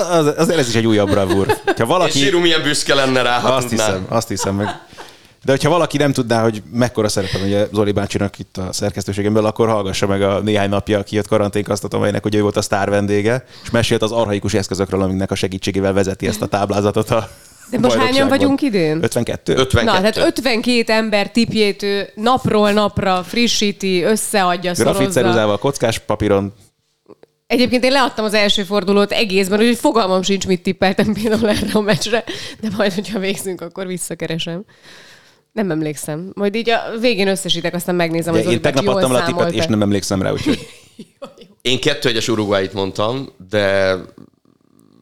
Az, 0.10 0.34
azért 0.38 0.60
ez 0.60 0.68
is 0.68 0.76
egy 0.76 0.88
újabb 0.88 1.10
bravúr. 1.10 1.48
Ha 1.48 1.74
És 1.78 1.84
valaki... 1.86 2.20
Zsiru 2.20 2.40
milyen 2.40 2.62
büszke 2.64 2.94
lenne 2.96 3.22
rá, 3.22 3.40
ha 3.40 3.54
Azt 3.54 3.70
hiszem, 3.70 4.06
azt 4.10 4.28
hiszem 4.28 4.56
meg. 4.56 4.68
De 5.44 5.52
hogyha 5.52 5.70
valaki 5.70 5.98
nem 5.98 6.12
tudná, 6.12 6.42
hogy 6.42 6.64
mekkora 6.72 7.10
szerepem 7.10 7.42
ugye 7.42 7.68
Zoli 7.74 7.92
bácsinak 7.92 8.40
itt 8.40 8.58
a 8.58 8.74
szerkesztőségen 8.74 9.34
belül, 9.34 9.48
akkor 9.48 9.68
hallgassa 9.68 10.08
meg 10.08 10.22
a 10.22 10.40
néhány 10.40 10.70
napja 10.70 11.04
kijött 11.04 11.28
karanténkasztat, 11.28 11.94
amelynek 11.94 12.26
ugye 12.26 12.38
ő 12.38 12.42
volt 12.42 12.58
a 12.58 12.62
sztár 12.62 12.90
vendége, 12.90 13.46
és 13.64 13.70
mesélt 13.70 14.02
az 14.02 14.12
arhaikus 14.12 14.54
eszközökről, 14.54 15.02
amiknek 15.02 15.32
a 15.32 15.36
segítségével 15.36 15.94
vezeti 15.94 16.28
ezt 16.28 16.42
a 16.42 16.48
táblázatot 16.48 17.10
a 17.10 17.30
De 17.70 17.80
most 17.80 17.96
hányan 17.96 18.28
vagyunk 18.28 18.62
idén? 18.62 19.04
52? 19.04 19.56
52. 19.56 19.86
Na, 19.86 19.92
tehát 19.92 20.18
52 20.18 20.94
ember 20.94 21.32
tipjét 21.32 21.84
ő 21.84 22.10
napról 22.16 22.72
napra 22.72 23.24
frissíti, 23.24 24.02
összeadja, 24.02 24.76
szorozza. 24.76 24.98
Grafitceruzával, 24.98 25.58
kockás 25.58 26.00
papíron, 26.00 26.54
Egyébként 27.48 27.84
én 27.84 27.92
leadtam 27.92 28.26
az 28.26 28.34
első 28.34 28.64
fordulót 28.64 29.12
egészben, 29.12 29.60
úgyhogy 29.60 29.78
fogalmam 29.78 30.22
sincs, 30.22 30.48
mit 30.48 30.62
tippeltem 30.62 31.14
például 31.14 31.50
erre 31.50 31.70
a 31.74 31.82
meccsre, 31.82 32.24
de 32.60 32.68
majd, 32.78 32.94
hogyha 32.94 33.20
végzünk, 33.20 33.62
akkor 33.62 33.88
visszakeresem. 33.88 34.66
Nem 35.52 35.72
emlékszem. 35.72 36.32
Majd 36.34 36.56
így 36.56 36.70
a 36.70 36.82
végén 37.00 37.28
összesítek, 37.28 37.74
aztán 37.74 37.96
megnézem, 37.96 38.34
hogy 38.34 38.52
én 38.52 38.62
tegnap 38.62 38.88
adtam 38.88 39.12
le 39.12 39.20
a 39.20 39.26
tippet, 39.26 39.52
és 39.52 39.66
nem 39.66 39.82
emlékszem 39.82 40.22
rá, 40.22 40.32
úgyhogy 40.32 40.68
Én 41.62 41.80
kettő 41.80 42.10
egyes 42.10 42.28
Uruguayt 42.28 42.74
mondtam, 42.74 43.30
de 43.50 43.96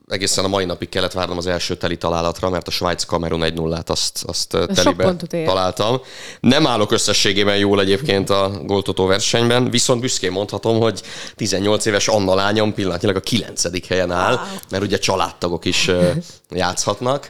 egészen 0.08 0.46
a 0.46 0.48
mai 0.48 0.66
napig 0.66 0.90
kellett 0.90 1.12
várnom 1.12 1.38
az 1.38 1.48
első 1.48 1.76
teli 1.76 1.98
találatra, 1.98 2.50
mert 2.50 2.68
a 2.68 2.72
Svájc 2.72 3.04
Kamerun 3.04 3.44
1 3.44 3.54
0 3.54 3.84
azt, 3.86 4.24
azt 4.24 4.52
sok 4.52 4.74
telibe 4.74 5.16
találtam. 5.46 6.02
Nem 6.40 6.68
állok 6.68 6.92
összességében 6.92 7.58
jól 7.58 7.82
egyébként 7.82 8.30
a 8.30 8.52
goltotó 8.64 9.06
versenyben, 9.06 9.70
viszont 9.70 10.02
büszkén 10.02 10.32
mondhatom, 10.32 10.80
hogy 10.80 11.02
18 11.36 11.86
éves 11.86 12.08
Anna 12.08 12.36
lányom 12.36 12.74
pillanatnyilag 12.74 13.18
a 13.18 13.20
9. 13.20 13.88
helyen 13.88 14.12
áll, 14.12 14.40
mert 14.70 14.84
ugye 14.84 14.98
családtagok 14.98 15.66
is 15.66 15.92
játszhatnak, 16.50 17.30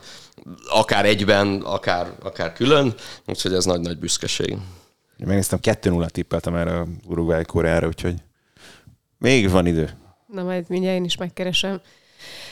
akár 0.70 1.06
egyben, 1.06 1.62
akár, 1.62 2.08
akár 2.24 2.54
külön, 2.54 2.94
úgyhogy 3.26 3.54
ez 3.54 3.66
nagy-nagy 3.66 3.98
büszkeség. 3.98 4.50
Én 4.50 5.28
megnéztem 5.28 5.60
2-0 5.62 6.10
tippeltem 6.10 6.56
erre 6.56 6.72
a 6.72 6.88
Uruguay 7.08 7.44
Koreára, 7.44 7.88
úgyhogy 7.88 8.16
még 9.18 9.50
van 9.50 9.66
idő. 9.66 9.90
Na 10.28 10.44
majd 10.44 10.66
mindjárt 10.68 10.98
én 10.98 11.04
is 11.04 11.18
megkeresem. 11.18 11.82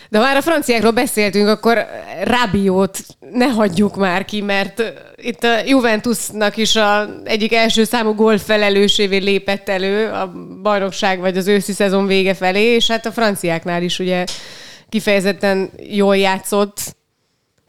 De 0.09 0.17
ha 0.17 0.23
már 0.23 0.35
a 0.35 0.41
franciákról 0.41 0.91
beszéltünk, 0.91 1.47
akkor 1.47 1.85
Rabiót 2.23 2.99
ne 3.31 3.45
hagyjuk 3.45 3.95
már 3.95 4.25
ki, 4.25 4.41
mert 4.41 4.83
itt 5.15 5.43
a 5.43 5.59
Juventusnak 5.65 6.57
is 6.57 6.75
a 6.75 7.09
egyik 7.23 7.53
első 7.53 7.83
számú 7.83 8.13
gól 8.13 8.37
felelősévé 8.37 9.17
lépett 9.17 9.69
elő 9.69 10.11
a 10.11 10.31
bajnokság 10.61 11.19
vagy 11.19 11.37
az 11.37 11.47
őszi 11.47 11.71
szezon 11.71 12.05
vége 12.05 12.33
felé, 12.33 12.63
és 12.63 12.87
hát 12.87 13.05
a 13.05 13.11
franciáknál 13.11 13.83
is 13.83 13.99
ugye 13.99 14.25
kifejezetten 14.89 15.69
jól 15.89 16.17
játszott. 16.17 16.96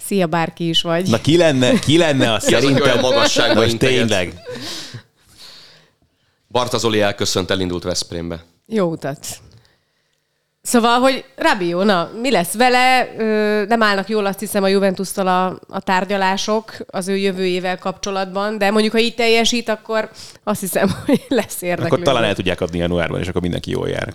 Szia, 0.08 0.26
bárki 0.26 0.68
is 0.68 0.82
vagy. 0.82 1.08
Na 1.08 1.20
ki 1.20 1.36
lenne, 1.36 1.78
ki 1.78 1.98
lenne 1.98 2.32
a 2.32 2.34
aki 2.34 2.54
olyan 2.54 2.62
szerintem? 2.62 3.00
magasságban 3.00 3.62
Most 3.62 3.78
tényleg. 3.78 4.34
Barta 6.48 6.78
Zoli 6.78 7.00
elköszönt, 7.00 7.50
elindult 7.50 7.82
Veszprémbe. 7.82 8.44
Jó 8.66 8.90
utat. 8.90 9.26
Szóval, 10.62 11.00
hogy 11.00 11.24
Rabió, 11.36 11.82
na, 11.82 12.10
mi 12.20 12.30
lesz 12.30 12.52
vele? 12.54 13.14
Ö, 13.18 13.64
Nem 13.68 13.82
állnak 13.82 14.08
jól 14.08 14.26
azt 14.26 14.38
hiszem 14.38 14.62
a 14.62 14.68
Juventusztal 14.68 15.26
a, 15.26 15.58
a 15.68 15.80
tárgyalások 15.80 16.72
az 16.86 17.08
ő 17.08 17.16
jövőjével 17.16 17.78
kapcsolatban, 17.78 18.58
de 18.58 18.70
mondjuk, 18.70 18.92
ha 18.92 18.98
így 18.98 19.14
teljesít, 19.14 19.68
akkor 19.68 20.10
azt 20.44 20.60
hiszem, 20.60 20.90
hogy 21.06 21.24
lesz 21.28 21.62
érdeklődő. 21.62 21.94
Akkor 21.94 22.04
talán 22.04 22.24
el 22.24 22.34
tudják 22.34 22.60
adni 22.60 22.78
januárban, 22.78 23.20
és 23.20 23.28
akkor 23.28 23.42
mindenki 23.42 23.70
jól 23.70 23.88
jár. 23.88 24.14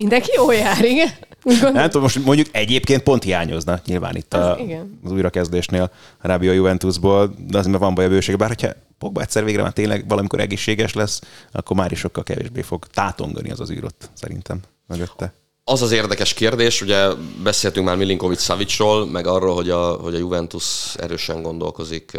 Mindenki 0.00 0.30
jól 0.34 0.54
jár, 0.54 0.84
igen? 0.84 1.10
Gondolom. 1.42 1.74
Nem 1.74 1.84
tudom, 1.84 2.02
most 2.02 2.24
mondjuk 2.24 2.46
egyébként 2.52 3.02
pont 3.02 3.22
hiányozna 3.22 3.80
nyilván 3.86 4.16
itt 4.16 4.34
a, 4.34 4.52
Az 4.52 4.58
igen. 4.58 5.00
az 5.04 5.12
újrakezdésnél 5.12 5.90
a 6.18 6.26
Rábia 6.26 6.52
Juventusból, 6.52 7.34
de 7.38 7.58
azért 7.58 7.72
mert 7.72 7.82
van 7.84 7.94
baj 7.94 8.04
a 8.04 8.08
bőség. 8.08 8.36
Bár 8.36 8.48
hogyha 8.48 8.70
Pogba 8.98 9.20
egyszer 9.20 9.44
végre 9.44 9.62
már 9.62 9.72
tényleg 9.72 10.08
valamikor 10.08 10.40
egészséges 10.40 10.94
lesz, 10.94 11.20
akkor 11.52 11.76
már 11.76 11.92
is 11.92 11.98
sokkal 11.98 12.22
kevésbé 12.22 12.62
fog 12.62 12.86
tátongani 12.86 13.50
az 13.50 13.60
az 13.60 13.70
űrot, 13.70 14.10
szerintem 14.14 14.60
mögötte. 14.86 15.32
az 15.64 15.82
az 15.82 15.92
érdekes 15.92 16.34
kérdés, 16.34 16.82
ugye 16.82 17.08
beszéltünk 17.42 17.86
már 17.86 17.96
Milinkovic 17.96 18.42
Savicról, 18.42 19.06
meg 19.06 19.26
arról, 19.26 19.54
hogy 19.54 19.70
a, 19.70 19.92
hogy 19.92 20.14
a 20.14 20.18
Juventus 20.18 20.94
erősen 20.94 21.42
gondolkozik 21.42 22.18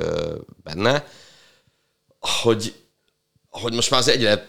benne, 0.63 1.05
hogy, 2.19 2.73
hogy 3.49 3.73
most 3.73 3.91
már 3.91 3.99
az 3.99 4.07
egyre 4.07 4.47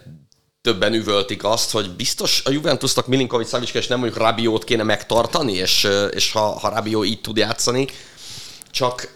többen 0.63 0.95
üvöltik 0.95 1.45
azt, 1.45 1.71
hogy 1.71 1.91
biztos 1.91 2.43
a 2.45 2.51
Juventusnak 2.51 3.07
Milinkovic 3.07 3.49
Savic 3.49 3.75
és 3.75 3.87
nem 3.87 3.99
mondjuk 3.99 4.21
Rabiót 4.21 4.65
kéne 4.65 4.83
megtartani, 4.83 5.53
és, 5.53 5.89
és 6.11 6.33
ha, 6.33 6.59
ha 6.59 6.69
Rabió 6.69 7.05
így 7.05 7.21
tud 7.21 7.37
játszani, 7.37 7.87
csak 8.71 9.13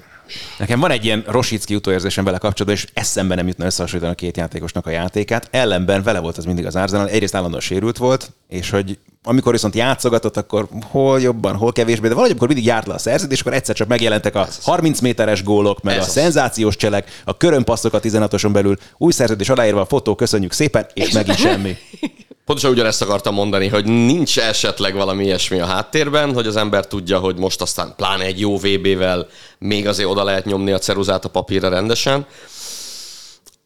Nekem 0.58 0.80
van 0.80 0.90
egy 0.90 1.04
ilyen 1.04 1.24
Rosicki 1.26 1.74
utóérzésem 1.74 2.24
vele 2.24 2.38
kapcsolatban, 2.38 2.74
és 2.74 2.86
eszembe 2.94 3.34
nem 3.34 3.46
jutna 3.46 3.64
összehasonlítani 3.64 4.12
a 4.12 4.16
két 4.16 4.36
játékosnak 4.36 4.86
a 4.86 4.90
játékát. 4.90 5.48
Ellenben 5.50 6.02
vele 6.02 6.18
volt 6.18 6.36
az 6.36 6.44
mindig 6.44 6.66
az 6.66 6.76
Arsenal, 6.76 7.08
egyrészt 7.08 7.34
állandóan 7.34 7.62
sérült 7.62 7.96
volt, 7.96 8.32
és 8.48 8.70
hogy 8.70 8.98
amikor 9.22 9.52
viszont 9.52 9.74
játszogatott, 9.74 10.36
akkor 10.36 10.68
hol 10.90 11.20
jobban, 11.20 11.56
hol 11.56 11.72
kevésbé, 11.72 12.02
de 12.02 12.08
valahogy 12.08 12.30
amikor 12.30 12.48
mindig 12.48 12.66
járt 12.66 12.86
le 12.86 12.94
a 12.94 12.98
szerződés, 12.98 13.40
akkor 13.40 13.52
egyszer 13.52 13.74
csak 13.74 13.88
megjelentek 13.88 14.34
a 14.34 14.48
30 14.62 15.00
méteres 15.00 15.42
gólok, 15.42 15.82
meg 15.82 15.96
Ez 15.96 16.02
a 16.02 16.06
az. 16.06 16.12
szenzációs 16.12 16.76
cselek, 16.76 17.22
a 17.24 17.36
körönpasszok 17.36 17.94
16-oson 18.02 18.52
belül, 18.52 18.76
új 18.98 19.12
szerződés 19.12 19.48
aláírva 19.48 19.80
a 19.80 19.86
fotó, 19.86 20.14
köszönjük 20.14 20.52
szépen, 20.52 20.86
és, 20.94 21.06
és 21.06 21.12
megint 21.12 21.38
semmi. 21.38 21.76
Pontosan 22.46 22.70
ugyanezt 22.70 23.02
akartam 23.02 23.34
mondani, 23.34 23.68
hogy 23.68 23.84
nincs 23.84 24.38
esetleg 24.38 24.94
valami 24.94 25.24
ilyesmi 25.24 25.60
a 25.60 25.66
háttérben, 25.66 26.34
hogy 26.34 26.46
az 26.46 26.56
ember 26.56 26.86
tudja, 26.86 27.18
hogy 27.18 27.36
most 27.36 27.60
aztán 27.60 27.94
pláne 27.96 28.24
egy 28.24 28.40
jó 28.40 28.56
VB-vel 28.58 29.28
még 29.58 29.86
azért 29.86 30.08
oda 30.08 30.24
lehet 30.24 30.44
nyomni 30.44 30.72
a 30.72 30.78
ceruzát 30.78 31.24
a 31.24 31.28
papírra 31.28 31.68
rendesen. 31.68 32.26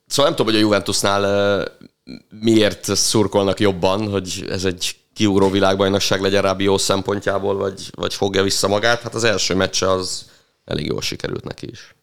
Szóval 0.06 0.24
nem 0.24 0.34
tudom, 0.34 0.52
hogy 0.52 0.62
a 0.62 0.64
Juventusnál 0.64 1.64
miért 2.40 2.96
szurkolnak 2.96 3.60
jobban, 3.60 4.10
hogy 4.10 4.46
ez 4.50 4.64
egy 4.64 4.96
kiugró 5.14 5.50
világbajnokság 5.50 6.20
legyen 6.20 6.42
Rabió 6.42 6.78
szempontjából, 6.78 7.56
vagy, 7.56 7.90
vagy 7.90 8.14
fogja 8.14 8.42
vissza 8.42 8.68
magát. 8.68 9.02
Hát 9.02 9.14
az 9.14 9.24
első 9.24 9.54
meccse 9.54 9.90
az 9.90 10.24
elég 10.64 10.86
jól 10.86 11.00
sikerült 11.00 11.44
neki 11.44 11.68
is. 11.70 11.94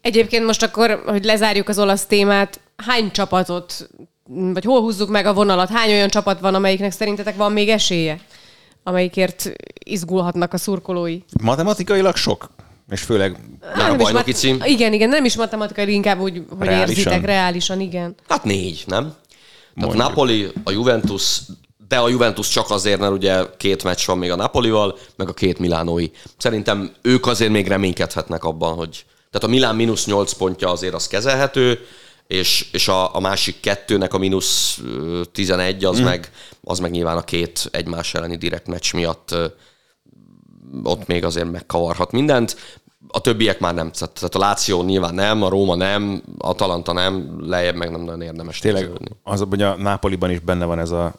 Egyébként 0.00 0.44
most 0.44 0.62
akkor, 0.62 1.02
hogy 1.06 1.24
lezárjuk 1.24 1.68
az 1.68 1.78
olasz 1.78 2.06
témát, 2.06 2.60
hány 2.76 3.10
csapatot 3.10 3.88
vagy 4.28 4.64
hol 4.64 4.80
húzzuk 4.80 5.08
meg 5.08 5.26
a 5.26 5.34
vonalat? 5.34 5.68
Hány 5.68 5.90
olyan 5.90 6.08
csapat 6.08 6.40
van, 6.40 6.54
amelyiknek 6.54 6.92
szerintetek 6.92 7.36
van 7.36 7.52
még 7.52 7.68
esélye? 7.68 8.20
Amelyikért 8.82 9.52
izgulhatnak 9.84 10.52
a 10.52 10.56
szurkolói? 10.56 11.18
Matematikailag 11.42 12.16
sok. 12.16 12.50
És 12.90 13.00
főleg 13.00 13.36
már 13.76 13.90
a 13.90 13.96
bajnoki 13.96 14.30
mat- 14.30 14.40
cím. 14.40 14.60
Igen, 14.64 14.92
igen, 14.92 15.08
nem 15.08 15.24
is 15.24 15.36
matematikailag, 15.36 15.94
inkább 15.94 16.20
úgy, 16.20 16.42
hogy 16.58 16.66
reálisan. 16.66 16.88
érzitek, 16.88 17.24
reálisan, 17.24 17.80
igen. 17.80 18.14
Hát 18.28 18.44
négy, 18.44 18.84
nem? 18.86 19.14
Tehát 19.80 19.94
Napoli, 19.96 20.52
a 20.64 20.70
Juventus, 20.70 21.40
de 21.88 21.98
a 21.98 22.08
Juventus 22.08 22.48
csak 22.48 22.70
azért, 22.70 23.00
mert 23.00 23.12
ugye 23.12 23.42
két 23.56 23.84
meccs 23.84 24.06
van 24.06 24.18
még 24.18 24.30
a 24.30 24.36
Napolival, 24.36 24.98
meg 25.16 25.28
a 25.28 25.32
két 25.32 25.58
Milánói. 25.58 26.10
Szerintem 26.36 26.92
ők 27.02 27.26
azért 27.26 27.50
még 27.50 27.66
reménykedhetnek 27.66 28.44
abban, 28.44 28.74
hogy... 28.74 29.04
Tehát 29.30 29.48
a 29.48 29.50
Milán 29.50 29.76
mínusz 29.76 30.06
8 30.06 30.32
pontja 30.32 30.70
azért 30.70 30.94
az 30.94 31.06
kezelhető, 31.06 31.78
és, 32.26 32.68
és 32.72 32.88
a, 32.88 33.14
a 33.14 33.20
másik 33.20 33.60
kettőnek 33.60 34.14
a 34.14 34.18
mínusz 34.18 34.80
11 35.32 35.84
az, 35.84 36.00
mm. 36.00 36.04
meg, 36.04 36.30
az 36.64 36.78
meg 36.78 36.90
nyilván 36.90 37.16
a 37.16 37.22
két 37.22 37.68
egymás 37.70 38.14
elleni 38.14 38.36
direkt 38.36 38.66
meccs 38.66 38.92
miatt 38.92 39.34
ott 40.82 41.06
még 41.06 41.24
azért 41.24 41.50
megkavarhat 41.50 42.12
mindent. 42.12 42.56
A 43.08 43.20
többiek 43.20 43.60
már 43.60 43.74
nem, 43.74 43.90
tehát 43.90 44.34
a 44.34 44.38
Láció 44.38 44.82
nyilván 44.82 45.14
nem, 45.14 45.42
a 45.42 45.48
Róma 45.48 45.74
nem, 45.74 46.22
a 46.38 46.54
Talanta 46.54 46.92
nem, 46.92 47.36
lejjebb 47.40 47.74
meg 47.74 47.90
nem 47.90 48.00
nagyon 48.00 48.22
érdemes. 48.22 48.58
Tényleg 48.58 48.90
az, 49.22 49.44
hogy 49.48 49.62
a 49.62 49.76
Nápoliban 49.76 50.30
is 50.30 50.38
benne 50.38 50.64
van 50.64 50.78
ez 50.78 50.90
a 50.90 51.14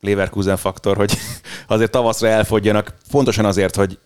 Leverkusen 0.00 0.56
faktor, 0.56 0.96
hogy 0.96 1.18
azért 1.66 1.90
tavaszra 1.90 2.28
elfogjanak, 2.28 2.94
pontosan 3.10 3.44
azért, 3.44 3.76
hogy 3.76 3.98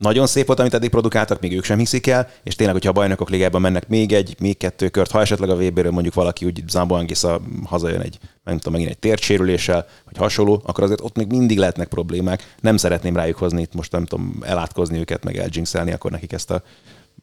nagyon 0.00 0.26
szép 0.26 0.46
volt, 0.46 0.58
amit 0.58 0.74
eddig 0.74 0.90
produkáltak, 0.90 1.40
még 1.40 1.52
ők 1.52 1.64
sem 1.64 1.78
hiszik 1.78 2.06
el, 2.06 2.28
és 2.42 2.54
tényleg, 2.54 2.74
hogyha 2.74 2.90
a 2.90 2.94
bajnokok 2.94 3.30
ligában 3.30 3.60
mennek 3.60 3.88
még 3.88 4.12
egy, 4.12 4.36
még 4.40 4.56
kettő 4.56 4.88
kört, 4.88 5.10
ha 5.10 5.20
esetleg 5.20 5.50
a 5.50 5.56
vb 5.56 5.86
mondjuk 5.86 6.14
valaki 6.14 6.44
úgy 6.44 6.62
Zambo 6.68 6.94
Angisza 6.94 7.40
hazajön 7.64 8.00
egy, 8.00 8.18
nem 8.44 8.56
tudom, 8.56 8.72
megint 8.72 8.90
egy 8.90 8.98
tértsérüléssel, 8.98 9.86
vagy 10.04 10.16
hasonló, 10.16 10.62
akkor 10.64 10.84
azért 10.84 11.00
ott 11.00 11.16
még 11.16 11.26
mindig 11.26 11.58
lehetnek 11.58 11.88
problémák. 11.88 12.54
Nem 12.60 12.76
szeretném 12.76 13.16
rájuk 13.16 13.36
hozni 13.36 13.60
itt 13.60 13.74
most 13.74 13.92
nem 13.92 14.04
tudom 14.04 14.38
elátkozni 14.42 14.98
őket, 14.98 15.24
meg 15.24 15.36
eljinxelni 15.36 15.92
akkor 15.92 16.10
nekik 16.10 16.32
ezt 16.32 16.50
a 16.50 16.62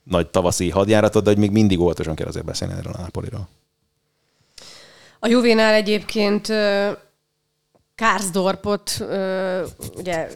nagy 0.03 0.27
tavaszi 0.27 0.69
hadjáratot, 0.69 1.23
de 1.23 1.29
hogy 1.29 1.39
még 1.39 1.51
mindig 1.51 1.79
óvatosan 1.79 2.15
kell 2.15 2.27
azért 2.27 2.45
beszélni 2.45 2.73
erről 2.73 2.93
a 2.93 3.01
Napoliról. 3.01 3.47
A 5.19 5.27
Juvénál 5.27 5.73
egyébként 5.73 6.47
Kárzdorpot, 7.97 9.05
ugye... 9.95 10.27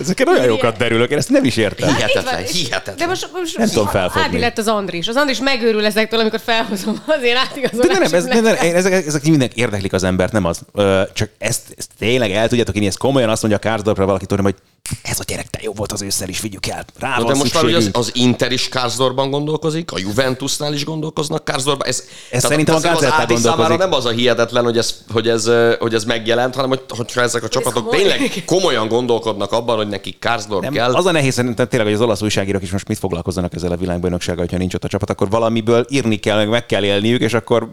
Ezeken 0.00 0.28
olyan 0.28 0.44
jókat 0.44 0.76
derülök, 0.76 1.10
én 1.10 1.18
ezt 1.18 1.28
nem 1.28 1.44
is 1.44 1.56
értem. 1.56 1.94
Hihetetlen, 1.94 2.44
hihetetlen. 2.44 2.96
De 2.96 3.06
most, 3.06 3.30
most 3.32 3.58
nem 3.58 3.68
tudom 3.68 3.86
felfogni. 3.86 4.28
Ádi 4.28 4.38
lett 4.38 4.58
az 4.58 4.68
Andris. 4.68 5.08
Az 5.08 5.16
Andris 5.16 5.38
megőrül 5.38 5.84
ezektől, 5.84 6.20
amikor 6.20 6.40
felhozom 6.40 7.02
az 7.06 7.22
én 7.22 7.36
átigazolások. 7.36 7.92
De 7.92 7.98
nem, 7.98 8.14
ez, 8.14 8.24
nem, 8.24 8.42
nem, 8.42 8.56
ezek, 8.74 9.06
ezek 9.06 9.22
mindenki 9.22 9.60
érdeklik 9.60 9.92
az 9.92 10.04
embert, 10.04 10.32
nem 10.32 10.44
az. 10.44 10.60
Ö, 10.72 11.02
csak 11.12 11.30
ezt, 11.38 11.62
ezt 11.76 11.90
tényleg 11.98 12.30
el 12.30 12.48
tudjátok 12.48 12.74
én 12.74 12.86
ezt 12.86 12.98
komolyan 12.98 13.28
azt 13.28 13.42
mondja 13.42 13.60
a 13.60 13.62
Kárzdorpra 13.62 14.04
valaki, 14.06 14.24
hogy 14.28 14.54
ez 15.02 15.20
a 15.20 15.24
gyerek 15.26 15.46
te 15.50 15.58
jó 15.62 15.72
volt 15.72 15.92
az 15.92 16.02
ősszel 16.02 16.28
is, 16.28 16.40
vigyük 16.40 16.66
el. 16.66 16.84
Rá 16.98 17.18
no, 17.18 17.24
de 17.24 17.34
most 17.34 17.54
már 17.54 17.64
az, 17.64 17.90
az 17.92 18.10
Inter 18.14 18.52
is 18.52 18.68
Kárzdorban 18.68 19.30
gondolkozik, 19.30 19.92
a 19.92 19.98
Juventusnál 19.98 20.74
is 20.74 20.84
gondolkoznak 20.84 21.44
Kárzdorban. 21.44 21.86
Ez, 21.86 22.04
ez 22.30 22.42
szerintem 22.42 22.74
a 22.74 22.78
az 22.78 23.04
Ádi 23.04 23.36
számára 23.36 23.76
nem 23.76 23.92
az 23.92 24.04
a 24.04 24.10
hihetetlen, 24.10 24.64
hogy 24.64 24.78
ez, 24.78 24.94
hogy 25.12 25.28
ez, 25.28 25.50
hogy 25.78 25.94
ez 25.94 26.04
megjelent, 26.04 26.54
hanem 26.54 26.70
hogy, 26.70 26.82
hogyha 26.88 27.20
ezek 27.20 27.42
a 27.42 27.48
csapatok 27.48 27.94
ez 27.94 28.00
tényleg 28.00 28.42
komolyan 28.46 28.88
gondolkodnak 28.88 29.52
abban, 29.52 29.76
hogy 29.76 29.88
nekik 29.88 30.18
Kárzdorp 30.18 30.62
nem, 30.62 30.72
kell. 30.72 30.94
Az 30.94 31.06
a 31.06 31.10
nehéz 31.10 31.34
szerintem 31.34 31.68
tényleg, 31.68 31.88
hogy 31.88 31.96
az 31.96 32.02
olasz 32.04 32.22
újságírók 32.22 32.62
is 32.62 32.70
most 32.70 32.88
mit 32.88 32.98
foglalkozzanak 32.98 33.54
ezzel 33.54 33.72
a 33.72 33.76
világbajnoksággal, 33.76 34.42
hogyha 34.44 34.58
nincs 34.58 34.74
ott 34.74 34.84
a 34.84 34.88
csapat, 34.88 35.10
akkor 35.10 35.30
valamiből 35.30 35.86
írni 35.88 36.16
kell, 36.16 36.36
meg 36.36 36.48
meg 36.48 36.66
kell 36.66 36.84
élniük, 36.84 37.20
és 37.20 37.34
akkor 37.34 37.70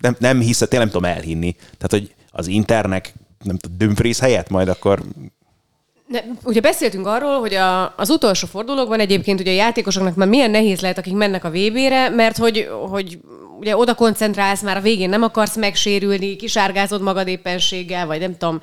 nem, 0.00 0.16
nem 0.18 0.40
hiszem, 0.40 0.68
tényleg 0.68 0.88
nem 0.88 1.00
tudom 1.00 1.16
elhinni. 1.16 1.52
Tehát, 1.52 1.90
hogy 1.90 2.14
az 2.30 2.46
Internek 2.46 3.14
nem 3.42 3.56
tudom, 3.56 3.76
Dumfries 3.78 4.18
helyett 4.18 4.48
majd 4.48 4.68
akkor 4.68 5.02
ne, 6.06 6.20
ugye 6.44 6.60
beszéltünk 6.60 7.06
arról, 7.06 7.40
hogy 7.40 7.54
a, 7.54 7.94
az 7.96 8.10
utolsó 8.10 8.46
fordulókban 8.46 9.00
egyébként 9.00 9.40
ugye 9.40 9.50
a 9.50 9.54
játékosoknak 9.54 10.14
már 10.14 10.28
milyen 10.28 10.50
nehéz 10.50 10.80
lehet, 10.80 10.98
akik 10.98 11.14
mennek 11.14 11.44
a 11.44 11.50
VB-re, 11.50 12.08
mert 12.08 12.36
hogy, 12.36 12.68
hogy 12.90 13.18
ugye 13.58 13.76
oda 13.76 13.94
koncentrálsz, 13.94 14.62
már 14.62 14.76
a 14.76 14.80
végén 14.80 15.08
nem 15.08 15.22
akarsz 15.22 15.56
megsérülni, 15.56 16.36
kisárgázod 16.36 17.02
magad 17.02 17.28
éppenséggel, 17.28 18.06
vagy 18.06 18.20
nem 18.20 18.36
tudom, 18.36 18.58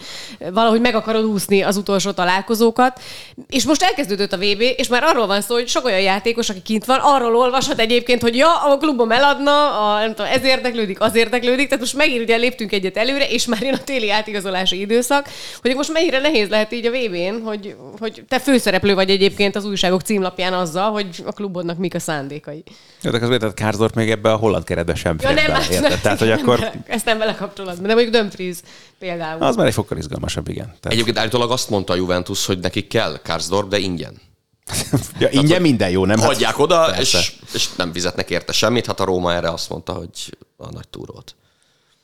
valahogy 0.52 0.82
meg 0.82 0.96
akarod 0.96 1.26
úszni 1.26 1.62
az 1.62 1.78
utolsó 1.78 2.12
találkozókat. 2.12 3.02
És 3.50 3.66
most 3.66 3.84
elkezdődött 3.84 4.34
a 4.34 4.38
VB, 4.38 4.62
és 4.78 4.88
már 4.88 5.04
arról 5.04 5.28
van 5.28 5.42
szó, 5.42 5.54
hogy 5.54 5.68
sok 5.68 5.86
olyan 5.86 6.02
játékos, 6.02 6.50
aki 6.50 6.62
kint 6.62 6.86
van, 6.86 7.00
arról 7.02 7.36
olvashat 7.36 7.80
egyébként, 7.80 8.22
hogy 8.22 8.36
ja, 8.36 8.62
a 8.64 8.78
klubom 8.78 9.12
eladna, 9.12 9.80
a, 9.80 10.00
nem 10.00 10.16
tudom, 10.16 10.32
ez 10.32 10.44
érdeklődik, 10.44 11.02
az 11.02 11.16
érdeklődik, 11.16 11.66
tehát 11.66 11.80
most 11.80 11.96
megint 11.96 12.22
ugye 12.22 12.36
léptünk 12.36 12.72
egyet 12.72 12.98
előre, 12.98 13.28
és 13.30 13.46
már 13.46 13.62
jön 13.62 13.74
a 13.74 13.84
téli 13.84 14.12
átigazolási 14.12 14.80
időszak, 14.80 15.30
hogy 15.62 15.76
most 15.76 15.94
mennyire 15.94 16.20
nehéz 16.20 16.50
lehet 16.50 16.72
így 16.72 16.86
a 16.86 16.92
VB-n, 16.92 17.44
hogy, 17.44 17.76
hogy 18.00 18.24
te 18.28 18.40
főszereplő 18.40 18.94
vagy 18.94 19.10
egyébként 19.10 19.56
az 19.56 19.66
újságok 19.66 20.02
címlapján 20.02 20.54
azzal, 20.54 20.92
hogy 20.92 21.24
a 21.26 21.32
klubodnak 21.32 21.78
mik 21.78 21.96
a 21.96 22.00
szándékai. 22.00 22.64
De 23.02 23.20
közben, 23.20 23.40
tehát 23.40 23.96
meg 23.96 24.10
ebbe 24.10 24.32
a 24.32 24.36
holland 24.36 24.64
keret 24.64 24.83
keretbe 24.84 24.96
sem 24.96 25.18
fér 25.18 25.30
ja, 25.30 25.36
nem, 25.36 25.62
bele, 25.70 25.90
nem, 25.90 26.00
Tehát, 26.02 26.20
hogy 26.20 26.28
nem 26.28 26.40
akkor... 26.40 26.60
Bele, 26.60 26.74
ezt 26.88 27.06
nem 27.06 27.18
vele 27.18 27.36
kapcsolatban, 27.36 27.88
de 27.88 27.94
mondjuk 27.94 28.16
Dumfries 28.16 28.58
például. 29.00 29.44
Az 29.44 29.56
már 29.56 29.68
egy 29.68 29.74
fokkal 29.74 29.98
izgalmasabb, 29.98 30.48
igen. 30.48 30.66
Tehát... 30.66 30.86
Egyébként 30.86 31.18
állítólag 31.18 31.52
azt 31.52 31.70
mondta 31.70 31.94
a 31.94 31.96
Juventus, 31.96 32.46
hogy 32.46 32.60
nekik 32.60 32.88
kell 32.88 33.20
Karsdorp, 33.24 33.70
de 33.70 33.78
ingyen. 33.78 34.22
ja, 35.20 35.30
ingyen 35.30 35.48
Tehát, 35.48 35.62
minden 35.62 35.90
jó, 35.90 36.06
nem? 36.06 36.20
Hagyják 36.20 36.52
hát, 36.52 36.60
oda, 36.60 36.96
és, 37.00 37.36
és, 37.54 37.70
nem 37.76 37.94
fizetnek 37.94 38.30
érte 38.30 38.52
semmit. 38.52 38.86
Hát 38.86 39.00
a 39.00 39.04
Róma 39.04 39.34
erre 39.34 39.50
azt 39.50 39.70
mondta, 39.70 39.94
hogy 39.94 40.38
a 40.58 40.72
nagy 40.72 40.88
túrót. 40.88 41.36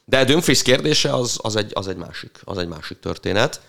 De 0.06 0.24
Dumfries 0.24 0.62
kérdése 0.62 1.14
az, 1.14 1.40
az, 1.42 1.56
egy, 1.56 1.72
az, 1.74 1.88
egy 1.88 1.96
másik, 1.96 2.32
az 2.44 2.58
egy 2.58 2.68
másik 2.68 3.00
történet. 3.00 3.62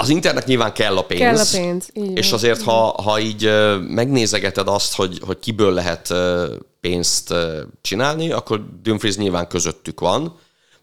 Az 0.00 0.08
internet 0.08 0.46
nyilván 0.46 0.72
kell 0.72 0.96
a 0.96 1.02
pénz. 1.02 1.20
Kell 1.20 1.36
a 1.36 1.64
pénz. 1.64 1.88
Így 1.92 2.16
és 2.16 2.32
azért, 2.32 2.62
ha, 2.62 3.02
ha 3.02 3.18
így 3.18 3.50
megnézegeted 3.88 4.68
azt, 4.68 4.94
hogy, 4.94 5.20
hogy 5.26 5.38
kiből 5.38 5.72
lehet 5.72 6.14
pénzt 6.80 7.34
csinálni, 7.80 8.30
akkor 8.30 8.64
Dumfries 8.82 9.16
nyilván 9.16 9.48
közöttük 9.48 10.00
van. 10.00 10.38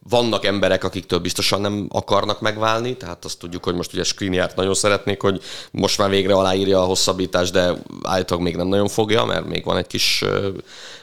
Vannak 0.09 0.45
emberek, 0.45 0.83
akiktől 0.83 1.19
biztosan 1.19 1.61
nem 1.61 1.87
akarnak 1.91 2.41
megválni, 2.41 2.97
tehát 2.97 3.25
azt 3.25 3.39
tudjuk, 3.39 3.63
hogy 3.63 3.75
most 3.75 3.93
ugye 3.93 4.03
Skriniart 4.03 4.55
nagyon 4.55 4.73
szeretnék, 4.73 5.21
hogy 5.21 5.41
most 5.71 5.97
már 5.97 6.09
végre 6.09 6.33
aláírja 6.33 6.81
a 6.81 6.85
hosszabbítást, 6.85 7.51
de 7.51 7.73
állítólag 8.03 8.43
még 8.43 8.55
nem 8.55 8.67
nagyon 8.67 8.87
fogja, 8.87 9.25
mert 9.25 9.47
még 9.47 9.63
van 9.63 9.77
egy 9.77 9.87
kis 9.87 10.23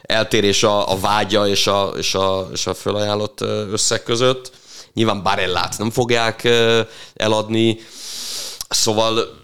eltérés 0.03 0.63
a, 0.63 0.93
a 0.93 0.99
vágya 0.99 1.49
és 1.49 1.67
a, 1.67 1.93
és, 1.97 2.15
a, 2.15 2.49
és 2.53 2.67
a 2.67 2.75
fölajánlott 2.75 3.41
összeg 3.73 4.03
között. 4.03 4.53
Nyilván 4.93 5.23
Barellát 5.23 5.79
nem 5.79 5.91
fogják 5.91 6.49
eladni, 7.15 7.79
Szóval 8.69 9.43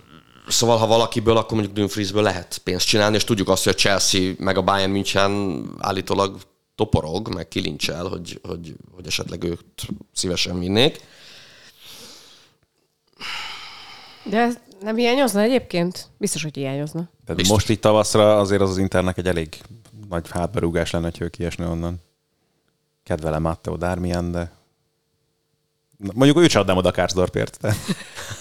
Szóval, 0.51 0.77
ha 0.77 0.87
valakiből, 0.87 1.37
akkor 1.37 1.53
mondjuk 1.53 1.77
Dumfriesből 1.77 2.23
lehet 2.23 2.59
pénzt 2.59 2.87
csinálni, 2.87 3.17
és 3.17 3.25
tudjuk 3.25 3.49
azt, 3.49 3.65
hogy 3.65 3.73
a 3.73 3.77
Chelsea 3.77 4.33
meg 4.39 4.57
a 4.57 4.63
Bayern 4.63 4.91
München 4.91 5.65
állítólag 5.79 6.39
toporog, 6.75 7.35
meg 7.35 7.49
kilincsel, 7.49 8.07
hogy, 8.07 8.41
hogy, 8.43 8.75
hogy 8.95 9.07
esetleg 9.07 9.43
őt 9.43 9.89
szívesen 10.13 10.59
vinnék. 10.59 11.01
De 14.25 14.39
ez 14.39 14.59
nem 14.81 14.97
hiányozna 14.97 15.41
egyébként? 15.41 16.09
Biztos, 16.17 16.43
hogy 16.43 16.55
hiányozna. 16.55 17.01
Tehát 17.01 17.37
Biztos. 17.37 17.49
most 17.49 17.71
így 17.71 17.81
tavaszra 17.81 18.39
azért 18.39 18.61
az 18.61 18.71
az 18.71 18.79
Internek 18.79 19.19
egy 19.19 19.27
elég 19.27 19.57
nagy 20.09 20.31
hátberúgás 20.31 20.91
lenne, 20.91 21.05
hogy 21.05 21.21
ő 21.21 21.29
kiesne 21.29 21.67
onnan. 21.67 22.03
Kedvelem 23.03 23.43
Matteo 23.43 23.77
Darmian, 23.77 24.31
de 24.31 24.53
mondjuk 26.15 26.39
ő 26.39 26.49
sem 26.49 26.61
adnám 26.61 26.77
oda 26.77 26.91
Kárzdorpért. 26.91 27.59
De... 27.61 27.75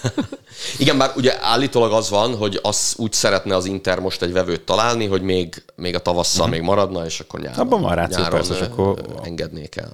Igen, 0.78 0.98
bár 0.98 1.12
ugye 1.16 1.38
állítólag 1.42 1.92
az 1.92 2.10
van, 2.10 2.36
hogy 2.36 2.60
az 2.62 2.94
úgy 2.98 3.14
szeretne 3.14 3.56
az 3.56 3.66
Inter 3.66 4.00
most 4.00 4.22
egy 4.22 4.32
vevőt 4.32 4.62
találni, 4.62 5.06
hogy 5.06 5.22
még, 5.22 5.64
még 5.76 5.96
a 5.96 6.00
tavasszal 6.00 6.48
még 6.48 6.62
maradna, 6.62 7.06
és 7.06 7.20
akkor 7.20 7.40
nyáron, 7.40 7.60
Abban 7.60 7.82
van 7.82 7.96
ráció, 7.96 8.22
nyáron 8.22 8.40
persze, 8.40 8.66
akkor- 8.66 9.20
engednék 9.24 9.76
el. 9.76 9.92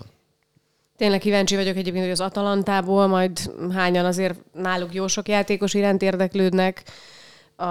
Tényleg 0.97 1.19
kíváncsi 1.19 1.55
vagyok 1.55 1.75
egyébként, 1.75 2.03
hogy 2.03 2.13
az 2.13 2.19
Atalantából 2.19 3.07
majd 3.07 3.51
hányan 3.73 4.05
azért 4.05 4.35
náluk 4.53 4.93
jó 4.93 5.07
sok 5.07 5.27
játékos 5.27 5.73
iránt 5.73 6.01
érdeklődnek. 6.01 6.83
A, 7.57 7.65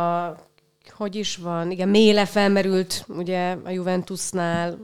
hogy 0.90 1.14
is 1.14 1.36
van? 1.36 1.70
Igen, 1.70 1.88
Méle 1.88 2.26
felmerült 2.26 3.05
ugye 3.09 3.57
a 3.64 3.70
Juventusnál, 3.70 4.78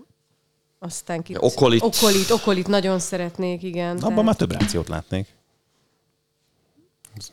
aztán 0.83 1.22
ki... 1.22 1.35
Okolit. 1.39 1.83
Okolit, 1.83 2.31
Okolit 2.31 2.66
nagyon 2.66 2.99
szeretnék, 2.99 3.62
igen. 3.62 3.99
Abban 3.99 4.24
már 4.24 4.37
több 4.37 4.53
rációt 4.53 4.89
látnék. 4.89 5.26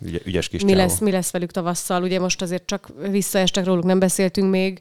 Ügy, 0.02 0.22
ügyes 0.26 0.48
kis 0.48 0.64
mi 0.64 0.72
csávó. 0.72 0.82
lesz, 0.82 1.00
mi 1.00 1.12
lesz 1.12 1.32
velük 1.32 1.52
tavasszal? 1.52 2.04
Ugye 2.04 2.20
most 2.20 2.41
azért 2.41 2.66
csak 2.66 2.88
visszaestek 3.10 3.66
róluk, 3.66 3.84
nem 3.84 4.00
beszéltünk 4.00 4.50
még, 4.50 4.80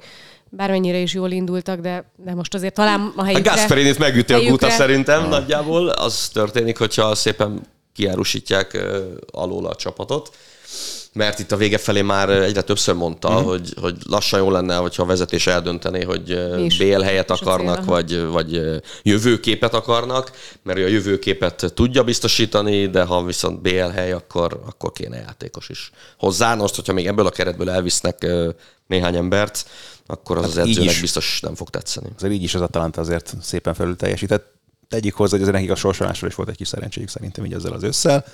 bármennyire 0.49 0.99
is 0.99 1.15
jól 1.15 1.31
indultak, 1.31 1.81
de, 1.81 2.05
de 2.17 2.35
most 2.35 2.55
azért 2.55 2.75
talán 2.75 3.13
a 3.17 3.21
A 3.21 3.25
helyükre... 3.25 3.51
Gasperinit 3.51 3.99
megüti 3.99 4.33
a 4.33 4.43
Guta 4.43 4.71
szerintem 4.71 5.29
nagyjából. 5.29 5.89
Az 5.89 6.29
történik, 6.29 6.79
hogyha 6.79 7.15
szépen 7.15 7.61
kiárusítják 7.93 8.79
alól 9.33 9.67
a 9.67 9.75
csapatot. 9.75 10.37
Mert 11.17 11.39
itt 11.39 11.53
a 11.53 11.57
vége 11.57 11.79
felé 11.79 12.03
már 12.03 12.31
egyre 12.31 12.63
többször 12.63 12.95
mondta, 12.95 13.29
Mhm. 13.29 13.37
uh-huh. 13.37 13.51
hogy, 13.53 13.75
hogy 13.81 13.97
lassan 14.09 14.41
jó 14.41 14.51
lenne, 14.51 14.77
hogyha 14.77 15.03
a 15.03 15.07
vezetés 15.07 15.47
eldöntené, 15.47 16.03
hogy 16.03 16.31
is. 16.65 16.79
BL 16.79 17.01
helyet 17.01 17.31
akarnak, 17.31 17.85
vagy, 17.85 18.21
vagy 18.27 18.57
ö, 18.57 18.77
jövőképet 19.03 19.75
akarnak, 19.75 20.31
mert 20.63 20.79
ő 20.79 20.85
a 20.85 20.89
jövőképet 20.89 21.73
tudja 21.75 22.03
biztosítani, 22.05 22.87
de 22.87 23.03
ha 23.05 23.25
viszont 23.25 23.61
BL 23.63 23.79
hely, 23.79 24.13
akkor, 24.13 24.61
akkor 24.67 24.93
kéne 24.93 25.17
játékos 25.17 25.69
is 25.69 25.91
hozzá. 26.19 26.55
Most, 26.55 26.75
hogyha 26.75 26.93
még 26.93 27.07
ebből 27.07 27.27
a 27.27 27.31
keretből 27.31 27.71
elvisznek 27.71 28.27
néhány 28.87 29.17
embert, 29.17 29.67
akkor 30.07 30.37
az 30.37 30.43
Hát 30.43 30.53
az 30.53 30.59
edzőnek 30.59 30.91
is. 30.91 31.01
biztos 31.01 31.41
nem 31.43 31.55
fog 31.55 31.71
tetszeni. 31.71 32.09
Azért 32.17 32.33
így 32.33 32.43
is 32.43 32.55
az 32.55 32.61
Atalanta 32.61 33.01
azért 33.01 33.35
szépen 33.43 33.75
felül 33.75 33.97
teljesített. 33.97 34.55
Tegyük 34.89 35.15
hozzá, 35.15 35.31
hogy 35.31 35.41
azért 35.41 35.57
nekik 35.57 35.71
a 35.71 35.75
sorsolásról 35.77 36.31
is 36.31 36.37
volt 36.37 36.49
egy 36.49 36.57
kis 36.57 36.69
szerencséjük 36.69 37.09
szerintem 37.09 37.45
így 37.45 37.53
ezzel 37.53 37.73
az 37.73 37.83
összel, 37.83 38.25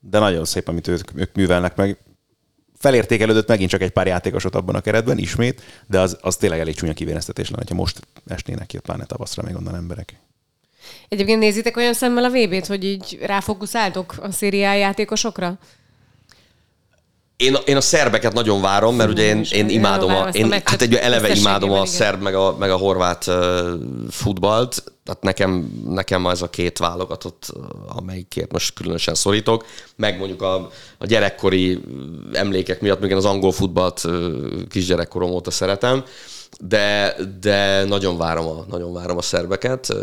de 0.00 0.18
nagyon 0.18 0.44
szép, 0.44 0.68
amit 0.68 0.88
ők, 0.88 1.00
ők 1.14 1.34
művelnek 1.34 1.76
meg. 1.76 1.98
Felértékelődött 2.86 3.48
megint 3.48 3.70
csak 3.70 3.82
egy 3.82 3.90
pár 3.90 4.06
játékosot 4.06 4.54
abban 4.54 4.74
a 4.74 4.80
keretben, 4.80 5.18
ismét, 5.18 5.62
de 5.86 6.00
az, 6.00 6.16
az 6.20 6.36
tényleg 6.36 6.60
elég 6.60 6.74
csúnya 6.74 6.92
kivéreztetés 6.92 7.50
lenne, 7.50 7.64
ha 7.68 7.74
most 7.74 8.00
esnének 8.26 8.66
ki, 8.66 8.78
pláne 8.78 9.04
tavaszra 9.04 9.42
még 9.42 9.56
onnan 9.56 9.74
emberek. 9.74 10.14
Egyébként 11.08 11.38
nézitek 11.38 11.76
olyan 11.76 11.92
szemmel 11.94 12.24
a 12.24 12.30
VB-t, 12.30 12.66
hogy 12.66 12.84
így 12.84 13.18
ráfókuszáltok 13.22 14.14
a 14.20 14.30
szériá 14.30 14.74
játékosokra? 14.74 15.58
Én, 17.36 17.56
én 17.64 17.76
a 17.76 17.80
szerbeket 17.80 18.32
nagyon 18.32 18.60
várom, 18.60 18.96
mert 18.96 19.10
ugye 19.10 19.22
én, 19.22 19.46
én 19.50 19.68
imádom, 19.68 20.14
a, 20.14 20.28
én, 20.28 20.50
hát 20.64 20.82
egy 20.82 20.94
eleve 20.94 21.34
imádom 21.34 21.70
a 21.70 21.86
szerb 21.86 22.22
meg 22.22 22.34
a, 22.34 22.56
meg 22.58 22.70
a 22.70 22.76
horvát 22.76 23.30
futballt, 24.10 24.84
tehát 25.04 25.22
nekem, 25.22 25.82
nekem 25.88 26.26
ez 26.26 26.42
a 26.42 26.50
két 26.50 26.78
válogatott, 26.78 27.52
amelyikért 27.88 28.52
most 28.52 28.74
különösen 28.74 29.14
szorítok, 29.14 29.64
meg 29.96 30.18
mondjuk 30.18 30.42
a, 30.42 30.70
a 30.98 31.06
gyerekkori 31.06 31.80
emlékek 32.32 32.80
miatt, 32.80 33.00
még 33.00 33.10
én 33.10 33.16
az 33.16 33.24
angol 33.24 33.52
futballt 33.52 34.04
kisgyerekkorom 34.68 35.30
óta 35.30 35.50
szeretem, 35.50 36.04
de, 36.60 37.16
de 37.40 37.84
nagyon 37.84 38.18
várom 38.18 38.46
a, 38.46 38.64
nagyon 38.68 38.92
várom 38.92 39.16
a 39.16 39.22
szerbeket. 39.22 39.94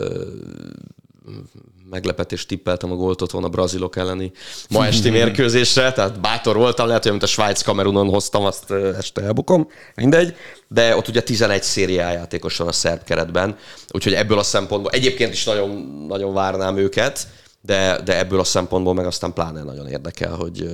Meglepetést 1.94 2.48
tippeltem 2.48 2.92
a 2.92 2.96
gólt 2.96 3.22
otthon 3.22 3.44
a 3.44 3.50
brazilok 3.50 3.96
elleni 3.96 4.32
ma 4.70 4.86
esti 4.86 5.10
mérkőzésre, 5.10 5.92
tehát 5.92 6.20
bátor 6.20 6.56
voltam, 6.56 6.88
lehet, 6.88 7.02
hogy 7.02 7.12
amit 7.12 7.24
a 7.24 7.28
Svájc 7.28 7.62
Kamerunon 7.62 8.10
hoztam, 8.10 8.46
azt 8.46 8.72
este 8.98 9.22
elbukom, 9.22 9.68
mindegy, 9.96 10.36
de 10.68 10.96
ott 10.96 11.08
ugye 11.08 11.22
11 11.22 11.64
szériá 11.64 12.12
játékos 12.12 12.58
van 12.58 12.68
a 12.68 12.72
szerb 12.72 13.04
keretben, 13.04 13.58
úgyhogy 13.92 14.14
ebből 14.14 14.38
a 14.40 14.44
szempontból, 14.44 14.92
egyébként 14.92 15.34
is 15.34 15.44
nagyon, 15.44 15.70
nagyon 16.08 16.34
várnám 16.34 16.78
őket, 16.78 17.28
de, 17.62 18.02
de 18.02 18.18
ebből 18.18 18.40
a 18.40 18.44
szempontból 18.44 18.94
meg 18.94 19.06
aztán 19.06 19.34
pláne 19.34 19.64
nagyon 19.64 19.88
érdekel, 19.88 20.36
hogy, 20.36 20.66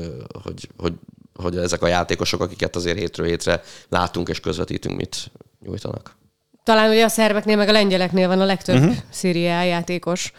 hogy, 0.44 0.70
hogy, 0.78 0.94
hogy 1.34 1.58
ezek 1.58 1.82
a 1.82 1.88
játékosok, 1.88 2.42
akiket 2.42 2.76
azért 2.76 2.98
hétről 2.98 3.28
hétre 3.28 3.62
látunk 3.90 4.30
és 4.30 4.40
közvetítünk, 4.40 4.98
mit 4.98 5.32
nyújtanak. 5.66 6.18
Talán 6.64 6.90
ugye 6.90 7.04
a 7.04 7.08
szerbeknél, 7.08 7.56
meg 7.56 7.70
a 7.70 7.72
lengyeleknél 7.72 8.28
van 8.28 8.42
a 8.42 8.46
legtöbb 8.46 8.76
uh-huh. 8.76 8.96
szériá 9.10 9.64
játékos. 9.64 10.34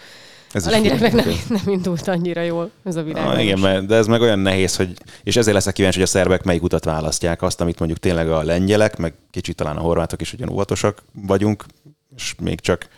Ez 0.52 0.66
a 0.66 0.70
lengyeleknek 0.70 1.24
nem, 1.24 1.34
nem 1.48 1.62
indult 1.66 2.08
annyira 2.08 2.42
jól 2.42 2.70
ez 2.84 2.96
a 2.96 3.02
világ. 3.02 3.26
Ah, 3.26 3.42
igen, 3.42 3.58
mert- 3.58 3.86
de 3.86 3.94
ez 3.94 4.06
meg 4.06 4.20
olyan 4.20 4.38
nehéz, 4.38 4.76
hogy, 4.76 4.92
és 5.22 5.36
ezért 5.36 5.54
leszek 5.54 5.74
kíváncsi, 5.74 5.98
hogy 5.98 6.06
a 6.06 6.10
szerbek 6.10 6.42
melyik 6.42 6.62
utat 6.62 6.84
választják, 6.84 7.42
azt, 7.42 7.60
amit 7.60 7.78
mondjuk 7.78 8.00
tényleg 8.00 8.30
a 8.30 8.42
lengyelek, 8.42 8.96
meg 8.96 9.14
kicsit 9.30 9.56
talán 9.56 9.76
a 9.76 9.80
horvátok 9.80 10.20
is 10.20 10.32
ugyan 10.32 10.50
óvatosak 10.50 11.02
vagyunk, 11.12 11.64
és 12.16 12.34
még 12.40 12.60
csak 12.60 12.88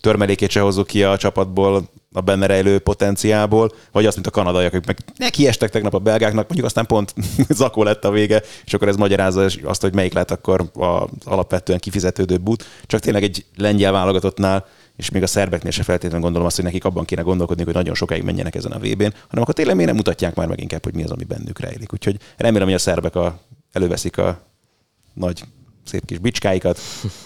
törmelékét 0.00 0.50
se 0.50 0.60
hozzuk 0.60 0.86
ki 0.86 1.02
a 1.02 1.16
csapatból, 1.16 1.88
a 2.12 2.20
benne 2.20 2.46
rejlő 2.46 2.78
potenciából, 2.78 3.72
vagy 3.92 4.06
azt, 4.06 4.14
mint 4.14 4.26
a 4.26 4.30
kanadaiak, 4.30 4.72
akik 4.74 4.86
meg 4.86 4.98
nekiestek 5.16 5.70
tegnap 5.70 5.94
a 5.94 5.98
belgáknak, 5.98 6.44
mondjuk 6.44 6.66
aztán 6.66 6.86
pont 6.86 7.14
zakó 7.48 7.82
lett 7.82 8.04
a 8.04 8.10
vége, 8.10 8.42
és 8.64 8.74
akkor 8.74 8.88
ez 8.88 8.96
magyarázza 8.96 9.46
azt, 9.64 9.80
hogy 9.80 9.94
melyik 9.94 10.12
lett 10.12 10.30
akkor 10.30 10.70
az 10.74 11.08
alapvetően 11.24 11.78
kifizetődő 11.78 12.40
út. 12.44 12.64
Csak 12.86 13.00
tényleg 13.00 13.22
egy 13.22 13.44
lengyel 13.56 13.92
válogatottnál 13.92 14.66
és 14.96 15.10
még 15.10 15.22
a 15.22 15.26
szerbeknél 15.26 15.70
se 15.72 15.82
feltétlenül 15.82 16.20
gondolom 16.20 16.46
azt, 16.46 16.56
hogy 16.56 16.64
nekik 16.64 16.84
abban 16.84 17.04
kéne 17.04 17.22
gondolkodni, 17.22 17.64
hogy 17.64 17.74
nagyon 17.74 17.94
sokáig 17.94 18.22
menjenek 18.22 18.54
ezen 18.54 18.72
a 18.72 18.78
VB-n, 18.78 19.12
hanem 19.28 19.42
akkor 19.42 19.54
tényleg 19.54 19.74
miért 19.74 19.88
nem 19.90 19.98
mutatják 19.98 20.34
már 20.34 20.46
meg 20.46 20.60
inkább, 20.60 20.84
hogy 20.84 20.94
mi 20.94 21.02
az, 21.02 21.10
ami 21.10 21.24
bennük 21.24 21.58
rejlik. 21.58 21.92
Úgyhogy 21.92 22.16
remélem, 22.36 22.66
hogy 22.66 22.76
a 22.76 22.78
szerbek 22.78 23.14
a, 23.16 23.40
előveszik 23.72 24.18
a 24.18 24.40
nagy 25.14 25.44
szép 25.84 26.04
kis 26.04 26.18
bicskáikat, 26.18 26.78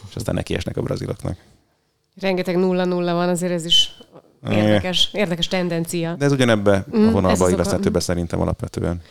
és 0.08 0.14
aztán 0.16 0.34
nekiesnek 0.34 0.76
a 0.76 0.82
braziloknak. 0.82 1.36
Rengeteg 2.20 2.56
nulla-nulla 2.56 3.14
van, 3.14 3.28
azért 3.28 3.52
ez 3.52 3.64
is 3.64 3.90
érdekes, 4.50 5.10
érdekes 5.12 5.48
tendencia. 5.48 6.14
De 6.14 6.24
ez 6.24 6.32
ugyanebbe 6.32 6.84
a 6.92 6.96
ez 6.96 7.12
vonalba 7.12 7.44
a- 7.44 7.50
illeszthető 7.50 7.90
be 7.90 8.00
szerintem 8.00 8.40
alapvetően. 8.40 9.02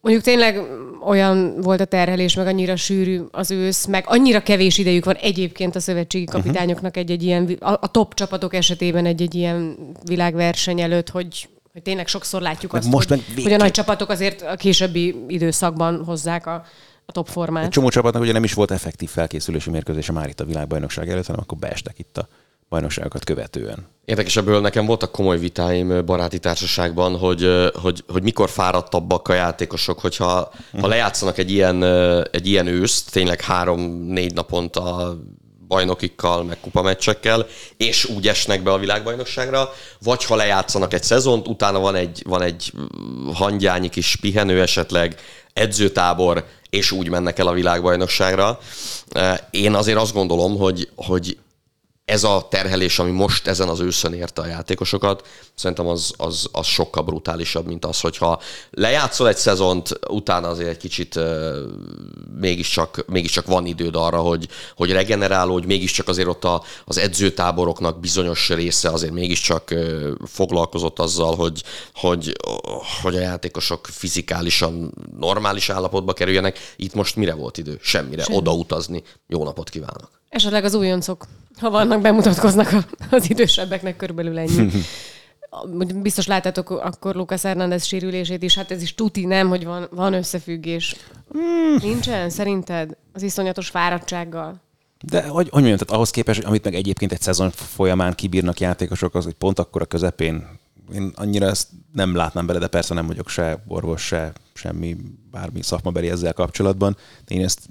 Mondjuk 0.00 0.24
tényleg 0.24 0.60
olyan 1.06 1.60
volt 1.60 1.80
a 1.80 1.84
terhelés, 1.84 2.34
meg 2.34 2.46
annyira 2.46 2.76
sűrű 2.76 3.20
az 3.30 3.50
ősz, 3.50 3.86
meg 3.86 4.04
annyira 4.06 4.40
kevés 4.42 4.78
idejük 4.78 5.04
van 5.04 5.14
egyébként 5.14 5.76
a 5.76 5.80
szövetségi 5.80 6.24
Mhm. 6.24 6.36
kapitányoknak 6.36 6.96
egy-egy 6.96 7.22
ilyen, 7.22 7.56
a, 7.60 7.70
a 7.72 7.90
top 7.90 8.14
csapatok 8.14 8.54
esetében 8.54 9.06
egy-egy 9.06 9.34
ilyen 9.34 9.76
világverseny 10.04 10.80
előtt, 10.80 11.08
hogy, 11.10 11.48
hogy 11.72 11.82
tényleg 11.82 12.06
sokszor 12.06 12.40
látjuk 12.42 12.72
Meg 12.72 12.82
azt, 12.82 12.90
most 12.90 13.08
hogy, 13.08 13.22
meg 13.34 13.42
hogy 13.42 13.52
a 13.52 13.56
nagy 13.56 13.70
csapatok 13.70 14.08
azért 14.10 14.42
a 14.42 14.56
későbbi 14.56 15.14
időszakban 15.28 16.04
hozzák 16.04 16.46
a, 16.46 16.64
a 17.06 17.12
top 17.12 17.26
Egy 17.26 17.32
formát. 17.32 17.70
csomó 17.70 17.88
csapatnak 17.88 18.22
ugye 18.22 18.32
nem 18.32 18.44
is 18.44 18.52
volt 18.52 18.70
effektív 18.70 19.08
felkészülési 19.08 19.70
mérkőzése 19.70 20.12
már 20.12 20.28
itt 20.28 20.40
a 20.40 20.44
világbajnokság 20.44 21.10
előtt, 21.10 21.26
hanem 21.26 21.40
akkor 21.42 21.58
beestek 21.58 21.98
itt 21.98 22.18
a 22.18 22.28
bajnokságokat 22.68 23.24
követően. 23.24 23.86
Érdekes 24.04 24.36
ebből 24.36 24.60
nekem 24.60 24.86
voltak 24.86 25.12
komoly 25.12 25.38
vitáim 25.38 26.04
baráti 26.04 26.38
társaságban, 26.38 27.18
hogy, 27.18 27.70
hogy, 27.82 28.04
hogy 28.08 28.22
mikor 28.22 28.50
fáradtabbak 28.50 29.28
a 29.28 29.34
játékosok, 29.34 30.00
hogyha 30.00 30.50
ha 30.80 30.86
lejátszanak 30.86 31.38
egy 31.38 31.50
ilyen, 31.50 31.84
egy 32.30 32.46
ilyen 32.46 32.66
őszt, 32.66 33.10
tényleg 33.10 33.40
három-négy 33.40 34.34
naponta 34.34 35.16
bajnokikkal, 35.68 36.44
meg 36.44 36.60
kupameccsekkel, 36.60 37.46
és 37.76 38.04
úgy 38.04 38.28
esnek 38.28 38.62
be 38.62 38.72
a 38.72 38.78
világbajnokságra, 38.78 39.72
vagy 40.02 40.24
ha 40.24 40.36
lejátszanak 40.36 40.94
egy 40.94 41.02
szezont, 41.02 41.48
utána 41.48 41.78
van 41.78 41.94
egy, 41.94 42.22
van 42.26 42.42
egy 42.42 42.72
hangyányi 43.34 43.88
kis 43.88 44.16
pihenő 44.16 44.60
esetleg, 44.60 45.16
edzőtábor, 45.52 46.44
és 46.70 46.90
úgy 46.90 47.08
mennek 47.08 47.38
el 47.38 47.46
a 47.46 47.52
világbajnokságra. 47.52 48.58
Én 49.50 49.74
azért 49.74 49.98
azt 49.98 50.12
gondolom, 50.12 50.56
hogy, 50.56 50.88
hogy 50.94 51.38
ez 52.08 52.24
a 52.24 52.46
terhelés, 52.50 52.98
ami 52.98 53.10
most 53.10 53.46
ezen 53.46 53.68
az 53.68 53.80
őszön 53.80 54.12
érte 54.12 54.42
a 54.42 54.46
játékosokat, 54.46 55.26
szerintem 55.54 55.86
az, 55.86 56.12
az, 56.16 56.48
az 56.52 56.66
sokkal 56.66 57.02
brutálisabb, 57.02 57.66
mint 57.66 57.84
az, 57.84 58.00
hogyha 58.00 58.40
lejátszol 58.70 59.28
egy 59.28 59.36
szezont, 59.36 59.98
utána 60.08 60.48
azért 60.48 60.68
egy 60.68 60.76
kicsit 60.76 61.16
uh, 61.16 61.56
mégiscsak, 62.40 63.04
mégiscsak 63.06 63.46
van 63.46 63.66
időd 63.66 63.96
arra, 63.96 64.20
hogy, 64.20 64.48
hogy 64.76 64.92
regenerálódj, 64.92 65.66
mégiscsak 65.66 66.08
azért 66.08 66.28
ott 66.28 66.44
a, 66.44 66.62
az 66.84 66.98
edzőtáboroknak 66.98 68.00
bizonyos 68.00 68.48
része 68.48 68.90
azért 68.90 69.12
mégiscsak 69.12 69.68
uh, 69.70 70.10
foglalkozott 70.26 70.98
azzal, 70.98 71.34
hogy, 71.34 71.62
hogy, 71.94 72.36
hogy 73.02 73.16
a 73.16 73.20
játékosok 73.20 73.86
fizikálisan 73.86 74.94
normális 75.18 75.70
állapotba 75.70 76.12
kerüljenek. 76.12 76.58
Itt 76.76 76.94
most 76.94 77.16
mire 77.16 77.34
volt 77.34 77.58
idő? 77.58 77.78
Semmire. 77.82 78.22
Semmi. 78.22 78.36
Oda 78.36 78.52
utazni. 78.52 79.02
Jó 79.26 79.44
napot 79.44 79.70
kívánok! 79.70 80.18
Esetleg 80.28 80.64
az 80.64 80.74
újoncok, 80.74 81.26
ha 81.58 81.70
vannak, 81.70 82.00
bemutatkoznak 82.00 82.74
az 83.10 83.30
idősebbeknek 83.30 83.96
körülbelül 83.96 84.38
ennyi. 84.38 84.70
biztos 86.02 86.26
láttátok 86.26 86.70
akkor 86.70 87.14
Lucas 87.14 87.42
Hernández 87.42 87.84
sérülését 87.84 88.42
is, 88.42 88.54
hát 88.54 88.70
ez 88.70 88.82
is 88.82 88.94
tuti, 88.94 89.24
nem, 89.24 89.48
hogy 89.48 89.64
van, 89.64 89.88
van 89.90 90.12
összefüggés. 90.12 90.96
Hmm. 91.32 91.76
Nincsen, 91.80 92.30
szerinted? 92.30 92.96
Az 93.12 93.22
iszonyatos 93.22 93.68
fáradtsággal. 93.68 94.60
De 95.04 95.22
hogy, 95.22 95.30
hogy 95.30 95.50
mondjam, 95.52 95.76
tehát 95.76 95.94
ahhoz 95.94 96.10
képest, 96.10 96.44
amit 96.44 96.64
meg 96.64 96.74
egyébként 96.74 97.12
egy 97.12 97.20
szezon 97.20 97.50
folyamán 97.50 98.14
kibírnak 98.14 98.60
játékosok, 98.60 99.14
az 99.14 99.24
hogy 99.24 99.34
pont 99.34 99.58
akkor 99.58 99.82
a 99.82 99.86
közepén 99.86 100.58
én 100.94 101.12
annyira 101.14 101.46
ezt 101.46 101.68
nem 101.92 102.14
látnám 102.14 102.46
bele, 102.46 102.58
de 102.58 102.66
persze 102.66 102.94
nem 102.94 103.06
vagyok 103.06 103.28
se 103.28 103.62
orvos, 103.66 104.02
se 104.02 104.32
semmi, 104.54 104.96
bármi 105.30 105.62
szakmabeli 105.62 106.10
ezzel 106.10 106.32
kapcsolatban. 106.32 106.96
De 107.26 107.34
én 107.34 107.44
ezt 107.44 107.66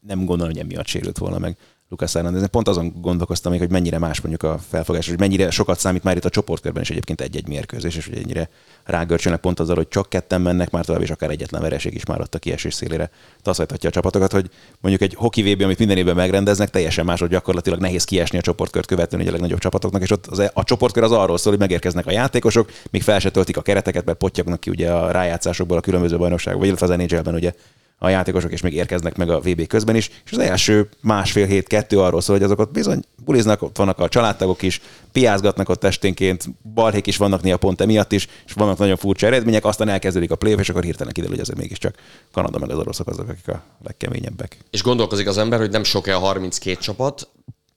nem 0.00 0.24
gondolom, 0.24 0.52
hogy 0.52 0.62
emiatt 0.62 0.86
sérült 0.86 1.18
volna 1.18 1.38
meg. 1.38 1.56
Lucas 1.92 2.12
Hernández. 2.12 2.46
Pont 2.46 2.68
azon 2.68 2.92
gondolkoztam 3.00 3.52
még, 3.52 3.60
hogy 3.60 3.70
mennyire 3.70 3.98
más 3.98 4.20
mondjuk 4.20 4.42
a 4.42 4.58
felfogás, 4.68 5.08
hogy 5.08 5.18
mennyire 5.18 5.50
sokat 5.50 5.78
számít 5.78 6.02
már 6.02 6.16
itt 6.16 6.24
a 6.24 6.30
csoportkörben 6.30 6.82
is 6.82 6.90
egyébként 6.90 7.20
egy-egy 7.20 7.48
mérkőzés, 7.48 7.96
és 7.96 8.06
hogy 8.06 8.18
ennyire 8.18 8.48
rágörcsönnek 8.84 9.40
pont 9.40 9.60
azzal, 9.60 9.76
hogy 9.76 9.88
csak 9.88 10.08
ketten 10.08 10.40
mennek 10.40 10.70
már 10.70 10.84
tovább, 10.84 11.02
és 11.02 11.10
akár 11.10 11.30
egyetlen 11.30 11.62
vereség 11.62 11.94
is 11.94 12.04
már 12.04 12.20
ott 12.20 12.34
a 12.34 12.38
kiesés 12.38 12.74
szélére 12.74 13.10
taszajtatja 13.42 13.88
a 13.88 13.92
csapatokat, 13.92 14.32
hogy 14.32 14.50
mondjuk 14.80 15.10
egy 15.10 15.14
hoki 15.18 15.52
VB, 15.52 15.62
amit 15.62 15.78
minden 15.78 15.96
évben 15.96 16.14
megrendeznek, 16.14 16.70
teljesen 16.70 17.04
más, 17.04 17.20
hogy 17.20 17.28
gyakorlatilag 17.28 17.80
nehéz 17.80 18.04
kiesni 18.04 18.38
a 18.38 18.42
csoportkört 18.42 18.86
követően 18.86 19.26
a 19.26 19.30
legnagyobb 19.30 19.58
csapatoknak, 19.58 20.02
és 20.02 20.10
ott 20.10 20.26
az, 20.26 20.38
e- 20.38 20.50
a 20.54 20.64
csoportkör 20.64 21.02
az 21.02 21.12
arról 21.12 21.38
szól, 21.38 21.52
hogy 21.52 21.60
megérkeznek 21.60 22.06
a 22.06 22.12
játékosok, 22.12 22.70
míg 22.90 23.02
fel 23.02 23.18
se 23.18 23.30
töltik 23.30 23.56
a 23.56 23.62
kereteket, 23.62 24.04
mert 24.04 24.18
pottyagnak 24.18 24.60
ki 24.60 24.70
ugye 24.70 24.92
a 24.92 25.10
rájátszásokból 25.10 25.76
a 25.76 25.80
különböző 25.80 26.16
bajnokságok, 26.16 26.58
vagy 26.58 26.68
illetve 26.68 26.94
az 26.94 26.96
nhl 26.96 27.34
ugye 27.34 27.52
a 28.04 28.08
játékosok, 28.08 28.52
és 28.52 28.60
még 28.60 28.74
érkeznek 28.74 29.16
meg 29.16 29.30
a 29.30 29.40
VB 29.40 29.66
közben 29.66 29.96
is, 29.96 30.10
és 30.24 30.32
az 30.32 30.38
első 30.38 30.88
másfél 31.00 31.46
hét, 31.46 31.66
kettő 31.66 32.00
arról 32.00 32.20
szól, 32.20 32.36
hogy 32.36 32.44
azok 32.44 32.58
ott 32.58 32.72
bizony 32.72 33.02
buliznak, 33.24 33.62
ott 33.62 33.76
vannak 33.76 33.98
a 33.98 34.08
családtagok 34.08 34.62
is, 34.62 34.80
piázgatnak 35.12 35.68
ott 35.68 35.84
esténként, 35.84 36.44
balhék 36.74 37.06
is 37.06 37.16
vannak 37.16 37.42
néha 37.42 37.56
pont 37.56 37.80
emiatt 37.80 38.12
is, 38.12 38.28
és 38.46 38.52
vannak 38.52 38.78
nagyon 38.78 38.96
furcsa 38.96 39.26
eredmények, 39.26 39.64
aztán 39.64 39.88
elkezdődik 39.88 40.30
a 40.30 40.36
play 40.36 40.54
és 40.58 40.68
akkor 40.68 40.82
hirtelen 40.82 41.12
kiderül, 41.12 41.34
hogy 41.34 41.44
azért 41.44 41.58
mégiscsak 41.58 41.94
Kanada 42.32 42.58
meg 42.58 42.70
az 42.70 42.78
oroszok 42.78 43.08
azok, 43.08 43.28
akik 43.28 43.48
a 43.48 43.62
legkeményebbek. 43.84 44.56
És 44.70 44.82
gondolkozik 44.82 45.28
az 45.28 45.38
ember, 45.38 45.58
hogy 45.58 45.70
nem 45.70 45.84
sok-e 45.84 46.16
a 46.16 46.18
32 46.18 46.76
csapat, 46.80 47.28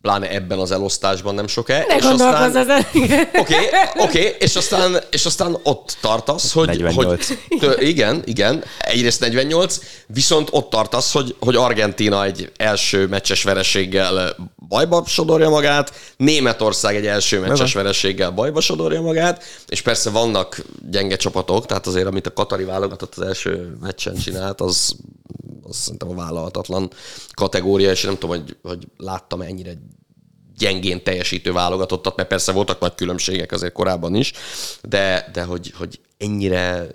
pláne 0.06 0.32
ebben 0.32 0.60
az 0.60 0.72
elosztásban 0.72 1.36
nem 1.36 1.48
sok-e. 1.48 1.86
Ne 1.88 1.96
és 1.96 2.04
gondolkozz 2.04 2.56
aztán... 2.56 2.58
ezen. 2.58 2.86
Oké, 2.94 3.56
okay, 3.56 3.56
oké, 3.98 4.20
okay, 4.20 4.36
és, 4.40 4.56
aztán, 4.56 4.98
és 5.12 5.26
aztán 5.26 5.58
ott 5.64 5.98
tartasz, 6.02 6.54
hogy... 6.54 6.68
48. 6.68 7.28
Hogy, 7.28 7.38
tő, 7.60 7.76
igen, 7.80 8.22
igen, 8.26 8.64
egyrészt 8.80 9.20
48, 9.20 9.80
viszont 10.08 10.48
ott 10.52 10.70
tartasz, 10.70 11.14
hogy, 11.14 11.36
hogy 11.40 11.56
Argentina 11.56 12.24
egy 12.24 12.52
első 12.58 13.08
meccses 13.08 13.44
vereséggel 13.44 14.36
bajba 14.68 15.04
sodorja 15.08 15.50
magát, 15.50 15.94
Németország 16.18 16.96
egy 16.96 17.06
első 17.06 17.40
meccses 17.40 17.74
vereséggel 17.74 18.32
bajba 18.32 18.62
sodorja 18.62 19.02
magát, 19.02 19.44
és 19.68 19.82
persze 19.82 20.10
vannak 20.10 20.62
gyenge 20.90 21.16
csapatok, 21.16 21.66
tehát 21.66 21.88
azért 21.88 22.08
amit 22.08 22.28
a 22.28 22.34
Katari 22.34 22.64
válogatott 22.64 23.16
az 23.16 23.28
első 23.28 23.78
meccsen 23.82 24.16
csinált, 24.16 24.62
az, 24.62 24.96
az 25.68 25.76
szerintem 25.76 26.10
a 26.10 26.16
vállalhatatlan 26.16 26.90
kategória, 27.34 27.92
és 27.92 28.04
nem 28.04 28.18
tudom, 28.18 28.30
hogy, 28.30 28.58
hogy 28.62 28.88
láttam 28.98 29.42
ennyire 29.42 29.74
gyengén 30.58 31.04
teljesítő 31.04 31.52
válogatottat, 31.52 32.16
mert 32.16 32.30
persze 32.30 32.52
voltak 32.52 32.80
nagy 32.80 32.96
különbségek 32.96 33.52
azért 33.52 33.74
korábban 33.74 34.16
is, 34.16 34.34
de, 34.82 35.30
de 35.34 35.44
hogy, 35.44 35.74
hogy 35.78 36.00
ennyire 36.18 36.88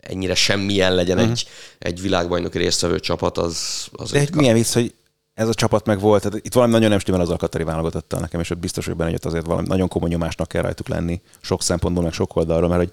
ennyire 0.00 0.34
semmilyen 0.34 0.94
legyen 0.94 1.16
uh-huh. 1.16 1.32
egy, 1.32 1.46
egy 1.78 2.00
világbajnoki 2.00 2.58
résztvevő 2.58 3.00
csapat, 3.00 3.38
az, 3.38 3.88
az 3.92 4.10
De 4.10 4.18
egy 4.18 4.34
milyen 4.34 4.54
vicc, 4.54 4.72
hogy 4.72 4.94
ez 5.34 5.48
a 5.48 5.54
csapat 5.54 5.86
meg 5.86 6.00
volt, 6.00 6.22
tehát 6.22 6.46
itt 6.46 6.54
valami 6.54 6.72
nagyon 6.72 6.88
nem 6.88 6.98
stimmel 6.98 7.20
az 7.20 7.30
Alkatari 7.30 7.64
válogatottal 7.64 8.20
nekem, 8.20 8.40
és 8.40 8.50
ott 8.50 8.58
biztos, 8.58 8.86
hogy 8.86 8.96
benne, 8.96 9.10
hogy 9.10 9.20
azért 9.22 9.46
valami 9.46 9.66
nagyon 9.66 9.88
komoly 9.88 10.08
nyomásnak 10.08 10.48
kell 10.48 10.62
rajtuk 10.62 10.88
lenni, 10.88 11.20
sok 11.40 11.62
szempontból, 11.62 12.02
meg 12.02 12.12
sok 12.12 12.36
oldalról, 12.36 12.68
mert 12.68 12.80
hogy 12.80 12.92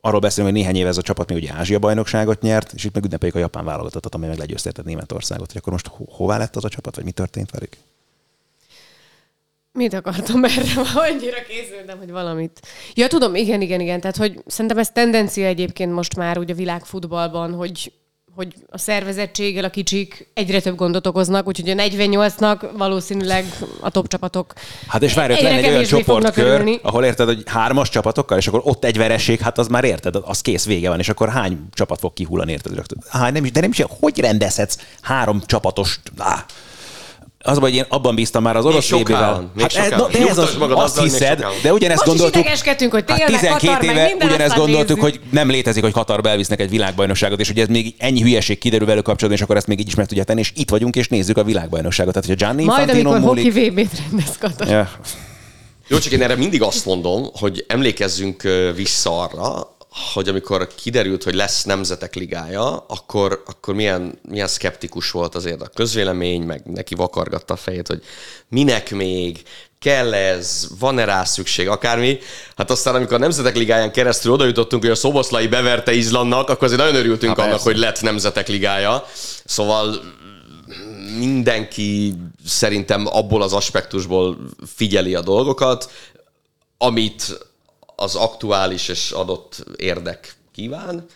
arról 0.00 0.20
beszélünk, 0.20 0.52
hogy 0.52 0.60
néhány 0.62 0.76
éve 0.76 0.88
ez 0.88 0.98
a 0.98 1.02
csapat 1.02 1.28
még 1.28 1.42
ugye 1.42 1.52
Ázsia 1.52 1.78
bajnokságot 1.78 2.40
nyert, 2.42 2.72
és 2.72 2.84
itt 2.84 2.94
meg 2.94 3.04
ünnepeljük 3.04 3.36
a 3.36 3.40
japán 3.40 3.64
válogatottat, 3.64 4.14
ami 4.14 4.26
meg 4.26 4.38
legyőztetett 4.38 4.84
Németországot. 4.84 5.46
Hogy 5.46 5.56
akkor 5.56 5.72
most 5.72 5.86
ho- 5.86 6.08
hová 6.10 6.38
lett 6.38 6.56
az 6.56 6.64
a 6.64 6.68
csapat, 6.68 6.96
vagy 6.96 7.04
mi 7.04 7.10
történt 7.10 7.50
velük? 7.50 7.76
Mit 9.72 9.94
akartam 9.94 10.44
erre? 10.44 10.80
Annyira 11.08 11.42
készültem, 11.48 11.98
hogy 11.98 12.10
valamit. 12.10 12.60
Ja, 12.94 13.06
tudom, 13.06 13.34
igen, 13.34 13.60
igen, 13.60 13.80
igen. 13.80 14.00
Tehát, 14.00 14.16
hogy 14.16 14.42
szerintem 14.46 14.78
ez 14.78 14.90
tendencia 14.90 15.46
egyébként 15.46 15.92
most 15.92 16.16
már 16.16 16.38
ugye 16.38 16.52
a 16.52 16.56
világfutballban, 16.56 17.54
hogy 17.54 17.92
hogy 18.34 18.54
a 18.70 18.78
szervezettséggel 18.78 19.64
a 19.64 19.70
kicsik 19.70 20.28
egyre 20.34 20.60
több 20.60 20.74
gondot 20.74 21.06
okoznak, 21.06 21.46
úgyhogy 21.46 21.70
a 21.70 21.74
48-nak 21.74 22.70
valószínűleg 22.76 23.44
a 23.80 23.90
top 23.90 24.08
csapatok 24.08 24.52
Hát 24.88 25.02
és 25.02 25.14
várj, 25.14 25.32
ott 25.32 25.40
lenne 25.40 25.56
egy 25.56 25.66
olyan 25.66 25.84
csoportkör, 25.84 26.80
ahol 26.82 27.04
érted, 27.04 27.26
hogy 27.26 27.42
hármas 27.46 27.88
csapatokkal, 27.88 28.38
és 28.38 28.46
akkor 28.46 28.60
ott 28.64 28.84
egy 28.84 28.96
vereség, 28.96 29.40
hát 29.40 29.58
az 29.58 29.68
már 29.68 29.84
érted, 29.84 30.16
az 30.24 30.40
kész 30.40 30.64
vége 30.64 30.88
van, 30.88 30.98
és 30.98 31.08
akkor 31.08 31.28
hány 31.28 31.58
csapat 31.72 31.98
fog 31.98 32.12
kihullani, 32.12 32.52
érted? 32.52 32.78
Há, 33.08 33.30
nem 33.30 33.44
is, 33.44 33.52
de 33.52 33.60
nem 33.60 33.70
is, 33.70 33.82
hogy 34.00 34.20
rendezhetsz 34.20 34.76
három 35.00 35.42
csapatos... 35.46 36.00
Áh 36.18 36.42
az, 37.44 37.58
hogy 37.58 37.74
én 37.74 37.84
abban 37.88 38.14
bíztam 38.14 38.42
már 38.42 38.56
az 38.56 38.64
orosz 38.64 38.90
vb 38.90 39.12
Hát, 39.12 39.74
ez, 39.74 39.90
no, 39.90 40.06
de 40.06 40.18
ez 40.28 40.38
az, 40.38 40.56
azt 40.60 40.72
azzal, 40.72 41.04
hiszed, 41.04 41.44
de 41.62 41.72
ugyanezt 41.72 42.06
Most 42.06 42.18
gondoltuk. 42.18 42.42
hogy 42.42 43.04
hát 43.06 43.26
12 43.26 43.66
Katar, 43.66 43.84
éve 43.84 44.14
ugyanezt 44.20 44.56
gondoltuk, 44.56 45.00
nézzük. 45.00 45.00
hogy 45.00 45.20
nem 45.30 45.50
létezik, 45.50 45.82
hogy 45.82 45.92
Katarba 45.92 46.28
elvisznek 46.28 46.60
egy 46.60 46.70
világbajnokságot, 46.70 47.40
és 47.40 47.48
hogy 47.48 47.58
ez 47.58 47.68
még 47.68 47.94
ennyi 47.98 48.20
hülyeség 48.20 48.58
kiderül 48.58 48.86
velük 48.86 49.04
kapcsolatban, 49.04 49.36
és 49.38 49.42
akkor 49.44 49.56
ezt 49.56 49.66
még 49.66 49.80
így 49.80 49.86
is 49.86 49.94
meg 49.94 50.06
tudja 50.06 50.24
tenni, 50.24 50.40
és 50.40 50.52
itt 50.54 50.70
vagyunk, 50.70 50.96
és 50.96 51.08
nézzük 51.08 51.36
a 51.36 51.44
világbajnokságot. 51.44 52.12
Tehát, 52.12 52.28
hogy 52.28 52.36
a 52.42 52.44
Gianni 52.44 52.64
Majd, 52.64 52.90
amikor 52.90 53.18
múlik... 53.20 53.54
hoki 53.54 53.68
VB-t 53.70 54.00
rendez 54.10 54.38
Katar. 54.38 54.68
Ja. 54.68 54.90
Jó, 55.88 55.98
csak 55.98 56.12
én 56.12 56.22
erre 56.22 56.36
mindig 56.36 56.62
azt 56.62 56.86
mondom, 56.86 57.26
hogy 57.32 57.64
emlékezzünk 57.68 58.42
vissza 58.74 59.20
arra, 59.20 59.76
hogy 60.12 60.28
amikor 60.28 60.68
kiderült, 60.74 61.22
hogy 61.22 61.34
lesz 61.34 61.64
nemzetek 61.64 62.14
ligája, 62.14 62.84
akkor, 62.88 63.42
akkor 63.46 63.74
milyen, 63.74 64.18
milyen 64.28 64.48
szkeptikus 64.48 65.10
volt 65.10 65.34
azért 65.34 65.62
a 65.62 65.70
közvélemény, 65.74 66.42
meg 66.42 66.62
neki 66.64 66.94
vakargatta 66.94 67.54
a 67.54 67.56
fejét, 67.56 67.86
hogy 67.86 68.02
minek 68.48 68.90
még, 68.90 69.42
kell 69.78 70.14
ez, 70.14 70.68
van-e 70.78 71.04
rá 71.04 71.24
szükség, 71.24 71.68
akármi. 71.68 72.18
Hát 72.56 72.70
aztán, 72.70 72.94
amikor 72.94 73.14
a 73.14 73.18
Nemzetek 73.18 73.56
Ligáján 73.56 73.92
keresztül 73.92 74.32
oda 74.32 74.44
jutottunk, 74.44 74.82
hogy 74.82 74.90
a 74.90 74.94
Szoboszlai 74.94 75.46
beverte 75.46 75.92
Izlandnak, 75.92 76.48
akkor 76.48 76.64
azért 76.64 76.80
nagyon 76.80 76.94
örültünk 76.94 77.34
ha, 77.34 77.42
annak, 77.42 77.54
persze. 77.54 77.70
hogy 77.70 77.78
lett 77.78 78.00
Nemzetek 78.00 78.48
Ligája. 78.48 79.04
Szóval 79.44 80.00
mindenki 81.18 82.14
szerintem 82.46 83.06
abból 83.06 83.42
az 83.42 83.52
aspektusból 83.52 84.38
figyeli 84.74 85.14
a 85.14 85.20
dolgokat, 85.20 85.90
amit 86.78 87.49
az 88.00 88.14
aktuális 88.14 88.88
és 88.88 89.10
adott 89.10 89.64
érdek 89.76 90.34
kíván. 90.52 91.06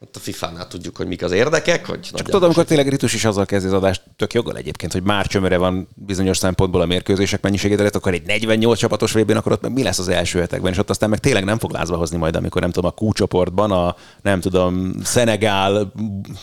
Hát 0.00 0.16
a 0.16 0.18
FIFA-nál 0.18 0.68
tudjuk, 0.68 0.96
hogy 0.96 1.06
mik 1.06 1.22
az 1.22 1.32
érdekek. 1.32 1.86
Hogy 1.86 2.00
Csak 2.00 2.22
tudom, 2.22 2.42
amikor 2.42 2.64
tényleg 2.64 2.88
Ritus 2.88 3.14
is 3.14 3.24
azzal 3.24 3.46
kezdi 3.46 3.68
az 3.68 3.74
adást, 3.74 4.02
tök 4.16 4.32
joggal 4.32 4.56
egyébként, 4.56 4.92
hogy 4.92 5.02
már 5.02 5.26
csömöre 5.26 5.56
van 5.56 5.88
bizonyos 5.94 6.36
szempontból 6.36 6.80
a 6.80 6.86
mérkőzések 6.86 7.42
mennyiségére, 7.42 7.90
akkor 7.92 8.12
egy 8.12 8.26
48 8.26 8.78
csapatos 8.78 9.12
vb 9.12 9.30
akkor 9.30 9.52
ott 9.52 9.60
meg 9.60 9.72
mi 9.72 9.82
lesz 9.82 9.98
az 9.98 10.08
első 10.08 10.38
hetekben, 10.38 10.72
és 10.72 10.78
ott 10.78 10.90
aztán 10.90 11.10
meg 11.10 11.18
tényleg 11.18 11.44
nem 11.44 11.58
fog 11.58 11.70
lázba 11.70 11.96
hozni 11.96 12.16
majd, 12.16 12.36
amikor 12.36 12.60
nem 12.60 12.70
tudom, 12.70 12.92
a 12.96 13.04
Q 13.04 13.72
a 13.72 13.96
nem 14.22 14.40
tudom, 14.40 14.92
Szenegál, 15.02 15.92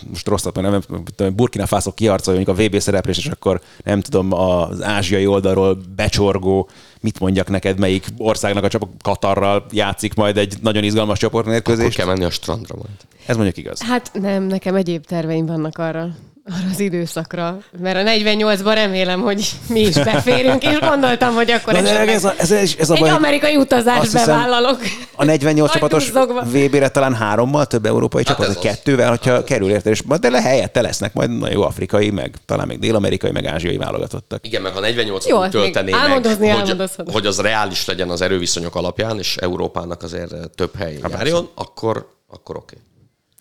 most 0.10 0.28
rosszat, 0.28 0.62
nem, 0.62 0.82
nem 1.18 1.36
Burkina 1.36 1.66
Faso 1.66 1.91
kiharcolja 1.91 2.52
a 2.52 2.54
VB 2.54 2.80
szereplés, 2.80 3.18
és 3.18 3.28
akkor 3.28 3.62
nem 3.84 4.02
tudom, 4.02 4.34
az 4.34 4.84
ázsiai 4.84 5.28
oldalról 5.28 5.82
becsorgó 5.95 6.70
mit 7.02 7.20
mondjak 7.20 7.50
neked, 7.50 7.80
melyik 7.80 8.06
országnak 8.18 8.64
a 8.64 8.68
csapat 8.68 8.89
Katarral 9.02 9.66
játszik 9.72 10.14
majd 10.14 10.38
egy 10.38 10.58
nagyon 10.62 10.84
izgalmas 10.84 11.20
csoportmérkőzést. 11.20 11.82
Akkor 11.82 12.06
kell 12.06 12.16
menni 12.16 12.24
a 12.24 12.30
strandra 12.30 12.76
majd. 12.76 12.95
Ez 13.26 13.36
mondjuk 13.36 13.58
igaz. 13.58 13.82
Hát 13.82 14.12
nem, 14.14 14.43
nekem 14.43 14.76
egyéb 14.76 15.06
terveim 15.06 15.45
vannak 15.45 15.78
arra 15.78 16.16
arra 16.46 16.70
az 16.72 16.80
időszakra, 16.80 17.58
mert 17.80 18.08
a 18.08 18.12
48-ban 18.12 18.72
remélem, 18.74 19.22
hogy 19.22 19.52
mi 19.70 19.80
is 19.80 19.96
beférünk, 19.96 20.64
és 20.64 20.80
gondoltam, 20.80 21.34
hogy 21.34 21.52
akkor 21.52 21.74
Na, 21.74 21.80
ez, 21.80 22.24
a, 22.24 22.34
ez, 22.38 22.52
ez, 22.52 22.76
ez 22.80 22.90
a 22.90 22.94
egy 22.94 23.00
baj, 23.00 23.10
amerikai 23.10 23.56
utazást 23.56 24.14
bevállalok. 24.14 24.80
A 25.16 25.24
48 25.24 25.72
csapatos 25.72 26.12
VB-re 26.44 26.90
talán 26.90 27.16
hárommal 27.16 27.66
több 27.66 27.86
európai 27.86 28.24
hát 28.26 28.38
csapat, 28.38 28.60
kettővel, 28.60 29.10
hogyha 29.10 29.32
hát 29.32 29.44
kerül 29.44 29.70
érte, 29.70 29.90
és 29.90 30.02
de 30.20 30.30
le 30.30 30.42
helyette 30.42 30.82
lesznek 30.82 31.14
majd 31.14 31.30
nagyon 31.30 31.56
jó 31.56 31.62
afrikai, 31.62 32.10
meg 32.10 32.36
talán 32.46 32.68
még 32.68 32.80
dél-amerikai, 32.80 33.32
meg 33.32 33.46
ázsiai 33.46 33.78
válogatottak. 33.78 34.46
Igen, 34.46 34.62
meg 34.62 34.72
ha 34.72 34.80
48 34.80 35.28
jó, 35.28 35.48
töltené 35.48 35.92
meg, 35.92 36.26
hogy, 36.26 37.12
hogy 37.12 37.26
az 37.26 37.40
reális 37.40 37.86
legyen 37.86 38.10
az 38.10 38.22
erőviszonyok 38.22 38.76
alapján, 38.76 39.18
és 39.18 39.38
Európának 39.38 40.04
azért 40.04 40.34
több 40.56 40.76
hely 40.76 41.00
járjon, 41.10 41.50
akkor, 41.56 42.10
akkor 42.28 42.56
oké. 42.56 42.76
Okay. 42.76 42.88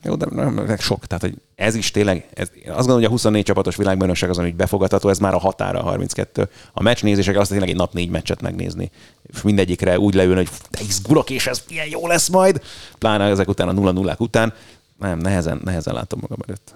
Jó, 0.03 0.15
de 0.15 0.27
nem, 0.31 0.55
nem 0.55 0.77
sok. 0.77 1.07
Tehát, 1.07 1.23
hogy 1.23 1.35
ez 1.55 1.75
is 1.75 1.91
tényleg, 1.91 2.29
ez, 2.35 2.51
azt 2.57 2.67
gondolom, 2.67 2.97
hogy 2.97 3.05
a 3.05 3.09
24 3.09 3.45
csapatos 3.45 3.77
világbajnokság 3.77 4.31
az, 4.31 4.39
ami 4.39 4.51
befogadható, 4.53 5.09
ez 5.09 5.19
már 5.19 5.35
a 5.35 5.39
határa 5.39 5.79
a 5.79 5.83
32. 5.83 6.49
A 6.73 6.83
meccs 6.83 7.03
nézések 7.03 7.39
azt 7.39 7.51
tényleg 7.51 7.69
egy 7.69 7.77
nap 7.77 7.93
négy 7.93 8.11
meccset 8.11 8.43
megnézni. 8.43 8.91
És 9.33 9.43
mindegyikre 9.43 9.99
úgy 9.99 10.15
leülni, 10.15 10.37
hogy 10.37 10.49
te 10.71 10.81
izgulok, 10.83 11.31
és 11.31 11.47
ez 11.47 11.63
milyen 11.69 11.89
jó 11.91 12.07
lesz 12.07 12.29
majd. 12.29 12.63
Pláne 12.99 13.25
ezek 13.25 13.49
után 13.49 13.69
a 13.69 13.73
0 13.73 13.93
0 13.93 14.15
után. 14.19 14.55
Nem, 14.99 15.19
nehezen, 15.19 15.61
nehezen 15.65 15.95
látom 15.95 16.19
magam 16.23 16.39
előtt. 16.47 16.75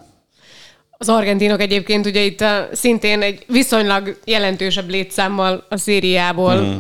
Az 1.03 1.09
argentinok 1.09 1.61
egyébként 1.61 2.07
ugye 2.07 2.21
itt 2.21 2.41
a, 2.41 2.69
szintén 2.73 3.23
egy 3.23 3.45
viszonylag 3.49 4.19
jelentősebb 4.25 4.89
létszámmal 4.89 5.67
a 5.69 5.77
szériából. 5.77 6.61
Mm. 6.61 6.79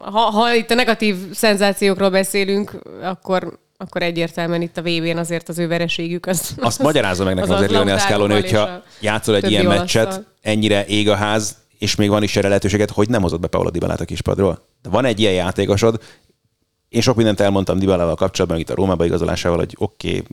Ha, 0.00 0.20
ha 0.20 0.54
itt 0.54 0.70
a 0.70 0.74
negatív 0.74 1.16
szenzációkról 1.32 2.10
beszélünk, 2.10 2.78
akkor 3.02 3.58
akkor 3.82 4.02
egyértelműen 4.02 4.62
itt 4.62 4.76
a 4.76 4.82
VB-n 4.82 5.16
azért 5.16 5.48
az 5.48 5.58
ő 5.58 5.68
vereségük 5.68 6.26
az... 6.26 6.54
Azt 6.56 6.78
az, 6.78 6.84
magyarázza 6.84 7.24
meg 7.24 7.34
nekem 7.34 7.50
az 7.50 7.56
azért 7.56 7.70
Lionel 7.70 7.98
Scaloni, 7.98 8.32
hogyha 8.32 8.82
játszol 9.00 9.36
egy 9.36 9.50
ilyen 9.50 9.66
meccset, 9.66 10.04
olasztal. 10.04 10.26
ennyire 10.40 10.86
ég 10.86 11.08
a 11.08 11.14
ház, 11.14 11.56
és 11.78 11.94
még 11.94 12.08
van 12.08 12.22
is 12.22 12.36
erre 12.36 12.48
lehetőséget, 12.48 12.90
hogy 12.90 13.08
nem 13.08 13.22
hozott 13.22 13.40
be 13.40 13.46
Paolo 13.46 13.70
Dybalát 13.70 14.00
a 14.00 14.04
kispadról. 14.04 14.68
De 14.82 14.88
van 14.88 15.04
egy 15.04 15.20
ilyen 15.20 15.32
játékosod, 15.32 16.00
én 16.88 17.00
sok 17.00 17.16
mindent 17.16 17.40
elmondtam 17.40 17.78
Dybalával 17.78 18.14
kapcsolatban, 18.14 18.58
itt 18.58 18.70
a 18.70 18.74
Rómába 18.74 19.04
igazolásával, 19.04 19.58
hogy 19.58 19.74
oké, 19.78 20.08
okay, 20.08 20.24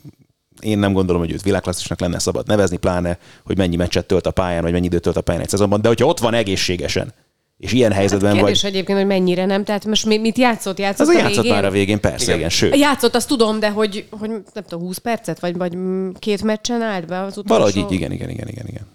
én 0.59 0.79
nem 0.79 0.93
gondolom, 0.93 1.21
hogy 1.21 1.31
őt 1.31 1.41
világklasszisnak 1.41 1.99
lenne 1.99 2.19
szabad 2.19 2.47
nevezni, 2.47 2.77
pláne, 2.77 3.17
hogy 3.43 3.57
mennyi 3.57 3.75
meccset 3.75 4.05
tölt 4.05 4.27
a 4.27 4.31
pályán, 4.31 4.61
vagy 4.61 4.71
mennyi 4.71 4.85
időt 4.85 5.01
tölt 5.01 5.17
a 5.17 5.21
pályán 5.21 5.41
egy 5.41 5.49
szezonban, 5.49 5.81
de 5.81 5.87
hogyha 5.87 6.05
ott 6.05 6.19
van 6.19 6.33
egészségesen, 6.33 7.13
és 7.59 7.71
ilyen 7.71 7.91
helyzetben 7.91 8.29
hát 8.29 8.39
kérdés 8.39 8.61
vagy... 8.61 8.71
egyébként, 8.71 8.97
hogy 8.97 9.07
mennyire 9.07 9.45
nem. 9.45 9.63
Tehát 9.63 9.85
most 9.85 10.05
mit 10.05 10.37
játszott? 10.37 10.79
Játszott 10.79 11.07
az 11.07 11.15
a 11.15 11.17
játszott 11.17 11.35
végén? 11.35 11.53
már 11.53 11.65
a 11.65 11.69
végén, 11.69 11.99
persze, 11.99 12.23
igen. 12.23 12.37
igen, 12.37 12.49
sőt. 12.49 12.75
Játszott, 12.75 13.15
azt 13.15 13.27
tudom, 13.27 13.59
de 13.59 13.69
hogy, 13.69 14.07
hogy 14.09 14.29
nem 14.29 14.63
tudom, 14.67 14.85
20 14.85 14.97
percet, 14.97 15.39
vagy, 15.39 15.57
vagy 15.57 15.77
két 16.19 16.43
meccsen 16.43 16.81
állt 16.81 17.07
be 17.07 17.19
az 17.19 17.37
utolsó? 17.37 17.63
Valahogy 17.63 17.75
így, 17.75 17.91
igen, 17.91 18.11
igen, 18.11 18.29
igen, 18.29 18.47
igen. 18.47 18.65
igen. 18.67 18.87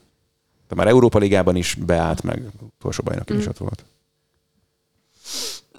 De 0.68 0.74
már 0.74 0.86
Európa 0.86 1.18
Ligában 1.18 1.56
is 1.56 1.74
beállt, 1.74 2.22
meg 2.22 2.42
utolsó 2.78 3.02
bajnoki 3.02 3.32
mm. 3.32 3.38
is 3.38 3.46
ott 3.46 3.58
volt 3.58 3.84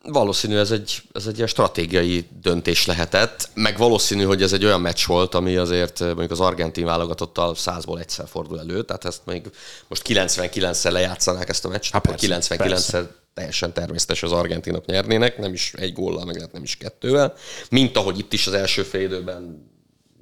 valószínű 0.07 0.57
ez 0.57 0.71
egy, 0.71 1.01
ez 1.13 1.27
egy 1.27 1.35
ilyen 1.35 1.47
stratégiai 1.47 2.27
döntés 2.41 2.85
lehetett, 2.85 3.49
meg 3.53 3.77
valószínű, 3.77 4.23
hogy 4.23 4.41
ez 4.41 4.53
egy 4.53 4.65
olyan 4.65 4.81
meccs 4.81 5.05
volt, 5.05 5.35
ami 5.35 5.55
azért 5.55 6.01
eh, 6.01 6.07
mondjuk 6.07 6.31
az 6.31 6.39
argentin 6.39 6.85
válogatottal 6.85 7.55
százból 7.55 7.99
egyszer 7.99 8.27
fordul 8.27 8.59
elő, 8.59 8.83
tehát 8.83 9.05
ezt 9.05 9.21
még 9.25 9.49
most 9.87 10.01
99-szer 10.07 10.91
lejátszanák 10.91 11.49
ezt 11.49 11.65
a 11.65 11.69
meccset, 11.69 11.93
hát 11.93 12.05
akkor 12.05 12.19
99-szer 12.19 13.05
teljesen 13.33 13.73
természetes 13.73 14.23
az 14.23 14.31
argentinok 14.31 14.85
nyernének, 14.85 15.37
nem 15.37 15.53
is 15.53 15.73
egy 15.73 15.93
góllal, 15.93 16.25
meg 16.25 16.35
lehet 16.35 16.51
nem 16.51 16.63
is 16.63 16.77
kettővel, 16.77 17.33
mint 17.69 17.97
ahogy 17.97 18.19
itt 18.19 18.33
is 18.33 18.47
az 18.47 18.53
első 18.53 18.83
fél 18.83 19.01
időben 19.01 19.73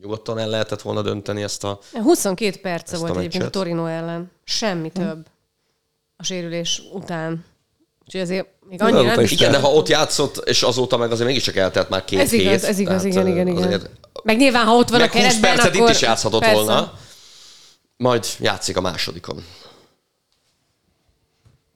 nyugodtan 0.01 0.39
el 0.39 0.49
lehetett 0.49 0.81
volna 0.81 1.01
dönteni 1.01 1.43
ezt 1.43 1.63
a 1.63 1.79
22 1.91 2.59
perce 2.61 2.97
volt 2.97 3.17
egyébként 3.17 3.43
a 3.43 3.49
Torino 3.49 3.86
ellen. 3.86 4.31
Semmi 4.43 4.91
hm. 4.93 4.99
több 4.99 5.25
a 6.15 6.23
sérülés 6.23 6.81
után. 6.93 7.45
Úgyhogy 8.05 8.21
azért 8.21 8.47
még 8.69 8.81
annyira 8.81 9.01
nem 9.01 9.19
is 9.19 9.31
Igen, 9.31 9.51
de 9.51 9.59
ha 9.59 9.73
ott 9.73 9.87
játszott, 9.87 10.37
és 10.37 10.63
azóta 10.63 10.97
meg 10.97 11.11
azért 11.11 11.27
mégiscsak 11.27 11.55
eltelt 11.55 11.89
már 11.89 12.05
két 12.05 12.19
ez 12.19 12.29
hét. 12.29 12.41
Igaz, 12.41 12.63
ez 12.63 12.79
igaz, 12.79 13.03
igen, 13.03 13.27
igen, 13.27 13.47
igen. 13.47 13.63
Azért... 13.63 13.89
Meg 14.23 14.37
nyilván, 14.37 14.65
ha 14.65 14.75
ott 14.75 14.89
van 14.89 14.99
meg 14.99 15.09
a 15.09 15.11
keretben, 15.11 15.51
20 15.51 15.55
percet 15.55 15.75
akkor... 15.75 15.89
itt 15.89 15.95
is 15.95 16.01
játszhatott 16.01 16.39
Persze. 16.39 16.55
volna. 16.55 16.93
Majd 17.97 18.25
játszik 18.39 18.77
a 18.77 18.81
másodikon. 18.81 19.45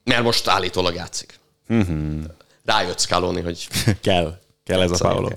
Mert 0.04 0.22
most 0.22 0.48
állítólag 0.48 0.94
játszik. 0.94 1.38
Mm-hmm. 1.72 2.24
Rájött 2.64 3.00
Scaloni, 3.00 3.40
hogy... 3.40 3.68
kell. 4.00 4.38
Kell 4.64 4.82
ez 4.82 4.90
a 4.90 5.08
Paolo. 5.08 5.28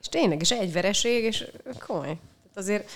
És 0.00 0.06
tényleg, 0.08 0.40
és 0.40 0.50
egy 0.50 0.72
vereség, 0.72 1.24
és 1.24 1.44
komoly. 1.86 2.04
Tehát 2.04 2.54
azért 2.54 2.90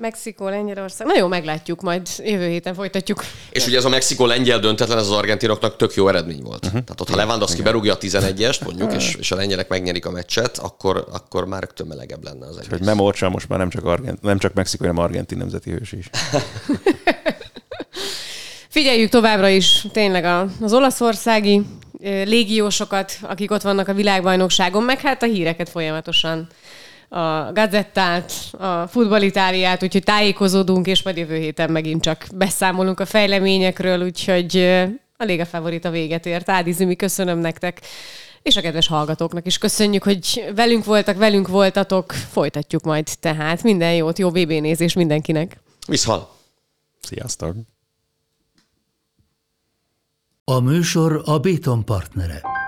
Mexikó, 0.00 0.48
Lengyelország. 0.48 1.06
Na 1.06 1.16
jó, 1.16 1.26
meglátjuk, 1.26 1.80
majd 1.80 2.08
jövő 2.18 2.48
héten 2.48 2.74
folytatjuk. 2.74 3.24
És 3.50 3.66
ugye 3.66 3.76
ez 3.76 3.84
a 3.84 3.88
Mexikó-Lengyel 3.88 4.58
döntetlen, 4.58 4.98
ez 4.98 5.06
az 5.06 5.12
argentinoknak 5.12 5.76
tök 5.76 5.94
jó 5.94 6.08
eredmény 6.08 6.42
volt. 6.42 6.66
Uh-huh. 6.66 6.84
Tehát 6.84 7.00
ott, 7.00 7.08
ha 7.08 7.16
Lewandowski 7.16 7.62
berúgja 7.62 7.92
a 7.92 7.98
11-est, 7.98 8.64
mondjuk, 8.64 8.92
és, 8.92 9.14
és 9.14 9.30
a 9.30 9.36
lengyelek 9.36 9.68
megnyerik 9.68 10.06
a 10.06 10.10
meccset, 10.10 10.58
akkor, 10.58 11.06
akkor 11.12 11.46
már 11.46 11.60
rögtön 11.60 11.86
melegebb 11.86 12.24
lenne 12.24 12.46
az 12.46 12.56
egész. 12.56 12.70
Hogy 12.70 12.80
Memorcsa 12.80 13.28
most 13.28 13.48
már 13.48 13.58
nem 13.58 13.70
csak, 13.70 13.84
Argent, 13.84 14.22
nem 14.22 14.38
csak 14.38 14.54
Mexikó, 14.54 14.86
hanem 14.86 15.02
argentin 15.02 15.38
nemzeti 15.38 15.70
hős 15.70 15.92
is. 15.92 16.10
Figyeljük 18.68 19.10
továbbra 19.10 19.48
is 19.48 19.86
tényleg 19.92 20.48
az 20.60 20.72
olaszországi 20.72 21.62
légiósokat, 22.24 23.12
akik 23.22 23.50
ott 23.50 23.62
vannak 23.62 23.88
a 23.88 23.94
világbajnokságon, 23.94 24.82
meg 24.82 25.00
hát 25.00 25.22
a 25.22 25.26
híreket 25.26 25.68
folyamatosan 25.68 26.48
a 27.12 27.52
gazettát, 27.52 28.32
a 28.52 28.86
futballitáriát, 28.86 29.82
úgyhogy 29.82 30.02
tájékozódunk, 30.02 30.86
és 30.86 31.02
majd 31.02 31.16
jövő 31.16 31.36
héten 31.36 31.70
megint 31.70 32.02
csak 32.02 32.26
beszámolunk 32.34 33.00
a 33.00 33.04
fejleményekről, 33.04 34.02
úgyhogy 34.02 34.56
a 35.16 35.24
Léga 35.24 35.44
Favorit 35.44 35.84
a 35.84 35.90
véget 35.90 36.26
ért. 36.26 36.48
Ádi 36.48 36.72
Zimi, 36.72 36.96
köszönöm 36.96 37.38
nektek, 37.38 37.80
és 38.42 38.56
a 38.56 38.60
kedves 38.60 38.86
hallgatóknak 38.86 39.46
is 39.46 39.58
köszönjük, 39.58 40.02
hogy 40.02 40.50
velünk 40.54 40.84
voltak, 40.84 41.16
velünk 41.16 41.48
voltatok. 41.48 42.12
Folytatjuk 42.12 42.82
majd 42.82 43.08
tehát. 43.20 43.62
Minden 43.62 43.94
jót, 43.94 44.18
jó 44.18 44.30
VB 44.30 44.48
nézés 44.48 44.94
mindenkinek. 44.94 45.60
Viszhal! 45.86 46.36
Sziasztok! 47.02 47.54
A 50.44 50.60
műsor 50.60 51.22
a 51.24 51.38
Béton 51.38 51.84
partnere. 51.84 52.59